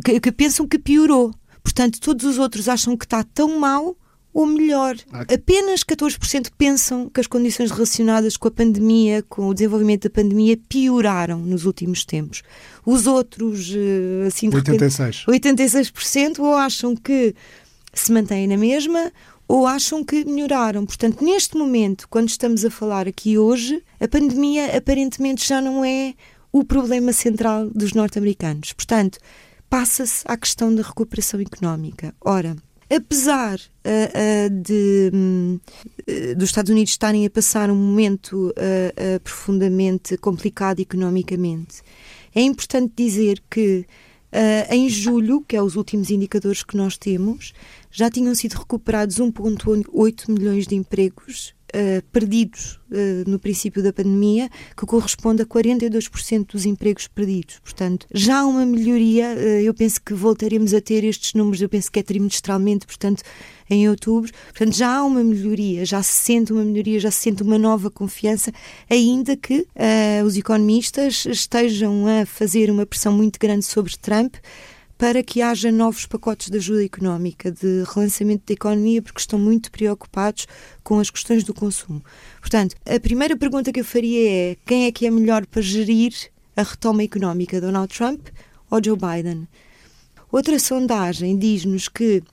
Que, 0.03 0.19
que 0.19 0.31
pensam 0.31 0.67
que 0.67 0.79
piorou. 0.79 1.33
Portanto, 1.63 1.99
todos 1.99 2.25
os 2.25 2.37
outros 2.37 2.67
acham 2.67 2.97
que 2.97 3.05
está 3.05 3.23
tão 3.23 3.59
mal 3.59 3.95
ou 4.37 4.45
melhor, 4.45 4.95
apenas 5.33 5.83
14% 5.83 6.51
pensam 6.55 7.09
que 7.09 7.19
as 7.19 7.25
condições 7.25 7.71
relacionadas 7.71 8.37
com 8.37 8.47
a 8.47 8.51
pandemia, 8.51 9.23
com 9.27 9.47
o 9.47 9.53
desenvolvimento 9.53 10.03
da 10.03 10.11
pandemia, 10.11 10.55
pioraram 10.69 11.39
nos 11.39 11.65
últimos 11.65 12.05
tempos. 12.05 12.43
Os 12.85 13.07
outros, 13.07 13.73
eh, 13.75 14.27
assim, 14.27 14.47
de 14.47 14.57
86%. 14.57 15.25
Repente, 15.25 15.63
86% 15.63 16.37
ou 16.37 16.53
acham 16.53 16.95
que 16.95 17.33
se 17.91 18.11
mantêm 18.11 18.45
na 18.45 18.57
mesma 18.57 19.11
ou 19.47 19.65
acham 19.65 20.03
que 20.03 20.23
melhoraram. 20.23 20.85
Portanto, 20.85 21.25
neste 21.25 21.57
momento, 21.57 22.07
quando 22.07 22.29
estamos 22.29 22.63
a 22.63 22.69
falar 22.69 23.07
aqui 23.07 23.39
hoje, 23.39 23.81
a 23.99 24.07
pandemia 24.07 24.77
aparentemente 24.77 25.47
já 25.47 25.59
não 25.59 25.83
é 25.83 26.13
o 26.51 26.63
problema 26.63 27.11
central 27.11 27.71
dos 27.71 27.93
norte-americanos. 27.93 28.71
Portanto, 28.71 29.17
passa-se 29.67 30.23
à 30.27 30.37
questão 30.37 30.75
da 30.75 30.83
recuperação 30.83 31.39
económica. 31.39 32.13
Ora, 32.21 32.55
apesar 32.89 33.59
uh, 33.59 33.59
uh, 33.59 34.61
de 34.61 35.11
um, 35.13 35.59
uh, 36.07 36.35
dos 36.35 36.49
Estados 36.49 36.71
Unidos 36.71 36.91
estarem 36.91 37.25
a 37.25 37.29
passar 37.29 37.69
um 37.69 37.75
momento 37.75 38.53
profundamente 39.23 40.17
complicado 40.17 40.79
economicamente, 40.79 41.81
é 42.33 42.41
importante 42.41 42.93
dizer 42.95 43.41
que 43.49 43.85
em 44.69 44.89
julho, 44.89 45.43
que 45.47 45.55
é 45.55 45.61
os 45.61 45.75
últimos 45.75 46.09
indicadores 46.11 46.61
que 46.61 46.77
nós 46.77 46.97
temos, 46.97 47.53
já 47.89 48.09
tinham 48.09 48.35
sido 48.35 48.53
recuperados 48.53 49.17
1,8 49.17 50.29
milhões 50.29 50.67
de 50.67 50.75
empregos 50.75 51.55
uh, 51.75 52.01
perdidos 52.11 52.79
uh, 52.91 53.29
no 53.29 53.39
princípio 53.39 53.83
da 53.83 53.91
pandemia, 53.91 54.49
que 54.75 54.85
corresponde 54.85 55.41
a 55.41 55.45
42% 55.45 56.47
dos 56.51 56.65
empregos 56.65 57.07
perdidos. 57.07 57.59
Portanto, 57.59 58.07
já 58.13 58.39
há 58.39 58.45
uma 58.45 58.65
melhoria, 58.65 59.35
uh, 59.35 59.39
eu 59.61 59.73
penso 59.73 60.01
que 60.01 60.13
voltaremos 60.13 60.73
a 60.73 60.81
ter 60.81 61.03
estes 61.03 61.33
números, 61.33 61.61
eu 61.61 61.69
penso 61.69 61.91
que 61.91 61.99
é 61.99 62.03
trimestralmente, 62.03 62.85
portanto, 62.85 63.23
em 63.69 63.89
outubro. 63.89 64.31
Portanto, 64.53 64.75
já 64.75 64.97
há 64.97 65.03
uma 65.03 65.23
melhoria, 65.23 65.85
já 65.85 66.01
se 66.01 66.19
sente 66.19 66.53
uma 66.53 66.63
melhoria, 66.63 66.99
já 66.99 67.11
se 67.11 67.21
sente 67.21 67.43
uma 67.43 67.57
nova 67.57 67.91
confiança, 67.91 68.51
ainda 68.89 69.35
que 69.35 69.67
os 70.25 70.37
economistas 70.37 71.25
estejam 71.25 72.05
a 72.07 72.25
fazer 72.25 72.71
uma 72.71 72.85
pressão 72.85 73.11
muito 73.11 73.37
grande 73.37 73.65
sobre 73.65 73.97
Trump 73.97 74.35
para 74.97 75.21
que 75.21 75.41
haja 75.41 75.71
novos 75.71 76.05
pacotes 76.05 76.49
de 76.49 76.57
ajuda 76.57 76.83
económica, 76.83 77.51
de 77.51 77.83
relançamento 77.93 78.43
da 78.47 78.53
economia, 78.53 79.01
porque 79.01 79.19
estão 79.19 79.37
muito 79.37 79.71
preocupados 79.71 80.47
com 80.83 80.99
as 80.99 81.09
questões 81.09 81.43
do 81.43 81.53
consumo. 81.53 82.03
Portanto, 82.39 82.75
a 82.85 82.99
primeira 82.99 83.37
pergunta 83.37 83.71
que 83.71 83.79
eu 83.79 83.85
faria 83.85 84.29
é: 84.29 84.57
quem 84.65 84.85
é 84.85 84.91
que 84.91 85.05
é 85.05 85.11
melhor 85.11 85.45
para 85.45 85.61
gerir 85.61 86.13
a 86.55 86.63
retoma 86.63 87.03
económica, 87.03 87.61
Donald 87.61 87.93
Trump 87.93 88.27
ou 88.71 88.83
Joe 88.83 88.97
Biden? 88.97 89.47
Outra 90.31 90.59
sondagem 90.59 91.37
diz-nos 91.37 91.87
que 91.87 92.23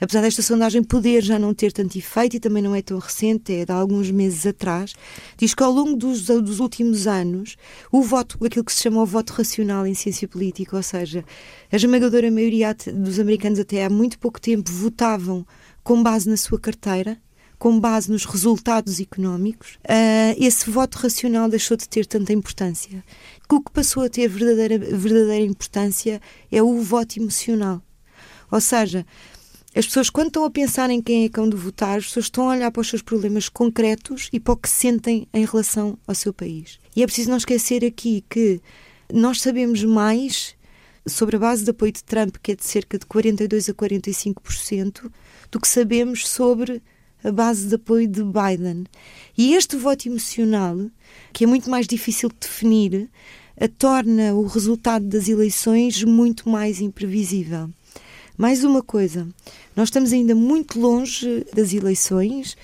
apesar 0.00 0.22
desta 0.22 0.42
sondagem 0.42 0.82
poder 0.82 1.22
já 1.22 1.38
não 1.38 1.52
ter 1.52 1.72
tanto 1.72 1.98
efeito 1.98 2.36
e 2.36 2.40
também 2.40 2.62
não 2.62 2.74
é 2.74 2.82
tão 2.82 2.98
recente, 2.98 3.52
é 3.52 3.64
de 3.64 3.72
alguns 3.72 4.10
meses 4.10 4.46
atrás, 4.46 4.94
diz 5.36 5.54
que 5.54 5.62
ao 5.62 5.72
longo 5.72 5.96
dos, 5.96 6.22
dos 6.22 6.60
últimos 6.60 7.06
anos 7.06 7.56
o 7.90 8.02
voto, 8.02 8.38
aquilo 8.44 8.64
que 8.64 8.72
se 8.72 8.82
chama 8.82 9.02
o 9.02 9.06
voto 9.06 9.32
racional 9.32 9.86
em 9.86 9.94
ciência 9.94 10.28
política, 10.28 10.76
ou 10.76 10.82
seja, 10.82 11.24
a 11.70 11.76
esmagadora 11.76 12.30
maioria 12.30 12.74
dos 12.94 13.18
americanos 13.18 13.58
até 13.58 13.84
há 13.84 13.90
muito 13.90 14.18
pouco 14.18 14.40
tempo 14.40 14.70
votavam 14.70 15.46
com 15.82 16.02
base 16.02 16.28
na 16.28 16.36
sua 16.36 16.60
carteira, 16.60 17.18
com 17.58 17.80
base 17.80 18.10
nos 18.10 18.24
resultados 18.24 19.00
económicos, 19.00 19.78
uh, 19.84 20.36
esse 20.38 20.70
voto 20.70 20.96
racional 20.96 21.48
deixou 21.48 21.76
de 21.76 21.88
ter 21.88 22.06
tanta 22.06 22.32
importância. 22.32 23.02
O 23.50 23.60
que 23.60 23.72
passou 23.72 24.04
a 24.04 24.08
ter 24.08 24.28
verdadeira, 24.28 24.78
verdadeira 24.78 25.44
importância 25.44 26.20
é 26.52 26.62
o 26.62 26.80
voto 26.80 27.18
emocional. 27.18 27.82
Ou 28.50 28.60
seja, 28.60 29.04
As 29.78 29.86
pessoas, 29.86 30.10
quando 30.10 30.26
estão 30.26 30.44
a 30.44 30.50
pensar 30.50 30.90
em 30.90 31.00
quem 31.00 31.24
é 31.24 31.28
que 31.28 31.38
hão 31.38 31.48
de 31.48 31.54
votar, 31.54 31.98
as 31.98 32.06
pessoas 32.06 32.24
estão 32.24 32.50
a 32.50 32.54
olhar 32.54 32.68
para 32.72 32.80
os 32.80 32.88
seus 32.88 33.00
problemas 33.00 33.48
concretos 33.48 34.28
e 34.32 34.40
para 34.40 34.54
o 34.54 34.56
que 34.56 34.68
sentem 34.68 35.28
em 35.32 35.44
relação 35.44 35.96
ao 36.04 36.16
seu 36.16 36.32
país. 36.32 36.80
E 36.96 37.02
é 37.04 37.06
preciso 37.06 37.30
não 37.30 37.36
esquecer 37.36 37.84
aqui 37.84 38.24
que 38.28 38.60
nós 39.14 39.40
sabemos 39.40 39.84
mais 39.84 40.56
sobre 41.06 41.36
a 41.36 41.38
base 41.38 41.62
de 41.62 41.70
apoio 41.70 41.92
de 41.92 42.02
Trump, 42.02 42.38
que 42.42 42.50
é 42.50 42.56
de 42.56 42.64
cerca 42.64 42.98
de 42.98 43.06
42 43.06 43.68
a 43.68 43.72
45%, 43.72 45.12
do 45.48 45.60
que 45.60 45.68
sabemos 45.68 46.26
sobre 46.26 46.82
a 47.22 47.30
base 47.30 47.68
de 47.68 47.76
apoio 47.76 48.08
de 48.08 48.24
Biden. 48.24 48.84
E 49.36 49.54
este 49.54 49.76
voto 49.76 50.08
emocional, 50.08 50.76
que 51.32 51.44
é 51.44 51.46
muito 51.46 51.70
mais 51.70 51.86
difícil 51.86 52.30
de 52.30 52.36
definir, 52.40 53.08
torna 53.78 54.34
o 54.34 54.44
resultado 54.44 55.04
das 55.04 55.28
eleições 55.28 56.02
muito 56.02 56.48
mais 56.48 56.80
imprevisível. 56.80 57.70
Mais 58.38 58.62
uma 58.62 58.84
coisa, 58.84 59.26
nós 59.74 59.88
estamos 59.88 60.12
ainda 60.12 60.32
muito 60.32 60.78
longe 60.78 61.44
das 61.52 61.72
eleições, 61.72 62.56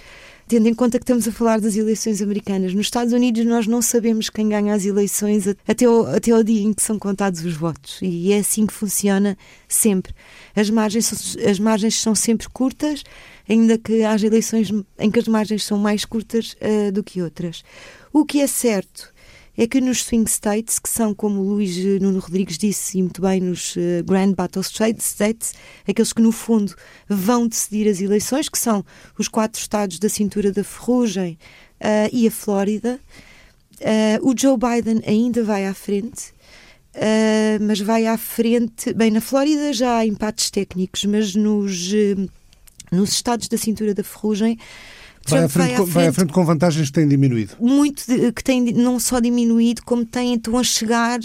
tendo 0.46 0.68
em 0.68 0.72
conta 0.72 1.00
que 1.00 1.02
estamos 1.02 1.26
a 1.26 1.32
falar 1.32 1.60
das 1.60 1.74
eleições 1.74 2.22
americanas. 2.22 2.72
Nos 2.72 2.86
Estados 2.86 3.12
Unidos, 3.12 3.44
nós 3.44 3.66
não 3.66 3.82
sabemos 3.82 4.30
quem 4.30 4.48
ganha 4.48 4.72
as 4.72 4.84
eleições 4.84 5.48
até 5.66 5.88
o, 5.88 6.06
até 6.06 6.32
o 6.32 6.44
dia 6.44 6.62
em 6.62 6.72
que 6.72 6.80
são 6.80 6.96
contados 6.96 7.44
os 7.44 7.54
votos. 7.54 7.98
E 8.00 8.32
é 8.32 8.38
assim 8.38 8.66
que 8.66 8.72
funciona 8.72 9.36
sempre. 9.66 10.14
As 10.54 10.70
margens, 10.70 11.36
as 11.44 11.58
margens 11.58 12.00
são 12.00 12.14
sempre 12.14 12.48
curtas, 12.50 13.02
ainda 13.48 13.76
que 13.76 14.04
haja 14.04 14.28
eleições 14.28 14.70
em 14.96 15.10
que 15.10 15.18
as 15.18 15.26
margens 15.26 15.64
são 15.64 15.76
mais 15.76 16.04
curtas 16.04 16.56
uh, 16.62 16.92
do 16.92 17.02
que 17.02 17.20
outras. 17.20 17.64
O 18.12 18.24
que 18.24 18.40
é 18.40 18.46
certo 18.46 19.12
é 19.56 19.66
que 19.66 19.80
nos 19.80 20.02
swing 20.02 20.28
states, 20.28 20.78
que 20.78 20.88
são, 20.88 21.14
como 21.14 21.40
o 21.40 21.44
Luís 21.44 21.76
Nuno 22.00 22.18
Rodrigues 22.18 22.58
disse, 22.58 22.98
e 22.98 23.02
muito 23.02 23.22
bem, 23.22 23.40
nos 23.40 23.76
uh, 23.76 24.02
Grand 24.04 24.32
Battle 24.32 24.62
States, 24.62 25.54
aqueles 25.86 26.12
que 26.12 26.20
no 26.20 26.32
fundo 26.32 26.74
vão 27.08 27.46
decidir 27.46 27.88
as 27.88 28.00
eleições, 28.00 28.48
que 28.48 28.58
são 28.58 28.84
os 29.16 29.28
quatro 29.28 29.60
estados 29.60 29.98
da 29.98 30.08
cintura 30.08 30.50
da 30.50 30.64
ferrugem 30.64 31.38
uh, 31.80 32.10
e 32.12 32.26
a 32.26 32.30
Flórida, 32.30 32.98
uh, 33.80 34.28
o 34.28 34.34
Joe 34.36 34.56
Biden 34.58 35.02
ainda 35.06 35.44
vai 35.44 35.66
à 35.66 35.74
frente. 35.74 36.34
mas 37.60 37.80
vai 37.80 38.06
à 38.06 38.16
frente. 38.16 38.92
Bem, 38.92 39.10
na 39.10 39.20
Flórida 39.20 39.72
já 39.72 39.98
há 39.98 40.06
empates 40.06 40.50
técnicos, 40.50 41.04
mas 41.04 41.34
nos, 41.34 41.92
nos 42.90 43.12
estados 43.12 43.48
da 43.48 43.58
cintura 43.58 43.92
da 43.92 44.04
ferrugem 44.04 44.58
Vai 45.26 45.44
à, 45.44 45.48
frente, 45.48 45.66
vai, 45.66 45.72
à 45.72 45.76
frente, 45.76 45.90
vai 45.90 46.06
à 46.08 46.12
frente 46.12 46.32
com 46.32 46.44
vantagens 46.44 46.88
que 46.88 46.92
têm 46.92 47.08
diminuído. 47.08 47.56
Muito, 47.58 48.04
de, 48.06 48.30
que 48.32 48.44
têm 48.44 48.60
não 48.72 49.00
só 49.00 49.20
diminuído, 49.20 49.82
como 49.82 50.04
têm, 50.04 50.34
estão 50.34 50.58
a 50.58 50.62
chegar 50.62 51.18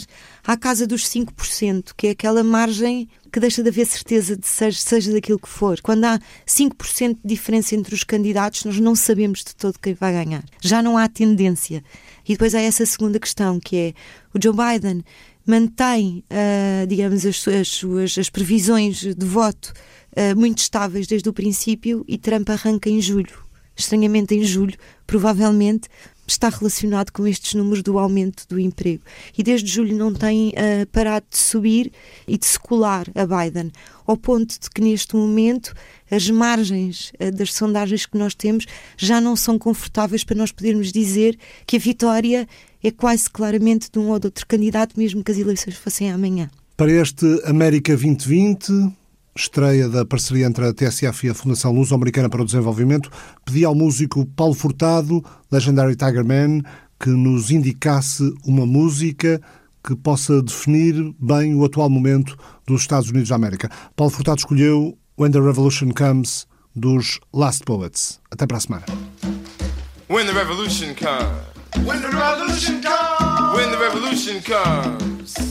à 0.45 0.55
casa 0.55 0.87
dos 0.87 1.03
5%, 1.03 1.91
que 1.97 2.07
é 2.07 2.09
aquela 2.11 2.43
margem 2.43 3.09
que 3.31 3.39
deixa 3.39 3.61
de 3.61 3.69
haver 3.69 3.85
certeza 3.85 4.37
de 4.37 4.47
seja, 4.47 4.79
seja 4.79 5.11
daquilo 5.11 5.37
que 5.37 5.49
for. 5.49 5.81
Quando 5.81 6.05
há 6.05 6.19
5% 6.47 7.09
de 7.15 7.19
diferença 7.23 7.75
entre 7.75 7.93
os 7.93 8.03
candidatos, 8.03 8.63
nós 8.63 8.79
não 8.79 8.95
sabemos 8.95 9.43
de 9.43 9.55
todo 9.55 9.77
quem 9.79 9.93
vai 9.93 10.13
ganhar. 10.13 10.43
Já 10.61 10.81
não 10.81 10.97
há 10.97 11.07
tendência. 11.07 11.83
E 12.27 12.33
depois 12.33 12.55
há 12.55 12.61
essa 12.61 12.85
segunda 12.85 13.19
questão, 13.19 13.59
que 13.59 13.75
é 13.75 13.93
o 14.33 14.41
Joe 14.41 14.55
Biden 14.55 15.03
mantém, 15.45 16.23
uh, 16.29 16.87
digamos, 16.87 17.25
as, 17.25 17.47
as 17.47 17.67
suas 17.67 18.17
as 18.17 18.29
previsões 18.29 18.99
de 18.99 19.25
voto 19.25 19.73
uh, 20.15 20.39
muito 20.39 20.59
estáveis 20.59 21.07
desde 21.07 21.27
o 21.27 21.33
princípio 21.33 22.05
e 22.07 22.17
Trump 22.19 22.49
arranca 22.49 22.89
em 22.89 23.01
julho 23.01 23.48
estranhamente 23.79 24.35
em 24.35 24.43
julho, 24.43 24.77
provavelmente 25.07 25.87
está 26.27 26.49
relacionado 26.49 27.11
com 27.11 27.25
estes 27.25 27.55
números 27.55 27.81
do 27.81 27.97
aumento 27.97 28.45
do 28.47 28.59
emprego. 28.59 29.01
E 29.37 29.43
desde 29.43 29.69
julho 29.69 29.95
não 29.97 30.13
tem 30.13 30.49
uh, 30.49 30.85
parado 30.91 31.25
de 31.29 31.37
subir 31.37 31.91
e 32.27 32.37
de 32.37 32.45
se 32.45 32.59
colar 32.59 33.07
a 33.15 33.25
Biden, 33.25 33.71
ao 34.05 34.15
ponto 34.15 34.59
de 34.59 34.69
que 34.69 34.81
neste 34.81 35.15
momento 35.15 35.73
as 36.09 36.29
margens 36.29 37.11
uh, 37.19 37.31
das 37.31 37.53
sondagens 37.53 38.05
que 38.05 38.17
nós 38.17 38.35
temos 38.35 38.65
já 38.97 39.19
não 39.19 39.35
são 39.35 39.57
confortáveis 39.57 40.23
para 40.23 40.37
nós 40.37 40.51
podermos 40.51 40.91
dizer 40.91 41.37
que 41.65 41.77
a 41.77 41.79
vitória 41.79 42.47
é 42.83 42.91
quase 42.91 43.29
claramente 43.29 43.89
de 43.91 43.99
um 43.99 44.09
ou 44.09 44.19
de 44.19 44.27
outro 44.27 44.45
candidato, 44.47 44.97
mesmo 44.97 45.23
que 45.23 45.31
as 45.31 45.37
eleições 45.37 45.75
fossem 45.75 46.11
amanhã. 46.11 46.49
Para 46.77 46.91
este 46.91 47.25
América 47.43 47.93
2020, 47.93 48.93
estreia 49.39 49.87
da 49.87 50.05
parceria 50.05 50.45
entre 50.45 50.67
a 50.67 50.73
TSF 50.73 51.27
e 51.27 51.29
a 51.29 51.33
Fundação 51.33 51.71
Luso-Americana 51.71 52.29
para 52.29 52.41
o 52.41 52.45
Desenvolvimento, 52.45 53.09
pedi 53.45 53.63
ao 53.63 53.73
músico 53.73 54.25
Paulo 54.35 54.53
Furtado, 54.53 55.23
Legendary 55.51 55.95
Tiger 55.95 56.25
Man, 56.25 56.61
que 56.99 57.09
nos 57.09 57.49
indicasse 57.49 58.33
uma 58.45 58.65
música 58.65 59.41
que 59.83 59.95
possa 59.95 60.41
definir 60.43 61.15
bem 61.17 61.55
o 61.55 61.63
atual 61.63 61.89
momento 61.89 62.37
dos 62.67 62.81
Estados 62.81 63.09
Unidos 63.09 63.29
da 63.29 63.35
América. 63.35 63.69
Paulo 63.95 64.11
Furtado 64.11 64.39
escolheu 64.39 64.97
When 65.17 65.31
the 65.31 65.39
Revolution 65.39 65.91
Comes, 65.91 66.45
dos 66.75 67.19
Last 67.33 67.63
Poets. 67.63 68.19
Até 68.29 68.45
para 68.45 68.57
a 68.57 68.59
semana. 68.59 68.85
When 70.09 70.25
the 70.25 70.33
revolution 70.33 70.93
comes. 70.95 71.87
When 71.87 72.01
the 72.01 72.09
revolution 72.09 72.81
comes. 72.81 73.55
When 73.55 73.71
the 73.71 73.77
revolution 73.77 74.41
comes. 74.41 75.48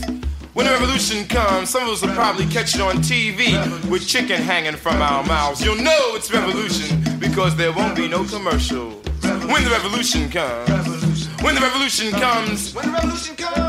When 0.53 0.65
the 0.65 0.71
revolution 0.71 1.25
comes, 1.27 1.69
some 1.69 1.83
of 1.83 1.89
us 1.89 2.01
will 2.01 2.13
probably 2.15 2.45
catch 2.47 2.73
it 2.73 2.81
on 2.81 2.95
TV 2.97 3.53
with 3.89 4.07
chicken 4.07 4.41
hanging 4.41 4.75
from 4.75 5.01
our 5.01 5.23
mouths. 5.23 5.63
You'll 5.63 5.75
know 5.75 6.15
it's 6.15 6.33
revolution 6.33 7.03
because 7.19 7.55
there 7.55 7.71
won't 7.71 7.95
be 7.95 8.07
no 8.07 8.23
commercial. 8.23 8.89
When 9.21 9.63
the 9.63 9.69
revolution 9.71 10.29
comes, 10.29 11.27
when 11.43 11.53
the 11.55 11.61
revolution 11.61 12.11
comes, 12.11 12.73
when 12.73 12.87
the 12.87 12.91
revolution 12.93 13.35
comes, 13.35 13.68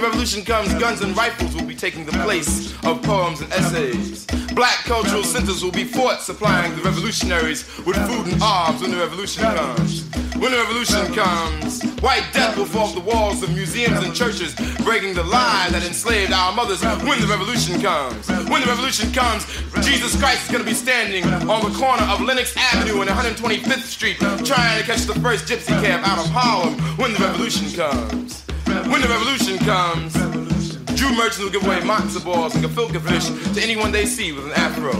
the 0.00 0.06
revolution 0.06 0.42
comes, 0.42 0.72
guns 0.74 1.02
and 1.02 1.14
rifles 1.14 1.54
will 1.54 1.66
be 1.66 1.74
taking 1.74 2.06
the 2.06 2.12
place 2.24 2.72
of 2.84 3.02
poems 3.02 3.42
and 3.42 3.52
essays. 3.52 4.24
Black 4.54 4.78
cultural 4.84 5.22
centers 5.22 5.62
will 5.62 5.72
be 5.72 5.84
fought, 5.84 6.22
supplying 6.22 6.74
the 6.74 6.82
revolutionaries 6.82 7.66
with 7.84 7.96
food 8.08 8.32
and 8.32 8.42
arms 8.42 8.80
when 8.80 8.92
the 8.92 8.96
revolution 8.96 9.42
comes. 9.42 10.08
When 10.36 10.52
the 10.52 10.58
revolution 10.58 11.12
comes, 11.12 11.82
white 12.00 12.24
death 12.32 12.56
will 12.56 12.64
fall 12.64 12.84
off 12.84 12.94
the 12.94 13.00
walls 13.00 13.42
of 13.42 13.50
museums 13.50 14.02
and 14.02 14.14
churches, 14.14 14.54
breaking 14.84 15.12
the 15.12 15.22
lie 15.22 15.68
that 15.70 15.84
enslaved 15.86 16.32
our 16.32 16.52
mothers. 16.54 16.82
When 16.82 17.20
the 17.20 17.26
revolution 17.26 17.82
comes, 17.82 18.26
when 18.48 18.62
the 18.62 18.68
revolution 18.68 19.12
comes, 19.12 19.44
Jesus 19.84 20.18
Christ 20.18 20.46
is 20.46 20.50
going 20.50 20.64
to 20.64 20.70
be 20.70 20.74
standing 20.74 21.24
on 21.24 21.70
the 21.70 21.78
corner 21.78 22.04
of 22.04 22.22
Lenox 22.22 22.56
Avenue 22.56 23.02
and 23.02 23.10
125th 23.10 23.84
Street, 23.84 24.16
trying 24.46 24.80
to 24.80 24.86
catch 24.86 25.02
the 25.02 25.18
first 25.20 25.44
gypsy 25.44 25.78
cab 25.84 26.00
out 26.04 26.18
of 26.18 26.30
Harlem. 26.32 26.80
When 26.96 27.12
the 27.12 27.18
revolution 27.18 27.70
comes, 27.72 28.39
when 28.88 29.00
the 29.00 29.08
revolution 29.08 29.58
comes. 29.58 30.14
Jew 30.94 31.12
merchants 31.14 31.38
will 31.38 31.50
give 31.50 31.64
away 31.64 31.80
matzo 31.80 32.24
balls 32.24 32.54
and 32.54 32.64
gefilte 32.64 33.00
fish 33.00 33.54
to 33.54 33.62
anyone 33.62 33.90
they 33.92 34.06
see 34.06 34.32
with 34.32 34.46
an 34.46 34.52
afro. 34.52 34.92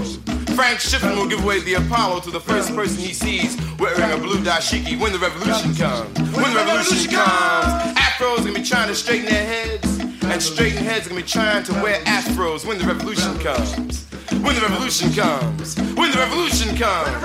Frank 0.54 0.80
Shippen 0.80 1.16
will 1.16 1.28
give 1.28 1.42
away 1.42 1.60
the 1.60 1.74
Apollo 1.74 2.20
to 2.20 2.30
the 2.30 2.40
first 2.40 2.74
person 2.74 2.98
he 2.98 3.12
sees 3.12 3.56
wearing 3.78 4.12
a 4.12 4.16
blue 4.16 4.42
dashiki 4.42 4.98
when 5.00 5.12
the 5.12 5.18
revolution 5.18 5.74
comes. 5.74 6.18
When 6.36 6.52
the 6.52 6.56
revolution 6.56 7.10
comes, 7.10 7.96
afros 7.96 8.38
gonna 8.38 8.52
be 8.52 8.62
trying 8.62 8.88
to 8.88 8.94
straighten 8.94 9.26
their 9.26 9.46
heads, 9.46 9.98
and 10.24 10.42
straighten 10.42 10.84
heads 10.84 11.06
are 11.06 11.10
gonna 11.10 11.22
be 11.22 11.26
trying 11.26 11.64
to 11.64 11.72
wear 11.74 12.00
afros 12.04 12.66
when 12.66 12.78
the 12.78 12.84
revolution 12.84 13.38
comes. 13.38 14.04
When 14.42 14.54
the 14.54 14.62
revolution 14.62 15.12
comes. 15.12 15.76
When 15.96 16.10
the 16.10 16.18
revolution 16.18 16.76
comes. 16.76 17.22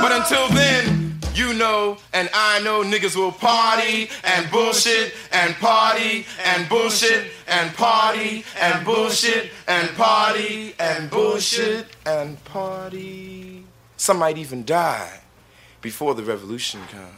But 0.00 0.12
until 0.12 0.48
then, 0.48 1.07
you 1.34 1.54
know, 1.54 1.98
and 2.12 2.28
I 2.32 2.60
know 2.62 2.82
niggas 2.82 3.16
will 3.16 3.32
party 3.32 4.10
and 4.24 4.50
bullshit 4.50 5.14
and 5.32 5.54
party 5.56 6.26
and 6.44 6.68
bullshit 6.68 7.30
and 7.46 7.74
party 7.74 8.44
and 8.60 8.84
bullshit 8.84 9.50
and 9.66 9.88
party 9.96 10.74
and 10.78 11.10
bullshit 11.10 11.86
and 12.06 12.42
party. 12.44 13.64
Some 13.96 14.18
might 14.18 14.38
even 14.38 14.64
die 14.64 15.20
before 15.80 16.14
the 16.14 16.22
revolution 16.22 16.80
comes. 16.90 17.17